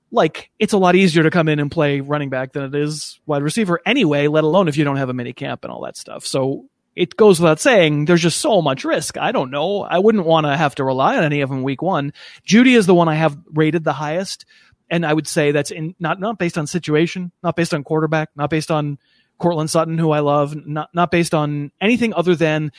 like 0.10 0.52
it's 0.58 0.72
a 0.72 0.78
lot 0.78 0.96
easier 0.96 1.24
to 1.24 1.32
come 1.32 1.50
in 1.50 1.60
and 1.60 1.70
play 1.70 2.00
running 2.00 2.30
back 2.30 2.54
than 2.54 2.64
it 2.64 2.74
is 2.74 3.20
wide 3.26 3.44
receiver 3.44 3.82
anyway. 3.86 4.28
Let 4.28 4.46
alone 4.46 4.70
if 4.70 4.78
you 4.78 4.86
don't 4.86 4.96
have 4.96 5.10
a 5.10 5.14
mini 5.14 5.34
camp 5.34 5.66
and 5.66 5.74
all 5.74 5.84
that 5.84 5.98
stuff. 5.98 6.26
So 6.26 6.70
it 6.96 7.18
goes 7.18 7.42
without 7.42 7.60
saying. 7.60 8.06
There's 8.06 8.22
just 8.22 8.40
so 8.40 8.62
much 8.62 8.86
risk. 8.86 9.18
I 9.18 9.34
don't 9.34 9.52
know. 9.52 9.82
I 9.82 10.00
wouldn't 10.00 10.26
want 10.26 10.46
to 10.46 10.56
have 10.56 10.76
to 10.76 10.86
rely 10.86 11.18
on 11.18 11.26
any 11.26 11.42
of 11.42 11.50
them 11.50 11.62
week 11.62 11.82
one. 11.82 12.14
Jeudy 12.48 12.78
is 12.78 12.86
the 12.86 12.96
one 12.96 13.10
I 13.10 13.16
have 13.16 13.38
rated 13.52 13.84
the 13.84 13.92
highest, 13.92 14.46
and 14.90 15.06
I 15.06 15.12
would 15.12 15.28
say 15.28 15.52
that's 15.52 15.72
in 15.72 15.94
not 16.00 16.22
not 16.22 16.40
based 16.40 16.58
on 16.58 16.68
situation, 16.68 17.34
not 17.44 17.58
based 17.58 17.74
on 17.74 17.84
quarterback, 17.84 18.30
not 18.34 18.50
based 18.50 18.72
on 18.72 18.98
Courtland 19.38 19.70
Sutton, 19.70 19.98
who 19.98 20.12
I 20.12 20.20
love, 20.20 20.56
not 20.56 20.90
not 20.94 21.12
based 21.12 21.34
on 21.34 21.72
anything 21.82 22.14
other 22.14 22.36
than 22.36 22.72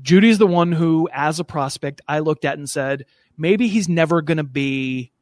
Jeudy's 0.00 0.38
the 0.38 0.46
one 0.46 0.72
who, 0.72 1.08
as 1.12 1.38
a 1.38 1.44
prospect, 1.44 2.00
I 2.08 2.20
looked 2.20 2.44
at 2.44 2.58
and 2.58 2.68
said, 2.68 3.06
maybe 3.36 3.68
he's 3.68 3.88
never 3.88 4.22
going 4.22 4.38
to 4.38 4.44
be 4.44 5.12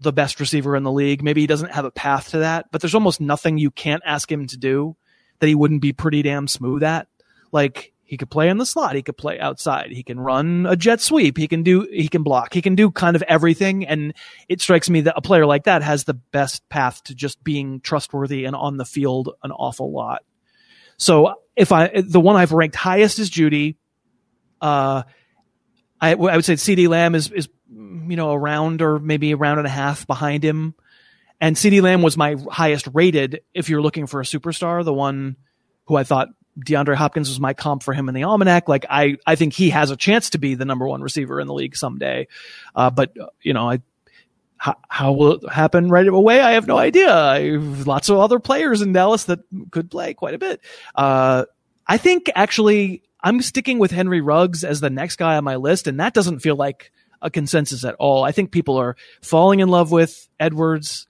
the 0.00 0.12
best 0.12 0.40
receiver 0.40 0.76
in 0.76 0.82
the 0.82 0.92
league. 0.92 1.22
Maybe 1.22 1.40
he 1.40 1.46
doesn't 1.46 1.72
have 1.72 1.84
a 1.84 1.90
path 1.90 2.30
to 2.30 2.38
that, 2.38 2.66
but 2.70 2.80
there's 2.80 2.94
almost 2.94 3.20
nothing 3.20 3.58
you 3.58 3.70
can't 3.70 4.02
ask 4.04 4.30
him 4.30 4.46
to 4.48 4.56
do 4.56 4.96
that 5.38 5.46
he 5.46 5.54
wouldn't 5.54 5.82
be 5.82 5.92
pretty 5.92 6.22
damn 6.22 6.46
smooth 6.46 6.82
at. 6.82 7.08
Like 7.50 7.92
he 8.14 8.16
could 8.16 8.30
play 8.30 8.48
in 8.48 8.58
the 8.58 8.64
slot. 8.64 8.94
He 8.94 9.02
could 9.02 9.16
play 9.16 9.40
outside. 9.40 9.90
He 9.90 10.04
can 10.04 10.20
run 10.20 10.66
a 10.66 10.76
jet 10.76 11.00
sweep. 11.00 11.36
He 11.36 11.48
can 11.48 11.64
do, 11.64 11.80
he 11.90 12.06
can 12.06 12.22
block. 12.22 12.54
He 12.54 12.62
can 12.62 12.76
do 12.76 12.92
kind 12.92 13.16
of 13.16 13.22
everything. 13.22 13.88
And 13.88 14.14
it 14.48 14.60
strikes 14.60 14.88
me 14.88 15.00
that 15.00 15.14
a 15.16 15.20
player 15.20 15.46
like 15.46 15.64
that 15.64 15.82
has 15.82 16.04
the 16.04 16.14
best 16.14 16.68
path 16.68 17.02
to 17.04 17.14
just 17.16 17.42
being 17.42 17.80
trustworthy 17.80 18.44
and 18.44 18.54
on 18.54 18.76
the 18.76 18.84
field 18.84 19.30
an 19.42 19.50
awful 19.50 19.92
lot. 19.92 20.22
So 20.96 21.34
if 21.56 21.72
I, 21.72 22.02
the 22.06 22.20
one 22.20 22.36
I've 22.36 22.52
ranked 22.52 22.76
highest 22.76 23.18
is 23.18 23.30
Jeudy. 23.30 23.78
Uh, 24.60 25.02
I, 26.00 26.10
I 26.12 26.14
would 26.14 26.44
say 26.44 26.52
CeeDee 26.52 26.86
Lamb 26.86 27.16
is, 27.16 27.32
is, 27.32 27.48
you 27.68 28.14
know, 28.14 28.30
a 28.30 28.38
round 28.38 28.80
or 28.80 29.00
maybe 29.00 29.32
a 29.32 29.36
round 29.36 29.58
and 29.58 29.66
a 29.66 29.70
half 29.70 30.06
behind 30.06 30.44
him. 30.44 30.76
And 31.40 31.56
CeeDee 31.56 31.82
Lamb 31.82 32.02
was 32.02 32.16
my 32.16 32.36
highest 32.48 32.86
rated 32.92 33.40
if 33.54 33.68
you're 33.68 33.82
looking 33.82 34.06
for 34.06 34.20
a 34.20 34.24
superstar, 34.24 34.84
the 34.84 34.94
one 34.94 35.34
who 35.86 35.96
I 35.96 36.04
thought 36.04 36.28
DeAndre 36.58 36.94
Hopkins 36.94 37.28
was 37.28 37.40
my 37.40 37.54
comp 37.54 37.82
for 37.82 37.92
him 37.92 38.08
in 38.08 38.14
the 38.14 38.24
almanac. 38.24 38.68
Like 38.68 38.86
I, 38.88 39.16
I 39.26 39.34
think 39.34 39.52
he 39.52 39.70
has 39.70 39.90
a 39.90 39.96
chance 39.96 40.30
to 40.30 40.38
be 40.38 40.54
the 40.54 40.64
number 40.64 40.86
one 40.86 41.02
receiver 41.02 41.40
in 41.40 41.46
the 41.46 41.54
league 41.54 41.76
someday. 41.76 42.28
Uh, 42.74 42.90
but 42.90 43.14
you 43.42 43.52
know, 43.52 43.68
I, 43.70 43.82
how, 44.56 44.76
how, 44.88 45.12
will 45.12 45.32
it 45.32 45.52
happen 45.52 45.88
right 45.88 46.06
away? 46.06 46.40
I 46.40 46.52
have 46.52 46.66
no 46.66 46.78
idea. 46.78 47.14
I 47.14 47.52
have 47.52 47.86
lots 47.86 48.08
of 48.08 48.18
other 48.18 48.38
players 48.38 48.82
in 48.82 48.92
Dallas 48.92 49.24
that 49.24 49.40
could 49.70 49.90
play 49.90 50.14
quite 50.14 50.34
a 50.34 50.38
bit. 50.38 50.60
Uh, 50.94 51.44
I 51.86 51.98
think 51.98 52.30
actually 52.34 53.02
I'm 53.22 53.42
sticking 53.42 53.78
with 53.78 53.90
Henry 53.90 54.20
Ruggs 54.20 54.64
as 54.64 54.80
the 54.80 54.90
next 54.90 55.16
guy 55.16 55.36
on 55.36 55.44
my 55.44 55.56
list, 55.56 55.86
and 55.86 56.00
that 56.00 56.14
doesn't 56.14 56.40
feel 56.40 56.56
like 56.56 56.92
a 57.20 57.30
consensus 57.30 57.84
at 57.84 57.94
all. 57.96 58.22
I 58.22 58.32
think 58.32 58.52
people 58.52 58.76
are 58.76 58.96
falling 59.22 59.60
in 59.60 59.68
love 59.68 59.90
with 59.90 60.28
Edwards 60.38 61.08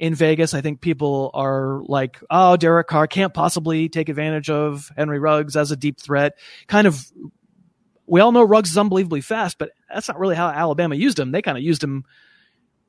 in 0.00 0.14
Vegas. 0.14 0.54
I 0.54 0.62
think 0.62 0.80
people 0.80 1.30
are 1.34 1.82
like, 1.84 2.18
oh, 2.30 2.56
Derek 2.56 2.88
Carr 2.88 3.06
can't 3.06 3.34
possibly 3.34 3.90
take 3.90 4.08
advantage 4.08 4.48
of 4.48 4.90
Henry 4.96 5.20
Ruggs 5.20 5.56
as 5.56 5.70
a 5.70 5.76
deep 5.76 6.00
threat. 6.00 6.38
Kind 6.66 6.86
of, 6.86 7.04
we 8.06 8.22
all 8.22 8.32
know 8.32 8.42
Ruggs 8.42 8.70
is 8.70 8.78
unbelievably 8.78 9.20
fast, 9.20 9.58
but 9.58 9.70
that's 9.92 10.08
not 10.08 10.18
really 10.18 10.34
how 10.34 10.48
Alabama 10.48 10.94
used 10.94 11.18
him. 11.18 11.30
They 11.30 11.42
kind 11.42 11.58
of 11.58 11.62
used 11.62 11.84
him 11.84 12.04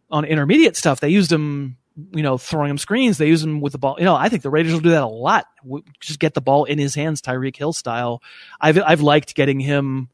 on 0.09 0.23
intermediate 0.23 0.77
stuff. 0.77 1.01
They 1.01 1.09
used 1.09 1.31
him, 1.31 1.77
you 2.13 2.23
know, 2.23 2.37
throwing 2.37 2.69
him 2.69 2.77
screens. 2.77 3.17
They 3.17 3.27
used 3.27 3.43
him 3.43 3.59
with 3.59 3.73
the 3.73 3.77
ball. 3.77 3.97
You 3.99 4.05
know, 4.05 4.15
I 4.15 4.29
think 4.29 4.41
the 4.41 4.49
Raiders 4.49 4.71
will 4.71 4.79
do 4.79 4.91
that 4.91 5.03
a 5.03 5.07
lot. 5.07 5.47
Just 5.99 6.19
get 6.19 6.33
the 6.33 6.41
ball 6.41 6.63
in 6.63 6.79
his 6.79 6.95
hands, 6.95 7.21
Tyreek 7.21 7.57
Hill 7.57 7.73
style. 7.73 8.21
I've 8.59 8.79
I've 8.79 9.01
liked 9.01 9.35
getting 9.35 9.59
him 9.59 10.07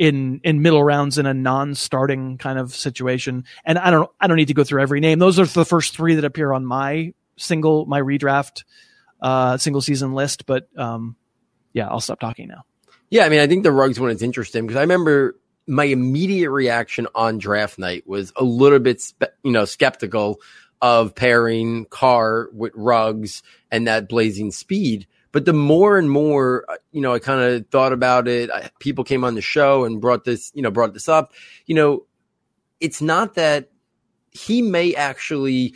in 0.00 0.40
in 0.44 0.62
middle 0.62 0.82
rounds 0.82 1.18
in 1.18 1.26
a 1.26 1.34
non-starting 1.34 2.38
kind 2.38 2.58
of 2.58 2.74
situation. 2.74 3.44
And 3.66 3.78
I 3.78 3.90
don't 3.90 4.10
I 4.18 4.26
don't 4.26 4.38
need 4.38 4.48
to 4.48 4.54
go 4.54 4.64
through 4.64 4.80
every 4.80 4.98
name. 4.98 5.18
Those 5.18 5.38
are 5.38 5.44
the 5.44 5.66
first 5.66 5.94
three 5.94 6.14
that 6.14 6.24
appear 6.24 6.52
on 6.54 6.64
my 6.64 7.12
single 7.36 7.84
my 7.84 8.00
redraft 8.00 8.64
uh, 9.20 9.58
single 9.58 9.82
season 9.82 10.14
list. 10.14 10.46
But 10.46 10.68
um, 10.74 11.16
yeah, 11.74 11.86
I'll 11.86 12.00
stop 12.00 12.18
talking 12.18 12.48
now. 12.48 12.64
Yeah, 13.10 13.26
I 13.26 13.28
mean, 13.28 13.40
I 13.40 13.46
think 13.46 13.62
the 13.62 13.72
Ruggs 13.72 14.00
one 14.00 14.10
is 14.10 14.22
interesting 14.22 14.66
because 14.66 14.78
I 14.78 14.80
remember 14.80 15.36
my 15.66 15.84
immediate 15.84 16.50
reaction 16.50 17.06
on 17.14 17.36
draft 17.36 17.78
night 17.78 18.06
was 18.06 18.32
a 18.36 18.42
little 18.42 18.78
bit, 18.78 19.02
spe- 19.02 19.24
you 19.44 19.52
know, 19.52 19.66
skeptical 19.66 20.40
of 20.80 21.14
pairing 21.14 21.84
Carr 21.90 22.48
with 22.54 22.72
Ruggs 22.74 23.42
and 23.70 23.86
that 23.86 24.08
blazing 24.08 24.50
speed. 24.50 25.06
But 25.32 25.44
the 25.44 25.52
more 25.52 25.98
and 25.98 26.10
more, 26.10 26.64
uh, 26.68 26.76
you 26.92 27.00
know, 27.00 27.14
I 27.14 27.18
kind 27.18 27.40
of 27.40 27.66
thought 27.68 27.92
about 27.92 28.26
it. 28.26 28.50
I, 28.50 28.70
people 28.80 29.04
came 29.04 29.24
on 29.24 29.34
the 29.34 29.40
show 29.40 29.84
and 29.84 30.00
brought 30.00 30.24
this, 30.24 30.50
you 30.54 30.62
know, 30.62 30.70
brought 30.70 30.92
this 30.92 31.08
up. 31.08 31.32
You 31.66 31.74
know, 31.74 32.06
it's 32.80 33.00
not 33.00 33.34
that 33.34 33.70
he 34.32 34.62
may 34.62 34.94
actually 34.94 35.74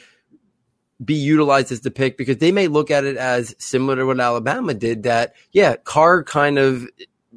be 1.04 1.14
utilized 1.14 1.72
as 1.72 1.80
the 1.80 1.90
pick 1.90 2.16
because 2.16 2.38
they 2.38 2.52
may 2.52 2.68
look 2.68 2.90
at 2.90 3.04
it 3.04 3.16
as 3.16 3.54
similar 3.58 3.96
to 3.96 4.06
what 4.06 4.20
Alabama 4.20 4.74
did 4.74 5.02
that, 5.04 5.34
yeah, 5.52 5.76
Carr 5.76 6.22
kind 6.22 6.58
of 6.58 6.86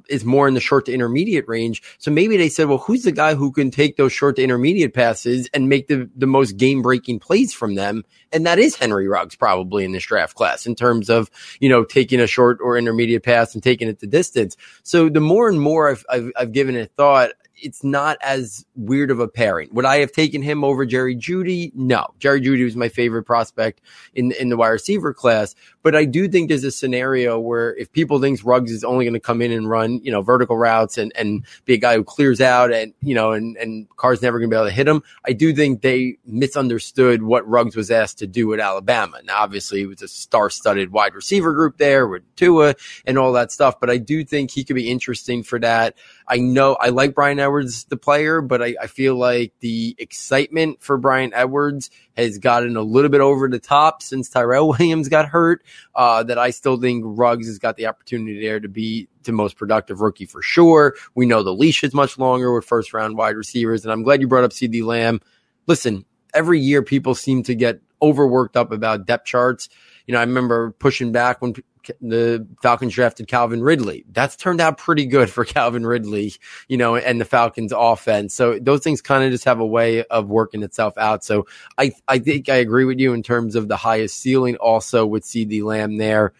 is 0.10 0.26
more 0.26 0.48
in 0.48 0.54
the 0.54 0.60
short 0.60 0.86
to 0.86 0.94
intermediate 0.94 1.48
range. 1.48 1.84
So 1.98 2.12
maybe 2.12 2.38
they 2.38 2.50
said, 2.50 2.68
well, 2.68 2.78
who's 2.78 3.04
the 3.04 3.12
guy 3.12 3.36
who 3.36 3.52
can 3.52 3.72
take 3.72 3.98
those 3.98 4.14
short 4.14 4.36
to 4.38 4.44
intermediate 4.44 4.94
passes 4.94 5.50
and 5.54 5.70
make 5.70 5.88
the, 5.88 6.10
the 6.16 6.28
most 6.28 6.58
game 6.58 6.82
breaking 6.82 7.20
plays 7.20 7.54
from 7.54 7.76
them? 7.76 8.04
And 8.32 8.46
that 8.46 8.60
is 8.60 8.76
Henry 8.76 9.08
Ruggs 9.08 9.36
probably 9.36 9.86
in 9.86 9.92
this 9.92 10.06
draft 10.06 10.36
class 10.36 10.66
in 10.66 10.76
terms 10.76 11.10
of, 11.10 11.30
you 11.60 11.70
know, 11.70 11.84
taking 11.84 12.20
a 12.20 12.28
short 12.28 12.60
or 12.62 12.78
intermediate 12.78 13.24
pass 13.24 13.54
and 13.54 13.64
taking 13.64 13.88
it 13.88 14.00
to 14.00 14.08
distance. 14.08 14.58
So 14.84 15.10
the 15.10 15.22
more 15.22 15.50
and 15.50 15.60
more 15.62 15.90
I've, 15.90 16.06
I've, 16.10 16.32
I've 16.36 16.52
given 16.52 16.76
it 16.76 16.92
thought, 16.98 17.32
it's 17.58 17.84
not 17.84 18.18
as 18.22 18.66
weird 18.76 19.12
of 19.12 19.20
a 19.20 19.28
pairing. 19.28 19.70
Would 19.72 19.86
I 19.86 19.98
have 19.98 20.12
taken 20.12 20.42
him 20.42 20.64
over 20.64 20.86
Jerry 20.86 21.16
Jeudy? 21.16 21.72
No. 21.76 22.08
Jerry 22.20 22.42
Jeudy 22.42 22.64
was 22.64 22.76
my 22.76 22.90
favorite 22.90 23.24
prospect 23.24 23.82
in 24.14 24.32
in 24.34 24.50
the 24.50 24.58
wide 24.58 24.70
receiver 24.70 25.14
class, 25.14 25.56
but 25.84 25.96
I 25.96 26.06
do 26.06 26.28
think 26.28 26.50
there's 26.50 26.64
a 26.64 26.72
scenario 26.72 27.40
where 27.40 27.76
if 27.76 27.92
people 27.92 28.20
think 28.20 28.40
Ruggs 28.44 28.72
is 28.72 28.84
only 28.84 29.06
going 29.06 29.14
to 29.14 29.20
come 29.20 29.42
in 29.42 29.52
and 29.52 29.70
run, 29.70 30.00
you 30.04 30.12
know, 30.12 30.22
vertical 30.22 30.58
routes 30.58 30.98
and 30.98 31.12
and 31.16 31.46
be 31.66 31.74
a 31.74 31.78
guy 31.78 31.96
who 31.96 32.04
clears 32.04 32.42
out 32.42 32.72
and 32.72 32.94
you 33.02 33.16
know 33.16 33.32
and 33.32 33.58
and 33.58 33.88
Carr's 33.96 34.22
never 34.22 34.40
going 34.40 34.50
to 34.50 34.54
be 34.54 34.58
able 34.58 34.68
to 34.68 34.76
hit 34.76 34.88
him, 34.88 35.02
I 35.26 35.34
do 35.34 35.54
think 35.54 35.82
they 35.82 36.18
misunderstood 36.26 37.24
what 37.24 37.48
Ruggs 37.48 37.76
was 37.76 37.90
asked 37.92 38.20
to 38.20 38.28
do 38.28 38.54
at 38.54 38.60
Alabama. 38.60 39.20
Now, 39.24 39.42
obviously, 39.42 39.82
it 39.82 39.88
was 39.88 40.02
a 40.02 40.08
star-studded 40.08 40.92
wide 40.92 41.16
receiver 41.16 41.54
group 41.54 41.78
there 41.78 42.08
with 42.08 42.24
Tua 42.36 42.76
and 43.06 43.18
all 43.18 43.34
that 43.34 43.52
stuff, 43.52 43.80
but 43.80 43.90
I 43.90 43.98
do 43.98 44.24
think 44.24 44.52
he 44.52 44.64
could 44.64 44.76
be 44.76 44.90
interesting 44.90 45.44
for 45.44 45.60
that. 45.60 45.96
I 46.28 46.38
know 46.38 46.76
I 46.80 46.90
like 46.90 47.16
Bryan 47.16 47.40
Edwards, 47.48 47.86
the 47.86 47.98
player, 47.98 48.42
but 48.42 48.62
I, 48.62 48.76
I 48.82 48.88
feel 48.88 49.16
like 49.16 49.54
the 49.62 49.96
excitement 49.98 50.82
for 50.82 50.98
Bryan 50.98 51.34
Edwards 51.34 51.90
has 52.16 52.38
gotten 52.38 52.76
a 52.76 52.82
little 52.82 53.10
bit 53.10 53.22
over 53.22 53.48
the 53.48 53.60
top 53.60 54.04
since 54.04 54.30
Tyrell 54.30 54.68
Williams 54.80 55.08
got 55.08 55.30
hurt. 55.30 55.64
Uh, 55.96 56.24
that 56.24 56.38
I 56.38 56.50
still 56.50 56.78
think 56.80 57.04
Ruggs 57.06 57.48
has 57.48 57.58
got 57.58 57.78
the 57.78 57.88
opportunity 57.88 58.42
there 58.42 58.60
to 58.60 58.68
be 58.68 59.08
the 59.24 59.32
most 59.32 59.56
productive 59.56 60.02
rookie 60.02 60.26
for 60.26 60.42
sure. 60.42 60.96
We 61.16 61.26
know 61.26 61.44
the 61.44 61.54
leash 61.54 61.84
is 61.84 61.94
much 61.94 62.18
longer 62.18 62.54
with 62.54 62.66
first 62.66 62.94
round 62.94 63.18
wide 63.18 63.38
receivers, 63.38 63.84
and 63.84 63.92
I'm 63.92 64.04
glad 64.04 64.22
you 64.22 64.28
brought 64.28 64.44
up 64.44 64.52
CeeDee 64.52 64.84
Lamb. 64.84 65.22
Listen, 65.68 66.06
every 66.34 66.60
year 66.60 66.82
people 66.84 67.16
seem 67.16 67.44
to 67.44 67.56
get 67.56 67.80
overworked 68.02 68.58
up 68.58 68.72
about 68.72 69.06
depth 69.06 69.26
charts. 69.26 69.70
You 70.08 70.14
know, 70.14 70.20
I 70.20 70.24
remember 70.24 70.72
pushing 70.72 71.12
back 71.12 71.42
when 71.42 71.54
the 72.02 72.48
Falcons 72.62 72.94
drafted 72.94 73.28
Calvin 73.28 73.62
Ridley. 73.62 74.06
That's 74.12 74.36
turned 74.36 74.62
out 74.62 74.78
pretty 74.78 75.06
good 75.06 75.30
for 75.30 75.46
Calvin 75.46 75.86
Ridley, 75.86 76.34
you 76.68 76.78
know, 76.78 76.96
and 76.96 77.20
the 77.22 77.26
Falcons 77.26 77.74
offense. 77.76 78.34
So 78.34 78.60
those 78.60 78.82
things 78.82 79.02
kind 79.02 79.24
of 79.24 79.32
just 79.32 79.46
have 79.46 79.60
a 79.60 79.66
way 79.66 80.04
of 80.06 80.30
working 80.30 80.64
itself 80.64 80.98
out. 80.98 81.24
So 81.24 81.48
I, 81.78 81.92
I 82.08 82.20
think 82.20 82.50
I 82.50 82.56
agree 82.56 82.86
with 82.86 83.00
you 83.00 83.14
in 83.14 83.24
terms 83.24 83.56
of 83.56 83.68
the 83.68 83.78
highest 83.78 84.18
ceiling 84.18 84.56
also 84.58 85.06
with 85.06 85.24
CeeDee 85.24 85.64
Lamb 85.64 85.98
there. 85.98 86.34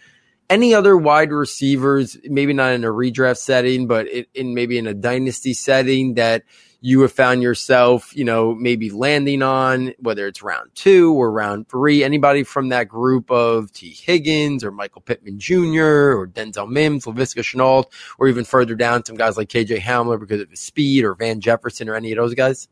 Any 0.50 0.74
other 0.74 0.96
wide 0.96 1.32
receivers, 1.32 2.18
maybe 2.24 2.54
not 2.54 2.72
in 2.72 2.86
a 2.86 2.88
redraft 2.88 3.38
setting, 3.38 3.88
but 3.88 4.08
in 4.08 4.54
maybe 4.54 4.78
in 4.78 4.88
a 4.88 4.94
dynasty 4.94 5.54
setting 5.54 6.14
that 6.14 6.44
you 6.80 7.02
have 7.02 7.12
found 7.12 7.42
yourself, 7.42 8.16
you 8.16 8.24
know, 8.24 8.54
maybe 8.54 8.90
landing 8.92 9.42
on, 9.42 9.94
whether 10.00 10.28
it's 10.28 10.44
round 10.44 10.70
two 10.76 11.14
or 11.14 11.32
round 11.32 11.68
three, 11.68 12.04
anybody 12.04 12.44
from 12.44 12.70
that 12.70 12.88
group 12.88 13.32
of 13.32 13.72
Tee 13.72 13.98
Higgins 14.00 14.64
or 14.64 14.72
Michael 14.72 15.02
Pittman 15.02 15.40
Jr. 15.40 16.14
or 16.16 16.28
Denzel 16.28 16.70
Mims, 16.70 17.06
Laviska 17.06 17.42
Shenault, 17.42 17.86
or 18.20 18.28
even 18.28 18.46
further 18.46 18.76
down, 18.76 19.04
some 19.04 19.16
guys 19.16 19.38
like 19.38 19.50
KJ 19.50 19.80
Hamler 19.80 20.20
because 20.20 20.42
of 20.42 20.50
his 20.50 20.60
speed 20.60 21.04
or 21.04 21.16
Van 21.16 21.42
Jefferson 21.42 21.90
or 21.90 21.96
any 21.96 22.12
of 22.12 22.18
those 22.18 22.36
guys? 22.36 22.68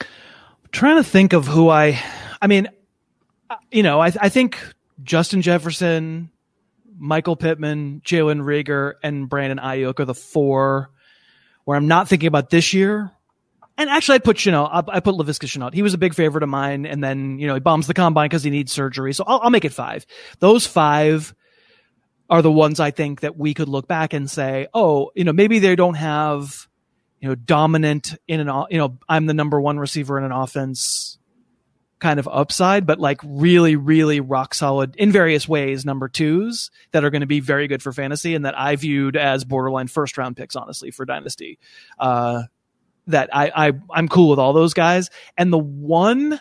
I'm 0.00 0.70
trying 0.70 0.96
to 0.96 1.08
think 1.08 1.32
of 1.32 1.46
who 1.46 1.70
I, 1.70 2.00
I 2.42 2.46
mean, 2.46 2.68
uh, 3.48 3.56
you 3.70 3.82
know, 3.82 4.00
I, 4.00 4.12
I 4.20 4.28
think 4.28 4.60
Justin 5.02 5.40
Jefferson, 5.40 6.30
Michael 6.96 7.36
Pittman, 7.36 8.02
Jalen 8.04 8.42
Reagor, 8.42 8.94
and 9.02 9.28
Brandon 9.28 9.58
Aiyuk 9.58 10.00
are 10.00 10.04
the 10.04 10.14
four 10.14 10.90
where 11.64 11.76
I'm 11.76 11.88
not 11.88 12.08
thinking 12.08 12.26
about 12.26 12.50
this 12.50 12.72
year. 12.74 13.10
And 13.76 13.90
actually, 13.90 14.16
I 14.16 14.18
put 14.18 14.36
Shenault. 14.36 14.84
I 14.88 15.00
put 15.00 15.16
Laviska 15.16 15.46
Shenault. 15.46 15.74
He 15.74 15.82
was 15.82 15.94
a 15.94 15.98
big 15.98 16.14
favorite 16.14 16.44
of 16.44 16.48
mine, 16.48 16.86
and 16.86 17.02
then 17.02 17.38
you 17.40 17.48
know 17.48 17.54
he 17.54 17.60
bombs 17.60 17.88
the 17.88 17.94
combine 17.94 18.26
because 18.26 18.44
he 18.44 18.50
needs 18.50 18.70
surgery. 18.70 19.12
So 19.12 19.24
I'll, 19.26 19.40
I'll 19.42 19.50
make 19.50 19.64
it 19.64 19.72
five. 19.72 20.06
Those 20.38 20.64
five 20.66 21.34
are 22.30 22.42
the 22.42 22.52
ones 22.52 22.80
I 22.80 22.90
think 22.90 23.20
that 23.20 23.36
we 23.36 23.52
could 23.52 23.68
look 23.68 23.88
back 23.88 24.12
and 24.12 24.30
say, 24.30 24.68
oh, 24.72 25.10
you 25.14 25.24
know, 25.24 25.32
maybe 25.32 25.58
they 25.58 25.76
don't 25.76 25.94
have, 25.94 26.68
you 27.20 27.28
know, 27.28 27.34
dominant 27.34 28.14
in 28.26 28.40
an, 28.40 28.64
you 28.70 28.78
know, 28.78 28.96
I'm 29.08 29.26
the 29.26 29.34
number 29.34 29.60
one 29.60 29.78
receiver 29.78 30.16
in 30.18 30.24
an 30.24 30.32
offense 30.32 31.18
kind 32.00 32.18
of 32.18 32.28
upside, 32.30 32.86
but 32.86 32.98
like 32.98 33.20
really, 33.24 33.76
really 33.76 34.20
rock 34.20 34.54
solid 34.54 34.94
in 34.96 35.10
various 35.12 35.48
ways 35.48 35.84
number 35.84 36.08
twos 36.08 36.70
that 36.92 37.04
are 37.04 37.10
going 37.10 37.20
to 37.20 37.26
be 37.26 37.40
very 37.40 37.66
good 37.66 37.82
for 37.82 37.92
fantasy 37.92 38.34
and 38.34 38.44
that 38.44 38.58
I 38.58 38.76
viewed 38.76 39.16
as 39.16 39.44
borderline 39.44 39.88
first 39.88 40.18
round 40.18 40.36
picks, 40.36 40.56
honestly, 40.56 40.90
for 40.90 41.04
Dynasty. 41.04 41.58
Uh, 41.98 42.42
that 43.06 43.30
I, 43.34 43.68
I, 43.68 43.72
I'm 43.90 44.08
cool 44.08 44.30
with 44.30 44.38
all 44.38 44.52
those 44.52 44.74
guys. 44.74 45.10
And 45.36 45.52
the 45.52 45.58
one 45.58 46.40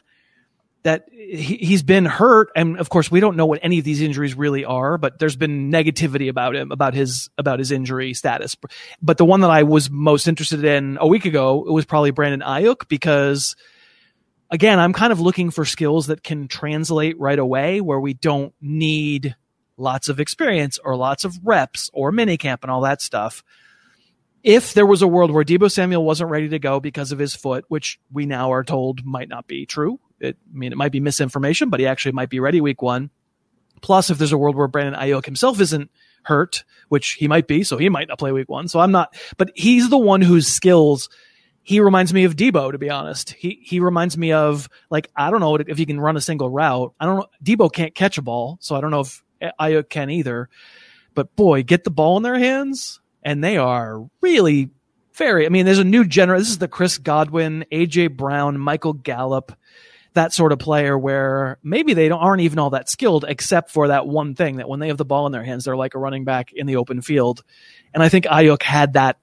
that 0.84 1.08
he, 1.12 1.58
he's 1.58 1.82
been 1.82 2.06
hurt, 2.06 2.50
and 2.56 2.78
of 2.78 2.90
course 2.90 3.10
we 3.10 3.20
don't 3.20 3.38
know 3.38 3.46
what 3.46 3.60
any 3.64 3.80
of 3.80 3.86
these 3.86 4.02
injuries 4.02 4.36
really 4.36 4.66
are, 4.66 4.98
but 4.98 5.18
there's 5.18 5.36
been 5.36 5.72
negativity 5.72 6.30
about 6.30 6.56
him, 6.56 6.72
about 6.72 6.94
his 6.94 7.30
about 7.38 7.60
his 7.60 7.72
injury 7.72 8.14
status. 8.14 8.56
But 9.02 9.18
the 9.18 9.26
one 9.26 9.42
that 9.42 9.50
I 9.50 9.64
was 9.64 9.90
most 9.90 10.28
interested 10.28 10.64
in 10.64 10.98
a 11.00 11.08
week 11.08 11.26
ago, 11.26 11.64
was 11.64 11.86
probably 11.86 12.12
Brandon 12.12 12.42
Aiyuk 12.42 12.88
because 12.90 13.56
again, 14.54 14.80
I'm 14.80 14.94
kind 14.94 15.12
of 15.12 15.20
looking 15.20 15.50
for 15.50 15.66
skills 15.66 16.08
that 16.08 16.24
can 16.24 16.48
translate 16.48 17.20
right 17.20 17.40
away 17.40 17.82
where 17.82 18.00
we 18.00 18.14
don't 18.14 18.54
need 18.62 19.36
lots 19.78 20.08
of 20.10 20.20
experience 20.20 20.78
or 20.78 20.96
lots 20.96 21.26
of 21.26 21.36
reps 21.44 21.90
or 21.92 22.12
minicamp 22.12 22.60
and 22.62 22.70
all 22.70 22.82
that 22.82 23.02
stuff. 23.02 23.44
If 24.44 24.76
there 24.76 24.86
was 24.86 25.02
a 25.02 25.08
world 25.08 25.32
where 25.32 25.44
Deebo 25.44 25.72
Samuel 25.72 26.06
wasn't 26.06 26.30
ready 26.30 26.50
to 26.50 26.60
go 26.60 26.80
because 26.80 27.12
of 27.12 27.18
his 27.18 27.36
foot, 27.36 27.66
which 27.68 28.00
we 28.12 28.28
now 28.28 28.54
are 28.54 28.64
told 28.64 29.04
might 29.04 29.28
not 29.28 29.48
be 29.48 29.66
true. 29.66 30.00
It, 30.20 30.38
I 30.54 30.58
mean, 30.58 30.72
it 30.72 30.78
might 30.78 30.92
be 30.92 31.00
misinformation, 31.00 31.70
but 31.70 31.80
he 31.80 31.88
actually 31.88 32.12
might 32.12 32.30
be 32.30 32.40
ready 32.40 32.62
week 32.62 32.82
one. 32.82 33.10
Plus, 33.82 34.12
if 34.12 34.20
there's 34.20 34.32
a 34.32 34.38
world 34.38 34.56
where 34.56 34.68
Brandon 34.68 35.00
Aiyuk 35.00 35.26
himself 35.26 35.60
isn't 35.60 35.90
hurt, 36.24 36.64
which 36.90 37.14
he 37.14 37.28
might 37.28 37.48
be, 37.48 37.64
so 37.64 37.78
he 37.78 37.90
might 37.90 38.08
not 38.08 38.20
play 38.20 38.32
week 38.32 38.50
one. 38.50 38.68
So 38.68 38.80
I'm 38.80 38.92
not, 38.92 39.16
but 39.38 39.52
he's 39.56 39.90
the 39.90 39.98
one 39.98 40.22
whose 40.22 40.48
skills 40.48 41.10
he 41.64 41.80
reminds 41.80 42.14
me 42.14 42.26
of 42.26 42.36
Deebo, 42.36 42.74
to 42.74 42.78
be 42.78 42.90
honest. 42.90 43.32
He 43.32 43.60
he 43.64 43.80
reminds 43.80 44.18
me 44.18 44.34
of 44.34 44.70
like 44.90 45.10
I 45.16 45.32
don't 45.32 45.40
know 45.40 45.56
if 45.56 45.78
he 45.78 45.86
can 45.86 46.00
run 46.00 46.18
a 46.18 46.22
single 46.22 46.50
route. 46.50 46.94
I 47.00 47.06
don't 47.06 47.18
know. 47.18 47.28
Deebo 47.44 47.72
can't 47.72 47.96
catch 47.96 48.18
a 48.18 48.22
ball, 48.22 48.58
so 48.60 48.76
I 48.76 48.82
don't 48.82 48.92
know 48.92 49.00
if 49.00 49.24
Aiyuk 49.60 49.90
can 49.90 50.10
either. 50.10 50.50
But 51.16 51.36
boy, 51.36 51.64
get 51.64 51.86
the 51.86 51.92
ball 51.92 52.18
in 52.18 52.24
their 52.24 52.38
hands, 52.38 53.00
and 53.24 53.44
they 53.44 53.58
are 53.58 54.06
really 54.20 54.70
very. 55.14 55.46
I 55.46 55.50
mean, 55.50 55.66
there's 55.66 55.80
a 55.80 55.86
new 55.86 56.06
generation. 56.06 56.42
This 56.42 56.50
is 56.50 56.58
the 56.58 56.68
Chris 56.68 56.98
Godwin, 56.98 57.66
AJ 57.72 58.18
Brown, 58.18 58.60
Michael 58.60 58.94
Gallup, 58.94 59.54
that 60.16 60.34
sort 60.34 60.52
of 60.52 60.60
player 60.60 60.98
where 60.98 61.60
maybe 61.64 61.94
they 61.94 62.10
don't 62.10 62.20
aren't 62.20 62.42
even 62.42 62.60
all 62.60 62.72
that 62.72 62.90
skilled, 62.90 63.24
except 63.26 63.72
for 63.72 63.88
that 63.88 64.06
one 64.06 64.36
thing 64.36 64.58
that 64.58 64.68
when 64.68 64.82
they 64.82 64.90
have 64.90 64.98
the 64.98 65.06
ball 65.06 65.28
in 65.28 65.32
their 65.32 65.44
hands, 65.44 65.64
they're 65.64 65.78
like 65.78 65.96
a 65.96 66.00
running 66.00 66.26
back 66.26 66.52
in 66.52 66.68
the 66.68 66.76
open 66.76 67.02
field. 67.02 67.42
And 67.94 68.04
I 68.04 68.10
think 68.10 68.26
Aiyuk 68.26 68.64
had 68.64 68.94
that 68.94 69.18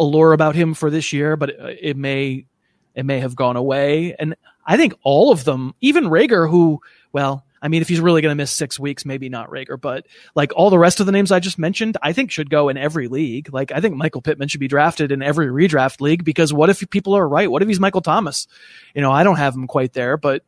allure 0.00 0.32
about 0.32 0.54
him 0.54 0.74
for 0.74 0.90
this 0.90 1.12
year, 1.12 1.36
but 1.36 1.50
it, 1.50 1.78
it 1.80 1.96
may 1.96 2.46
it 2.94 3.04
may 3.04 3.20
have 3.20 3.36
gone 3.36 3.56
away. 3.56 4.16
And 4.18 4.34
I 4.66 4.76
think 4.76 4.94
all 5.02 5.30
of 5.30 5.44
them, 5.44 5.74
even 5.80 6.04
Reagor, 6.04 6.50
who, 6.50 6.80
well, 7.12 7.44
I 7.62 7.68
mean, 7.68 7.82
if 7.82 7.88
he's 7.88 8.00
really 8.00 8.22
going 8.22 8.32
to 8.32 8.36
miss 8.36 8.50
six 8.50 8.80
weeks, 8.80 9.04
maybe 9.04 9.28
not 9.28 9.50
Reagor, 9.50 9.80
but 9.80 10.06
like 10.34 10.52
all 10.56 10.70
the 10.70 10.78
rest 10.78 10.98
of 10.98 11.06
the 11.06 11.12
names 11.12 11.30
I 11.30 11.40
just 11.40 11.58
mentioned, 11.58 11.96
I 12.02 12.12
think 12.12 12.30
should 12.30 12.50
go 12.50 12.68
in 12.68 12.76
every 12.76 13.08
league. 13.08 13.52
Like 13.52 13.70
I 13.70 13.80
think 13.80 13.96
Michael 13.96 14.22
Pittman 14.22 14.48
should 14.48 14.60
be 14.60 14.68
drafted 14.68 15.12
in 15.12 15.22
every 15.22 15.46
redraft 15.46 16.00
league 16.00 16.24
because 16.24 16.52
what 16.52 16.70
if 16.70 16.88
people 16.90 17.14
are 17.14 17.28
right? 17.28 17.50
What 17.50 17.62
if 17.62 17.68
he's 17.68 17.80
Michael 17.80 18.00
Thomas? 18.00 18.48
You 18.94 19.02
know, 19.02 19.12
I 19.12 19.24
don't 19.24 19.36
have 19.36 19.54
him 19.54 19.66
quite 19.66 19.92
there, 19.92 20.16
but 20.16 20.42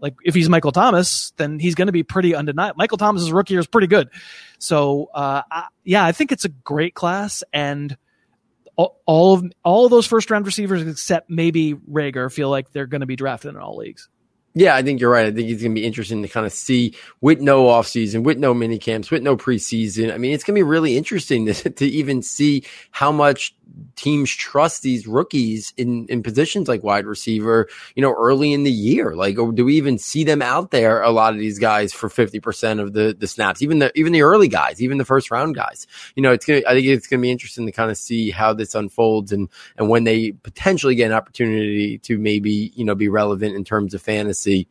like 0.00 0.14
if 0.24 0.34
he's 0.34 0.48
Michael 0.48 0.72
Thomas, 0.72 1.32
then 1.36 1.58
he's 1.58 1.74
going 1.74 1.86
to 1.86 1.92
be 1.92 2.02
pretty 2.02 2.34
undeniable. 2.34 2.76
Michael 2.76 2.98
Thomas's 2.98 3.32
rookie 3.32 3.54
year 3.54 3.60
is 3.60 3.66
pretty 3.66 3.88
good. 3.88 4.10
So, 4.58 5.08
uh, 5.14 5.42
I, 5.50 5.66
yeah, 5.84 6.04
I 6.04 6.12
think 6.12 6.32
it's 6.32 6.44
a 6.44 6.50
great 6.50 6.94
class 6.94 7.42
and 7.52 7.96
all, 8.78 9.34
of 9.34 9.52
all 9.64 9.84
of 9.84 9.90
those 9.90 10.06
first 10.06 10.30
round 10.30 10.46
receivers 10.46 10.86
except 10.86 11.28
maybe 11.28 11.74
Reagor 11.74 12.32
feel 12.32 12.48
like 12.48 12.70
they're 12.70 12.86
going 12.86 13.00
to 13.00 13.06
be 13.06 13.16
drafted 13.16 13.54
in 13.54 13.60
all 13.60 13.76
leagues. 13.76 14.08
Yeah, 14.54 14.74
I 14.74 14.82
think 14.82 15.00
you're 15.00 15.10
right. 15.10 15.26
I 15.26 15.30
think 15.30 15.50
it's 15.50 15.62
going 15.62 15.74
to 15.74 15.80
be 15.80 15.86
interesting 15.86 16.22
to 16.22 16.28
kind 16.28 16.46
of 16.46 16.52
see 16.52 16.94
with 17.20 17.40
no 17.40 17.66
offseason, 17.66 18.24
with 18.24 18.38
no 18.38 18.54
mini 18.54 18.78
camps, 18.78 19.10
with 19.10 19.22
no 19.22 19.36
preseason. 19.36 20.12
I 20.12 20.18
mean, 20.18 20.32
it's 20.32 20.42
going 20.42 20.54
to 20.54 20.58
be 20.58 20.68
really 20.68 20.96
interesting 20.96 21.46
to, 21.52 21.70
to 21.70 21.86
even 21.86 22.22
see 22.22 22.64
how 22.90 23.12
much 23.12 23.54
teams 23.96 24.30
trust 24.30 24.82
these 24.82 25.06
rookies 25.06 25.72
in, 25.76 26.06
in 26.06 26.22
positions 26.22 26.68
like 26.68 26.82
wide 26.82 27.06
receiver, 27.06 27.68
you 27.94 28.02
know, 28.02 28.14
early 28.14 28.52
in 28.52 28.62
the 28.62 28.72
year? 28.72 29.14
Like, 29.14 29.36
do 29.54 29.64
we 29.64 29.76
even 29.76 29.98
see 29.98 30.24
them 30.24 30.42
out 30.42 30.70
there? 30.70 31.02
A 31.02 31.10
lot 31.10 31.32
of 31.32 31.38
these 31.38 31.58
guys 31.58 31.92
for 31.92 32.08
50% 32.08 32.80
of 32.80 32.92
the, 32.92 33.14
the 33.18 33.26
snaps, 33.26 33.62
even 33.62 33.78
the, 33.78 33.92
even 33.96 34.12
the 34.12 34.22
early 34.22 34.48
guys, 34.48 34.82
even 34.82 34.98
the 34.98 35.04
first 35.04 35.30
round 35.30 35.54
guys, 35.54 35.86
you 36.14 36.22
know, 36.22 36.32
it's 36.32 36.46
to, 36.46 36.68
I 36.68 36.74
think 36.74 36.86
it's 36.86 37.06
going 37.06 37.20
to 37.20 37.22
be 37.22 37.30
interesting 37.30 37.66
to 37.66 37.72
kind 37.72 37.90
of 37.90 37.96
see 37.96 38.30
how 38.30 38.52
this 38.52 38.74
unfolds 38.74 39.32
and, 39.32 39.48
and 39.76 39.88
when 39.88 40.04
they 40.04 40.32
potentially 40.32 40.94
get 40.94 41.10
an 41.10 41.16
opportunity 41.16 41.98
to 41.98 42.18
maybe, 42.18 42.72
you 42.74 42.84
know, 42.84 42.94
be 42.94 43.08
relevant 43.08 43.54
in 43.54 43.64
terms 43.64 43.94
of 43.94 44.02
fantasy. 44.02 44.68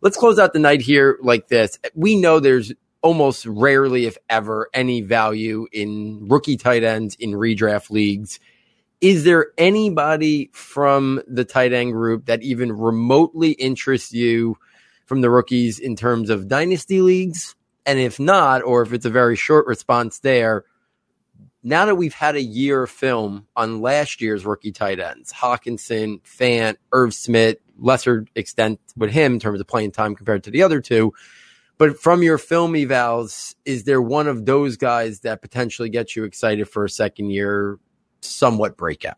Let's 0.00 0.16
close 0.16 0.38
out 0.38 0.52
the 0.52 0.58
night 0.58 0.80
here 0.80 1.18
like 1.20 1.48
this. 1.48 1.78
We 1.94 2.16
know 2.16 2.40
there's 2.40 2.72
almost 3.02 3.46
rarely, 3.46 4.06
if 4.06 4.18
ever, 4.28 4.68
any 4.74 5.00
value 5.00 5.66
in 5.72 6.28
rookie 6.28 6.56
tight 6.56 6.82
ends 6.82 7.16
in 7.18 7.32
redraft 7.32 7.90
leagues. 7.90 8.40
Is 9.00 9.24
there 9.24 9.48
anybody 9.56 10.50
from 10.52 11.22
the 11.26 11.44
tight 11.44 11.72
end 11.72 11.92
group 11.92 12.26
that 12.26 12.42
even 12.42 12.72
remotely 12.72 13.52
interests 13.52 14.12
you 14.12 14.58
from 15.06 15.22
the 15.22 15.30
rookies 15.30 15.78
in 15.78 15.96
terms 15.96 16.28
of 16.28 16.48
dynasty 16.48 17.00
leagues? 17.00 17.54
And 17.86 17.98
if 17.98 18.20
not, 18.20 18.62
or 18.62 18.82
if 18.82 18.92
it's 18.92 19.06
a 19.06 19.10
very 19.10 19.36
short 19.36 19.66
response 19.66 20.18
there, 20.18 20.64
now 21.62 21.86
that 21.86 21.94
we've 21.94 22.14
had 22.14 22.36
a 22.36 22.42
year 22.42 22.84
of 22.84 22.90
film 22.90 23.46
on 23.56 23.80
last 23.80 24.20
year's 24.20 24.44
rookie 24.44 24.72
tight 24.72 25.00
ends, 25.00 25.32
Hockenson, 25.32 26.20
Fant, 26.22 26.76
Irv 26.92 27.14
Smith, 27.14 27.56
lesser 27.78 28.26
extent 28.34 28.80
with 28.96 29.10
him 29.10 29.34
in 29.34 29.40
terms 29.40 29.60
of 29.60 29.66
playing 29.66 29.92
time 29.92 30.14
compared 30.14 30.44
to 30.44 30.50
the 30.50 30.62
other 30.62 30.80
two, 30.80 31.12
but 31.80 31.98
from 31.98 32.22
your 32.22 32.36
film 32.36 32.74
evals, 32.74 33.54
is 33.64 33.84
there 33.84 34.02
one 34.02 34.28
of 34.28 34.44
those 34.44 34.76
guys 34.76 35.20
that 35.20 35.40
potentially 35.40 35.88
gets 35.88 36.14
you 36.14 36.24
excited 36.24 36.68
for 36.68 36.84
a 36.84 36.90
second 36.90 37.30
year, 37.30 37.78
somewhat 38.20 38.76
breakout? 38.76 39.16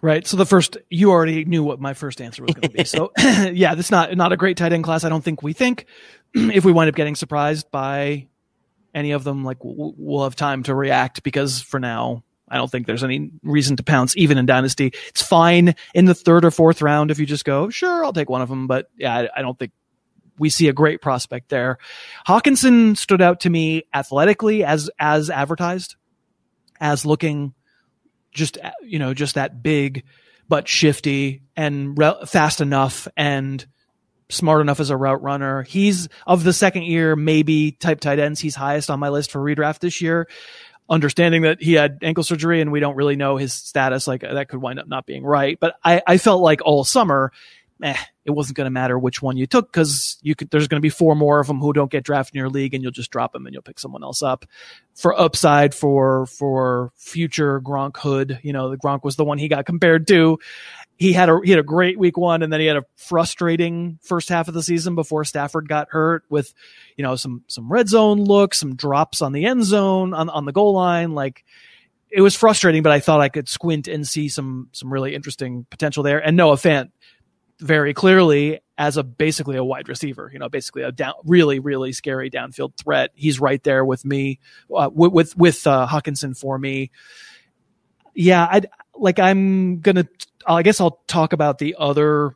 Right. 0.00 0.24
So 0.24 0.36
the 0.36 0.46
first, 0.46 0.76
you 0.88 1.10
already 1.10 1.44
knew 1.44 1.64
what 1.64 1.80
my 1.80 1.94
first 1.94 2.20
answer 2.20 2.44
was 2.44 2.54
going 2.54 2.70
to 2.70 2.76
be. 2.76 2.84
so 2.84 3.10
yeah, 3.18 3.74
this 3.74 3.90
not 3.90 4.16
not 4.16 4.30
a 4.32 4.36
great 4.36 4.56
tight 4.56 4.72
end 4.72 4.84
class. 4.84 5.02
I 5.02 5.08
don't 5.08 5.24
think 5.24 5.42
we 5.42 5.52
think 5.52 5.86
if 6.34 6.64
we 6.64 6.70
wind 6.70 6.88
up 6.88 6.94
getting 6.94 7.16
surprised 7.16 7.72
by 7.72 8.28
any 8.94 9.10
of 9.10 9.24
them, 9.24 9.42
like 9.42 9.58
we'll 9.60 10.22
have 10.22 10.36
time 10.36 10.62
to 10.62 10.76
react 10.76 11.24
because 11.24 11.60
for 11.60 11.80
now, 11.80 12.22
I 12.48 12.56
don't 12.56 12.70
think 12.70 12.86
there's 12.86 13.02
any 13.02 13.32
reason 13.42 13.74
to 13.78 13.82
pounce 13.82 14.16
even 14.16 14.38
in 14.38 14.46
dynasty. 14.46 14.92
It's 15.08 15.22
fine 15.22 15.74
in 15.92 16.04
the 16.04 16.14
third 16.14 16.44
or 16.44 16.52
fourth 16.52 16.82
round 16.82 17.10
if 17.10 17.18
you 17.18 17.26
just 17.26 17.44
go, 17.44 17.68
sure, 17.68 18.04
I'll 18.04 18.12
take 18.12 18.30
one 18.30 18.42
of 18.42 18.48
them. 18.48 18.68
But 18.68 18.88
yeah, 18.96 19.12
I, 19.12 19.28
I 19.38 19.42
don't 19.42 19.58
think 19.58 19.72
we 20.38 20.50
see 20.50 20.68
a 20.68 20.72
great 20.72 21.00
prospect 21.00 21.48
there. 21.48 21.78
Hockenson 22.26 22.96
stood 22.96 23.22
out 23.22 23.40
to 23.40 23.50
me 23.50 23.84
athletically 23.92 24.64
as 24.64 24.90
as 24.98 25.30
advertised, 25.30 25.96
as 26.80 27.06
looking 27.06 27.54
just 28.32 28.58
you 28.82 28.98
know 28.98 29.14
just 29.14 29.34
that 29.34 29.62
big 29.62 30.04
but 30.48 30.68
shifty 30.68 31.42
and 31.56 31.98
re- 31.98 32.24
fast 32.26 32.60
enough 32.60 33.08
and 33.16 33.66
smart 34.28 34.60
enough 34.60 34.80
as 34.80 34.90
a 34.90 34.96
route 34.96 35.22
runner. 35.22 35.62
He's 35.62 36.08
of 36.26 36.44
the 36.44 36.52
second 36.52 36.84
year 36.84 37.16
maybe 37.16 37.72
type 37.72 38.00
tight 38.00 38.18
ends. 38.18 38.40
He's 38.40 38.54
highest 38.54 38.90
on 38.90 39.00
my 39.00 39.08
list 39.08 39.30
for 39.30 39.40
redraft 39.40 39.80
this 39.80 40.00
year. 40.00 40.28
Understanding 40.88 41.42
that 41.42 41.60
he 41.60 41.72
had 41.72 41.98
ankle 42.02 42.22
surgery 42.22 42.60
and 42.60 42.70
we 42.70 42.78
don't 42.78 42.94
really 42.94 43.16
know 43.16 43.36
his 43.36 43.52
status, 43.52 44.06
like 44.06 44.20
that 44.20 44.48
could 44.48 44.60
wind 44.60 44.78
up 44.78 44.86
not 44.86 45.04
being 45.04 45.24
right. 45.24 45.58
But 45.58 45.74
I, 45.84 46.00
I 46.06 46.18
felt 46.18 46.42
like 46.42 46.60
all 46.64 46.84
summer 46.84 47.32
eh, 47.82 47.96
it 48.24 48.30
wasn't 48.30 48.56
going 48.56 48.66
to 48.66 48.70
matter 48.70 48.98
which 48.98 49.20
one 49.20 49.36
you 49.36 49.46
took 49.46 49.70
because 49.70 50.18
you 50.22 50.34
could, 50.34 50.50
there's 50.50 50.68
going 50.68 50.80
to 50.80 50.82
be 50.82 50.90
four 50.90 51.14
more 51.14 51.40
of 51.40 51.46
them 51.46 51.60
who 51.60 51.72
don't 51.72 51.90
get 51.90 52.04
drafted 52.04 52.34
in 52.34 52.38
your 52.38 52.48
league 52.48 52.74
and 52.74 52.82
you'll 52.82 52.92
just 52.92 53.10
drop 53.10 53.32
them 53.32 53.46
and 53.46 53.54
you'll 53.54 53.62
pick 53.62 53.78
someone 53.78 54.02
else 54.02 54.22
up 54.22 54.44
for 54.94 55.18
upside 55.18 55.74
for, 55.74 56.26
for 56.26 56.92
future 56.96 57.60
Gronk 57.60 57.96
hood. 57.96 58.40
You 58.42 58.52
know, 58.52 58.70
the 58.70 58.76
Gronk 58.76 59.04
was 59.04 59.16
the 59.16 59.24
one 59.24 59.38
he 59.38 59.48
got 59.48 59.66
compared 59.66 60.06
to. 60.08 60.38
He 60.96 61.12
had 61.12 61.28
a, 61.28 61.38
he 61.44 61.50
had 61.50 61.60
a 61.60 61.64
great 61.64 61.98
week 61.98 62.16
one 62.16 62.42
and 62.42 62.52
then 62.52 62.60
he 62.60 62.66
had 62.66 62.78
a 62.78 62.84
frustrating 62.96 63.98
first 64.02 64.28
half 64.30 64.48
of 64.48 64.54
the 64.54 64.62
season 64.62 64.94
before 64.94 65.24
Stafford 65.24 65.68
got 65.68 65.88
hurt 65.90 66.24
with, 66.30 66.54
you 66.96 67.02
know, 67.02 67.16
some, 67.16 67.44
some 67.48 67.70
red 67.70 67.88
zone 67.88 68.24
looks, 68.24 68.58
some 68.58 68.76
drops 68.76 69.20
on 69.20 69.32
the 69.32 69.44
end 69.44 69.64
zone 69.64 70.14
on, 70.14 70.30
on 70.30 70.46
the 70.46 70.52
goal 70.52 70.72
line. 70.72 71.12
Like, 71.12 71.44
it 72.10 72.20
was 72.20 72.34
frustrating, 72.34 72.82
but 72.82 72.92
I 72.92 73.00
thought 73.00 73.20
I 73.20 73.28
could 73.28 73.48
squint 73.48 73.88
and 73.88 74.06
see 74.06 74.28
some 74.28 74.68
some 74.72 74.92
really 74.92 75.14
interesting 75.14 75.66
potential 75.68 76.02
there. 76.02 76.18
And 76.18 76.36
Noah 76.36 76.56
Fant 76.56 76.90
very 77.60 77.94
clearly 77.94 78.60
as 78.78 78.96
a 78.96 79.02
basically 79.02 79.56
a 79.56 79.64
wide 79.64 79.88
receiver, 79.88 80.30
you 80.32 80.38
know, 80.38 80.48
basically 80.48 80.82
a 80.82 80.92
down, 80.92 81.14
really, 81.24 81.58
really 81.58 81.92
scary 81.92 82.30
downfield 82.30 82.76
threat. 82.76 83.10
He's 83.14 83.40
right 83.40 83.62
there 83.62 83.84
with 83.84 84.04
me, 84.04 84.38
uh, 84.74 84.90
with, 84.92 85.12
with, 85.12 85.36
with, 85.36 85.66
uh, 85.66 85.86
Hockenson 85.86 86.38
for 86.38 86.58
me. 86.58 86.90
Yeah. 88.14 88.44
I 88.44 88.62
like, 88.94 89.18
I'm 89.18 89.80
to, 89.82 90.06
I 90.46 90.62
guess 90.62 90.80
I'll 90.80 91.00
talk 91.06 91.32
about 91.32 91.58
the 91.58 91.76
other 91.78 92.34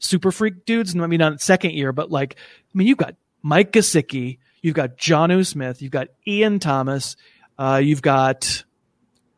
super 0.00 0.32
freak 0.32 0.64
dudes. 0.64 0.92
And 0.92 1.02
I 1.02 1.06
mean, 1.06 1.20
not 1.20 1.40
second 1.40 1.72
year, 1.72 1.92
but 1.92 2.10
like, 2.10 2.34
I 2.36 2.78
mean, 2.78 2.88
you've 2.88 2.98
got 2.98 3.14
Mike 3.42 3.72
Gesicki, 3.72 4.38
you've 4.62 4.74
got 4.74 4.96
Jonnu 4.96 5.46
Smith, 5.46 5.80
you've 5.82 5.92
got 5.92 6.08
Ian 6.26 6.58
Thomas, 6.58 7.16
uh, 7.58 7.80
you've 7.82 8.02
got, 8.02 8.64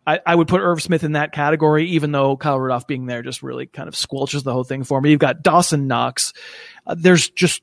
I, 0.06 0.20
I, 0.26 0.34
would 0.34 0.48
put 0.48 0.60
Irv 0.60 0.82
Smith 0.82 1.04
in 1.04 1.12
that 1.12 1.32
category, 1.32 1.86
even 1.90 2.10
though 2.12 2.36
Kyle 2.36 2.58
Rudolph 2.58 2.86
being 2.86 3.06
there 3.06 3.22
just 3.22 3.42
really 3.42 3.66
kind 3.66 3.88
of 3.88 3.94
squelches 3.94 4.42
the 4.42 4.52
whole 4.52 4.64
thing 4.64 4.84
for 4.84 5.00
me. 5.00 5.10
You've 5.10 5.20
got 5.20 5.42
Dawson 5.42 5.86
Knox. 5.86 6.32
Uh, 6.86 6.96
there's 6.98 7.30
just 7.30 7.62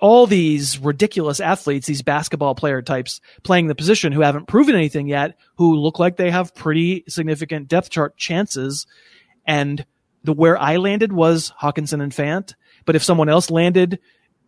all 0.00 0.26
these 0.26 0.78
ridiculous 0.78 1.40
athletes, 1.40 1.86
these 1.86 2.02
basketball 2.02 2.54
player 2.54 2.82
types 2.82 3.20
playing 3.42 3.66
the 3.66 3.74
position 3.74 4.12
who 4.12 4.20
haven't 4.20 4.46
proven 4.46 4.74
anything 4.74 5.08
yet, 5.08 5.36
who 5.56 5.76
look 5.76 5.98
like 5.98 6.16
they 6.16 6.30
have 6.30 6.54
pretty 6.54 7.04
significant 7.08 7.68
depth 7.68 7.90
chart 7.90 8.16
chances. 8.16 8.86
And 9.46 9.84
the 10.22 10.32
where 10.32 10.58
I 10.58 10.76
landed 10.76 11.12
was 11.12 11.52
Hockenson 11.60 12.02
and 12.02 12.12
Fant. 12.12 12.54
But 12.84 12.94
if 12.96 13.02
someone 13.02 13.28
else 13.28 13.50
landed 13.50 13.98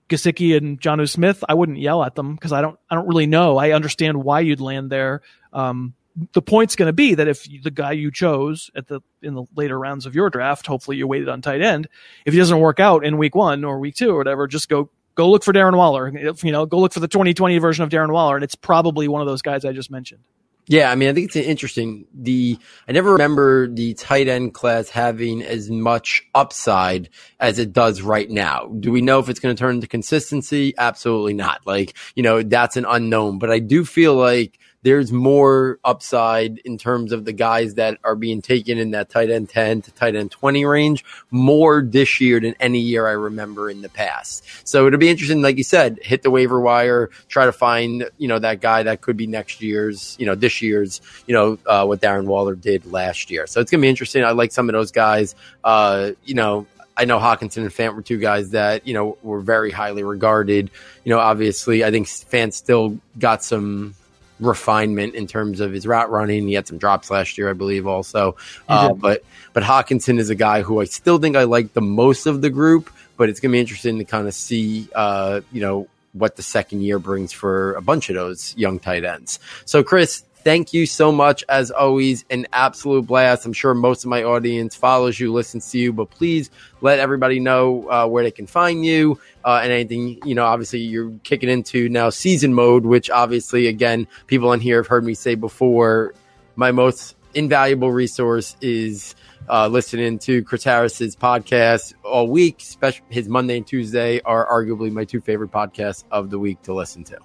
Gesicki 0.09 0.57
and 0.57 0.81
Jonnu 0.81 1.09
Smith, 1.09 1.43
I 1.49 1.55
wouldn't 1.55 1.79
yell 1.79 2.05
at 2.05 2.15
them 2.15 2.35
because 2.35 2.53
I 2.53 2.61
don't 2.61 2.79
I 2.91 2.95
don't 2.95 3.09
really 3.09 3.27
know. 3.27 3.57
I 3.57 3.73
understand 3.73 4.23
why 4.23 4.41
you'd 4.41 4.61
land 4.61 4.91
there. 4.91 5.23
Um, 5.53 5.95
the 6.33 6.43
point's 6.43 6.77
going 6.77 6.89
to 6.89 6.93
be 6.93 7.15
that 7.15 7.29
if 7.29 7.47
the 7.63 7.71
guy 7.71 7.93
you 7.93 8.11
chose 8.11 8.71
at 8.75 8.89
the 8.89 9.01
in 9.23 9.35
the 9.35 9.45
later 9.57 9.79
rounds 9.79 10.07
of 10.07 10.15
your 10.15 10.31
draft, 10.31 10.67
hopefully 10.67 10.97
you 10.97 11.07
waited 11.07 11.29
on 11.29 11.43
tight 11.43 11.63
end, 11.63 11.89
if 12.27 12.33
he 12.33 12.39
doesn't 12.39 12.61
work 12.61 12.81
out 12.81 13.05
in 13.05 13.19
week 13.19 13.35
one 13.35 13.65
or 13.65 13.79
week 13.79 13.95
two 13.95 14.11
or 14.11 14.19
whatever, 14.19 14.47
just 14.47 14.69
go 14.69 14.91
go 15.15 15.31
look 15.31 15.45
for 15.45 15.53
Darren 15.53 15.77
Waller. 15.77 16.09
You 16.09 16.53
know, 16.53 16.67
go 16.67 16.79
look 16.79 16.93
for 16.93 17.01
the 17.01 17.09
2020 17.09 17.59
version 17.59 17.85
of 17.85 17.91
Darren 17.91 18.13
Waller, 18.13 18.37
and 18.37 18.45
it's 18.45 18.55
probably 18.55 19.09
one 19.09 19.21
of 19.21 19.27
those 19.27 19.43
guys 19.43 19.65
I 19.65 19.73
just 19.73 19.91
mentioned. 19.91 20.23
Yeah, 20.69 20.93
I 20.93 20.95
mean, 20.95 21.09
I 21.09 21.13
think 21.13 21.27
it's 21.27 21.37
interesting. 21.37 22.07
The 22.15 22.57
I 22.87 22.93
never 22.93 23.13
remember 23.13 23.67
the 23.67 23.95
tight 23.95 24.29
end 24.29 24.55
class 24.55 24.89
having 24.89 25.43
as 25.43 25.71
much 25.71 26.23
upside 26.35 27.09
as 27.41 27.59
it 27.59 27.73
does 27.73 28.01
right 28.01 28.31
now. 28.31 28.67
Do 28.79 28.93
we 28.93 29.01
know 29.01 29.19
if 29.19 29.29
it's 29.29 29.41
going 29.41 29.55
to 29.55 29.59
turn 29.59 29.75
into 29.75 29.89
consistency? 29.89 30.73
Absolutely 30.79 31.35
not. 31.35 31.67
Like, 31.67 31.95
you 32.15 32.23
know, 32.23 32.43
that's 32.43 32.77
an 32.77 32.85
unknown. 32.89 33.41
But 33.41 33.51
I 33.51 33.59
do 33.59 33.85
feel 33.85 34.15
like 34.15 34.61
there's 34.83 35.13
more 35.13 35.79
upside 35.85 36.59
in 36.59 36.77
terms 36.77 37.13
of 37.13 37.25
the 37.25 37.33
guys 37.33 37.75
that 37.75 37.99
are 38.05 38.17
being 38.17 38.43
taken 38.43 38.79
in 38.79 38.91
that 38.93 39.09
tight 39.09 39.31
end 39.31 39.49
10 39.49 39.83
to 39.83 39.91
tight 39.93 40.17
end 40.17 40.31
20 40.31 40.65
range 40.65 41.05
more 41.31 41.83
this 41.83 42.21
year 42.21 42.41
than 42.41 42.55
any 42.59 42.81
year 42.81 43.07
I 43.07 43.13
remember 43.13 43.71
in 43.71 43.83
the 43.83 43.89
past. 43.89 44.45
So 44.65 44.87
it'll 44.87 44.99
be 44.99 45.09
interesting, 45.09 45.43
like 45.43 45.57
you 45.57 45.65
said, 45.65 45.99
hit 46.03 46.23
the 46.23 46.31
waiver 46.31 46.61
wire, 46.61 47.11
try 47.29 47.47
to 47.47 47.53
find, 47.53 48.09
you 48.19 48.29
know, 48.29 48.39
that 48.39 48.61
guy 48.61 48.83
that 48.83 49.01
could 49.01 49.17
be 49.17 49.27
next 49.27 49.63
year's, 49.63 50.17
you 50.19 50.27
know, 50.27 50.35
this 50.35 50.61
year's, 50.61 51.01
you 51.27 51.35
know, 51.35 51.59
uh, 51.67 51.85
what 51.85 52.01
Darren 52.01 52.27
Waller 52.27 52.55
did 52.55 52.85
last 52.91 53.31
year. 53.31 53.47
So 53.47 53.61
it's 53.61 53.71
going 53.71 53.81
to 53.81 53.85
be 53.85 53.89
interesting. 53.89 54.25
I 54.25 54.33
like 54.33 54.53
some 54.53 54.69
of 54.69 54.73
those 54.73 54.91
guys. 54.91 55.35
Uh, 55.63 56.11
you 56.25 56.35
know, 56.35 56.67
I 56.97 57.05
know 57.05 57.19
Hockenson 57.19 57.59
and 57.59 57.71
Fant 57.71 57.95
were 57.95 58.03
two 58.03 58.19
guys 58.19 58.51
that, 58.51 58.87
you 58.87 58.95
know, 58.95 59.17
were 59.23 59.41
very 59.41 59.71
highly 59.71 60.03
regarded. 60.03 60.71
You 61.05 61.11
know, 61.11 61.19
obviously, 61.19 61.85
I 61.85 61.91
think 61.91 62.07
Fant 62.07 62.53
still 62.53 62.99
got 63.19 63.43
some 63.43 63.95
refinement 64.43 65.15
in 65.15 65.27
terms 65.27 65.61
of 65.61 65.73
his 65.73 65.87
route 65.87 66.11
running. 66.11 66.47
He 66.47 66.55
had 66.55 66.67
some 66.67 66.79
drops 66.79 67.11
last 67.11 67.39
year, 67.39 67.49
I 67.49 67.55
believe, 67.55 67.87
also. 67.87 68.37
Uh, 68.69 68.93
but 68.93 69.25
but 69.53 69.63
Hockenson 69.63 70.19
is 70.19 70.31
a 70.31 70.35
guy 70.35 70.63
who 70.63 70.81
I 70.81 70.85
still 70.85 71.19
think 71.19 71.37
I 71.37 71.45
like 71.45 71.73
the 71.73 71.81
most 71.81 72.27
of 72.27 72.43
the 72.43 72.51
group. 72.51 72.91
But 73.17 73.29
it's 73.29 73.41
going 73.41 73.51
to 73.51 73.57
be 73.57 73.61
interesting 73.61 73.99
to 73.99 74.05
kind 74.05 74.27
of 74.27 74.35
see, 74.35 74.89
uh, 74.95 75.43
you 75.53 75.61
know, 75.61 75.87
what 76.13 76.37
the 76.37 76.43
second 76.43 76.83
year 76.83 76.99
brings 76.99 77.33
for 77.33 77.75
a 77.75 77.83
bunch 77.83 78.09
of 78.09 78.17
those 78.17 78.57
young 78.57 78.79
tight 78.79 79.05
ends. 79.05 79.39
So, 79.65 79.83
Chris, 79.85 80.25
Thank 80.45 80.73
you 80.73 80.87
so 80.87 81.13
much. 81.13 81.45
As 81.49 81.71
always, 81.71 82.25
an 82.29 82.47
absolute 82.53 83.07
blast. 83.07 83.47
I'm 83.47 83.53
sure 83.53 83.75
most 83.75 84.05
of 84.05 84.11
my 84.11 84.25
audience 84.25 84.75
follows 84.75 85.21
you, 85.21 85.33
listens 85.33 85.71
to 85.71 85.79
you, 85.79 85.93
but 85.93 86.11
please 86.11 86.51
let 86.81 86.99
everybody 86.99 87.39
know 87.39 87.89
uh, 87.89 88.07
where 88.09 88.25
they 88.25 88.33
can 88.33 88.49
find 88.49 88.85
you 88.85 89.21
uh, 89.45 89.61
and 89.63 89.73
anything. 89.73 90.19
You 90.25 90.35
know, 90.35 90.45
obviously, 90.45 90.81
you're 90.81 91.13
kicking 91.23 91.49
into 91.49 91.89
now 91.89 92.11
season 92.11 92.55
mode, 92.55 92.85
which 92.85 93.09
obviously, 93.09 93.69
again, 93.69 94.09
people 94.27 94.49
on 94.49 94.59
here 94.59 94.79
have 94.79 94.89
heard 94.89 95.05
me 95.05 95.15
say 95.15 95.37
before. 95.37 96.13
My 96.57 96.73
most 96.73 97.15
invaluable 97.35 97.93
resource 97.93 98.57
is 98.61 99.15
uh, 99.49 99.69
listening 99.69 100.19
to 100.21 100.43
Chris 100.43 100.65
Harris's 100.65 101.15
podcast 101.15 101.95
all 102.05 102.27
week. 102.27 102.63
His 103.11 103.29
Monday 103.29 103.59
and 103.59 103.67
Tuesday 103.67 104.21
are 104.23 104.47
arguably 104.51 104.91
my 104.91 105.05
two 105.05 105.21
favorite 105.21 105.53
podcasts 105.53 106.05
of 106.11 106.31
the 106.31 106.39
week 106.39 106.63
to 106.63 106.75
listen 106.75 107.05
to. 107.05 107.19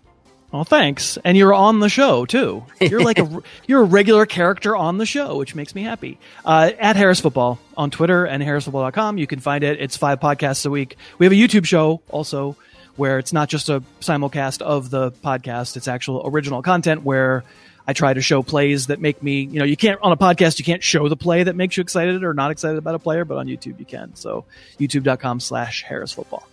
Oh, 0.53 0.63
thanks. 0.63 1.17
And 1.25 1.37
you're 1.37 1.53
on 1.53 1.79
the 1.81 1.89
show 1.89 2.25
too. 2.25 2.63
You're 2.79 3.01
like 3.01 3.19
a 3.19 3.43
you're 3.67 3.81
a 3.81 3.85
regular 3.85 4.25
character 4.25 4.75
on 4.77 4.97
the 4.97 5.05
show, 5.05 5.37
which 5.37 5.55
makes 5.55 5.75
me 5.75 5.83
happy. 5.83 6.19
Uh, 6.45 6.71
at 6.79 6.95
Harris 6.95 7.19
Football 7.19 7.59
on 7.75 7.91
Twitter 7.91 8.25
and 8.25 8.41
harrisfootball.com. 8.41 9.17
You 9.17 9.27
can 9.27 9.39
find 9.39 9.63
it. 9.63 9.81
It's 9.81 9.97
five 9.97 10.19
podcasts 10.19 10.65
a 10.65 10.69
week. 10.69 10.97
We 11.17 11.25
have 11.25 11.33
a 11.33 11.35
YouTube 11.35 11.65
show 11.65 12.01
also 12.09 12.55
where 12.95 13.19
it's 13.19 13.33
not 13.33 13.49
just 13.49 13.69
a 13.69 13.83
simulcast 13.99 14.61
of 14.61 14.89
the 14.89 15.11
podcast. 15.11 15.75
It's 15.75 15.87
actual 15.87 16.23
original 16.25 16.61
content 16.61 17.03
where 17.03 17.43
I 17.85 17.93
try 17.93 18.13
to 18.13 18.21
show 18.21 18.41
plays 18.41 18.87
that 18.87 18.99
make 18.99 19.21
me, 19.21 19.41
you 19.41 19.59
know, 19.59 19.65
you 19.65 19.77
can't 19.77 19.99
on 20.01 20.11
a 20.11 20.17
podcast, 20.17 20.59
you 20.59 20.65
can't 20.65 20.83
show 20.83 21.07
the 21.09 21.15
play 21.15 21.43
that 21.43 21.55
makes 21.55 21.77
you 21.77 21.81
excited 21.81 22.23
or 22.23 22.33
not 22.33 22.51
excited 22.51 22.77
about 22.77 22.95
a 22.95 22.99
player, 22.99 23.25
but 23.25 23.37
on 23.37 23.47
YouTube 23.47 23.79
you 23.79 23.85
can. 23.85 24.15
So 24.15 24.45
youtube.com 24.79 25.39
slash 25.39 25.83
Harris 25.83 26.13
football. 26.13 26.47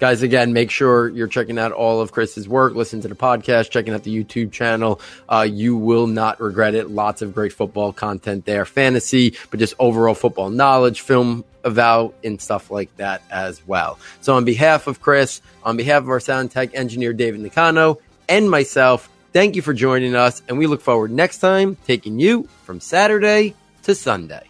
Guys, 0.00 0.22
again, 0.22 0.52
make 0.52 0.70
sure 0.70 1.08
you're 1.08 1.28
checking 1.28 1.58
out 1.58 1.72
all 1.72 2.00
of 2.00 2.12
Chris's 2.12 2.48
work, 2.48 2.74
listen 2.74 3.00
to 3.02 3.08
the 3.08 3.14
podcast, 3.14 3.70
checking 3.70 3.94
out 3.94 4.02
the 4.02 4.24
YouTube 4.24 4.52
channel. 4.52 5.00
Uh, 5.28 5.46
you 5.48 5.76
will 5.76 6.06
not 6.06 6.40
regret 6.40 6.74
it. 6.74 6.90
Lots 6.90 7.22
of 7.22 7.34
great 7.34 7.52
football 7.52 7.92
content 7.92 8.44
there, 8.44 8.64
fantasy, 8.64 9.34
but 9.50 9.60
just 9.60 9.74
overall 9.78 10.14
football 10.14 10.50
knowledge, 10.50 11.00
film 11.00 11.44
about, 11.62 12.14
and 12.22 12.40
stuff 12.40 12.70
like 12.70 12.94
that 12.96 13.22
as 13.30 13.66
well. 13.66 13.98
So, 14.20 14.34
on 14.34 14.44
behalf 14.44 14.86
of 14.86 15.00
Chris, 15.00 15.40
on 15.62 15.76
behalf 15.76 16.02
of 16.02 16.08
our 16.08 16.20
sound 16.20 16.50
tech 16.50 16.74
engineer, 16.74 17.12
David 17.12 17.40
Nicano, 17.40 17.98
and 18.28 18.50
myself, 18.50 19.08
Thank 19.34 19.56
you 19.56 19.62
for 19.62 19.74
joining 19.74 20.14
us, 20.14 20.42
and 20.46 20.58
we 20.58 20.68
look 20.68 20.80
forward 20.80 21.10
next 21.10 21.38
time 21.38 21.76
taking 21.88 22.20
you 22.20 22.48
from 22.62 22.78
Saturday 22.78 23.56
to 23.82 23.92
Sunday. 23.92 24.48